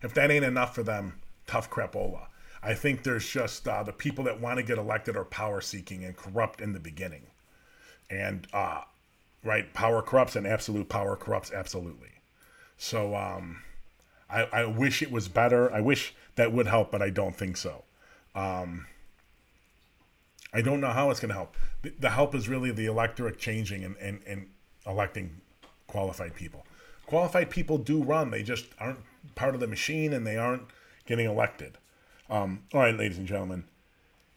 if 0.01 0.15
that 0.15 0.31
ain't 0.31 0.45
enough 0.45 0.75
for 0.75 0.83
them, 0.83 1.21
tough 1.47 1.69
crapola. 1.69 2.29
I 2.63 2.73
think 2.73 3.03
there's 3.03 3.29
just 3.29 3.69
uh, 3.69 3.83
the 3.83 3.93
people 3.93 4.25
that 4.25 4.41
want 4.41 4.57
to 4.57 4.63
get 4.63 4.79
elected 4.79 5.15
are 5.15 5.25
power 5.25 5.61
seeking 5.61 6.05
and 6.05 6.17
corrupt 6.17 6.63
in 6.63 6.73
the 6.73 6.81
beginning. 6.81 7.27
And, 8.09 8.47
uh, 8.55 8.81
right, 9.45 9.73
power 9.75 10.01
corrupts 10.01 10.37
and 10.37 10.47
absolute 10.47 10.89
power 10.89 11.17
corrupts 11.17 11.53
absolutely. 11.53 12.09
So 12.79 13.15
um, 13.17 13.63
I, 14.31 14.43
I 14.45 14.65
wish 14.65 15.03
it 15.03 15.11
was 15.11 15.29
better. 15.29 15.71
I 15.73 15.81
wish 15.81 16.15
that 16.37 16.53
would 16.53 16.69
help, 16.69 16.91
but 16.91 17.03
I 17.03 17.11
don't 17.11 17.37
think 17.37 17.57
so. 17.57 17.85
Um, 18.35 18.87
I 20.53 20.63
don't 20.63 20.81
know 20.81 20.91
how 20.91 21.11
it's 21.11 21.21
going 21.21 21.31
to 21.31 21.35
help. 21.35 21.57
The, 21.83 21.93
the, 21.99 22.11
help 22.11 22.35
is 22.35 22.49
really 22.49 22.71
the 22.71 22.87
electorate 22.87 23.39
changing 23.39 23.85
and, 23.85 23.97
and, 23.97 24.21
and 24.27 24.47
electing 24.87 25.41
qualified 25.89 26.35
people. 26.35 26.65
Qualified 27.07 27.51
people 27.51 27.79
do 27.79 28.03
run, 28.03 28.31
they 28.31 28.43
just 28.43 28.67
aren't 28.79 29.01
part 29.35 29.55
of 29.55 29.61
the 29.61 29.67
machine 29.67 30.13
and 30.13 30.27
they 30.27 30.37
aren't 30.37 30.63
getting 31.07 31.27
elected. 31.27 31.79
Um, 32.31 32.63
all 32.73 32.81
right, 32.81 32.97
ladies 32.97 33.19
and 33.19 33.27
gentlemen, 33.27 33.65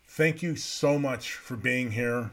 thank 0.08 0.42
you 0.42 0.56
so 0.56 0.98
much 0.98 1.34
for 1.34 1.56
being 1.56 1.92
here. 1.92 2.32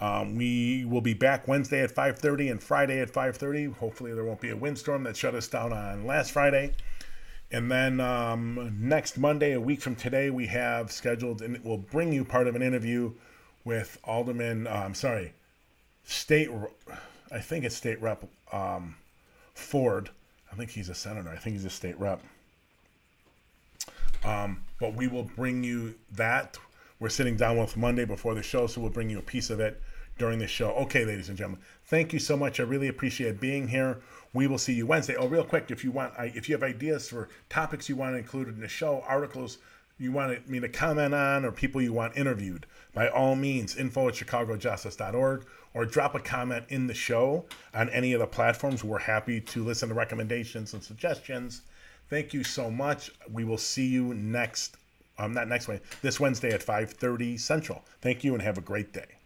Um, 0.00 0.36
we 0.36 0.84
will 0.84 1.00
be 1.00 1.14
back 1.14 1.48
Wednesday 1.48 1.82
at 1.82 1.90
5:30 1.90 2.50
and 2.50 2.62
Friday 2.62 3.00
at 3.00 3.10
5:30. 3.10 3.72
Hopefully, 3.74 4.14
there 4.14 4.24
won't 4.24 4.40
be 4.40 4.50
a 4.50 4.56
windstorm 4.56 5.02
that 5.04 5.16
shut 5.16 5.34
us 5.34 5.48
down 5.48 5.72
on 5.72 6.06
last 6.06 6.30
Friday. 6.30 6.74
And 7.50 7.70
then 7.70 7.98
um, 7.98 8.76
next 8.78 9.16
Monday, 9.16 9.52
a 9.52 9.60
week 9.60 9.80
from 9.80 9.96
today, 9.96 10.30
we 10.30 10.46
have 10.46 10.92
scheduled, 10.92 11.40
and 11.40 11.56
it 11.56 11.64
will 11.64 11.78
bring 11.78 12.12
you 12.12 12.24
part 12.24 12.46
of 12.46 12.54
an 12.54 12.62
interview 12.62 13.12
with 13.64 13.98
Alderman. 14.04 14.66
Uh, 14.66 14.70
I'm 14.84 14.94
sorry, 14.94 15.32
State. 16.04 16.50
I 17.32 17.40
think 17.40 17.64
it's 17.64 17.76
State 17.76 18.00
Rep 18.00 18.24
um, 18.52 18.96
Ford. 19.54 20.10
I 20.52 20.56
think 20.56 20.70
he's 20.70 20.88
a 20.88 20.94
senator. 20.94 21.30
I 21.30 21.36
think 21.36 21.56
he's 21.56 21.64
a 21.64 21.70
state 21.70 21.98
rep. 21.98 22.22
Um, 24.24 24.62
but 24.80 24.94
we 24.94 25.06
will 25.06 25.24
bring 25.24 25.62
you 25.62 25.94
that 26.12 26.56
we're 26.98 27.10
sitting 27.10 27.36
down 27.36 27.58
with 27.58 27.76
Monday 27.76 28.04
before 28.04 28.34
the 28.34 28.42
show, 28.42 28.66
so 28.66 28.80
we'll 28.80 28.90
bring 28.90 29.10
you 29.10 29.18
a 29.18 29.22
piece 29.22 29.50
of 29.50 29.60
it 29.60 29.80
during 30.18 30.38
the 30.38 30.46
show. 30.46 30.70
Okay, 30.72 31.04
ladies 31.04 31.28
and 31.28 31.38
gentlemen, 31.38 31.62
thank 31.84 32.12
you 32.12 32.18
so 32.18 32.36
much. 32.36 32.60
I 32.60 32.64
really 32.64 32.88
appreciate 32.88 33.40
being 33.40 33.68
here. 33.68 34.00
We 34.32 34.46
will 34.46 34.58
see 34.58 34.74
you 34.74 34.86
Wednesday. 34.86 35.16
Oh, 35.16 35.26
real 35.26 35.44
quick, 35.44 35.70
if 35.70 35.84
you 35.84 35.90
want, 35.90 36.12
if 36.18 36.48
you 36.48 36.54
have 36.54 36.62
ideas 36.62 37.08
for 37.08 37.28
topics 37.48 37.88
you 37.88 37.96
want 37.96 38.14
to 38.14 38.18
include 38.18 38.48
in 38.48 38.60
the 38.60 38.68
show, 38.68 39.02
articles 39.06 39.58
you 39.98 40.12
want 40.12 40.48
me 40.48 40.60
to 40.60 40.68
comment 40.68 41.14
on, 41.14 41.44
or 41.44 41.50
people 41.50 41.82
you 41.82 41.92
want 41.92 42.16
interviewed, 42.16 42.66
by 42.94 43.08
all 43.08 43.34
means, 43.34 43.76
info 43.76 44.08
at 44.08 44.14
chicagojustice.org, 44.14 45.46
or 45.74 45.84
drop 45.84 46.14
a 46.14 46.20
comment 46.20 46.64
in 46.68 46.86
the 46.86 46.94
show 46.94 47.44
on 47.74 47.88
any 47.90 48.12
of 48.12 48.20
the 48.20 48.26
platforms. 48.26 48.84
We're 48.84 48.98
happy 48.98 49.40
to 49.40 49.64
listen 49.64 49.88
to 49.88 49.94
recommendations 49.94 50.74
and 50.74 50.82
suggestions. 50.82 51.62
Thank 52.08 52.32
you 52.32 52.44
so 52.44 52.70
much. 52.70 53.10
We 53.30 53.44
will 53.44 53.58
see 53.58 53.86
you 53.86 54.14
next 54.14 54.76
um, 55.18 55.32
not 55.32 55.48
next 55.48 55.66
Wednesday, 55.66 55.86
this 56.00 56.20
Wednesday 56.20 56.50
at 56.50 56.62
5:30 56.62 57.38
Central. 57.40 57.84
Thank 58.00 58.22
you 58.22 58.34
and 58.34 58.42
have 58.42 58.56
a 58.56 58.60
great 58.60 58.92
day. 58.92 59.17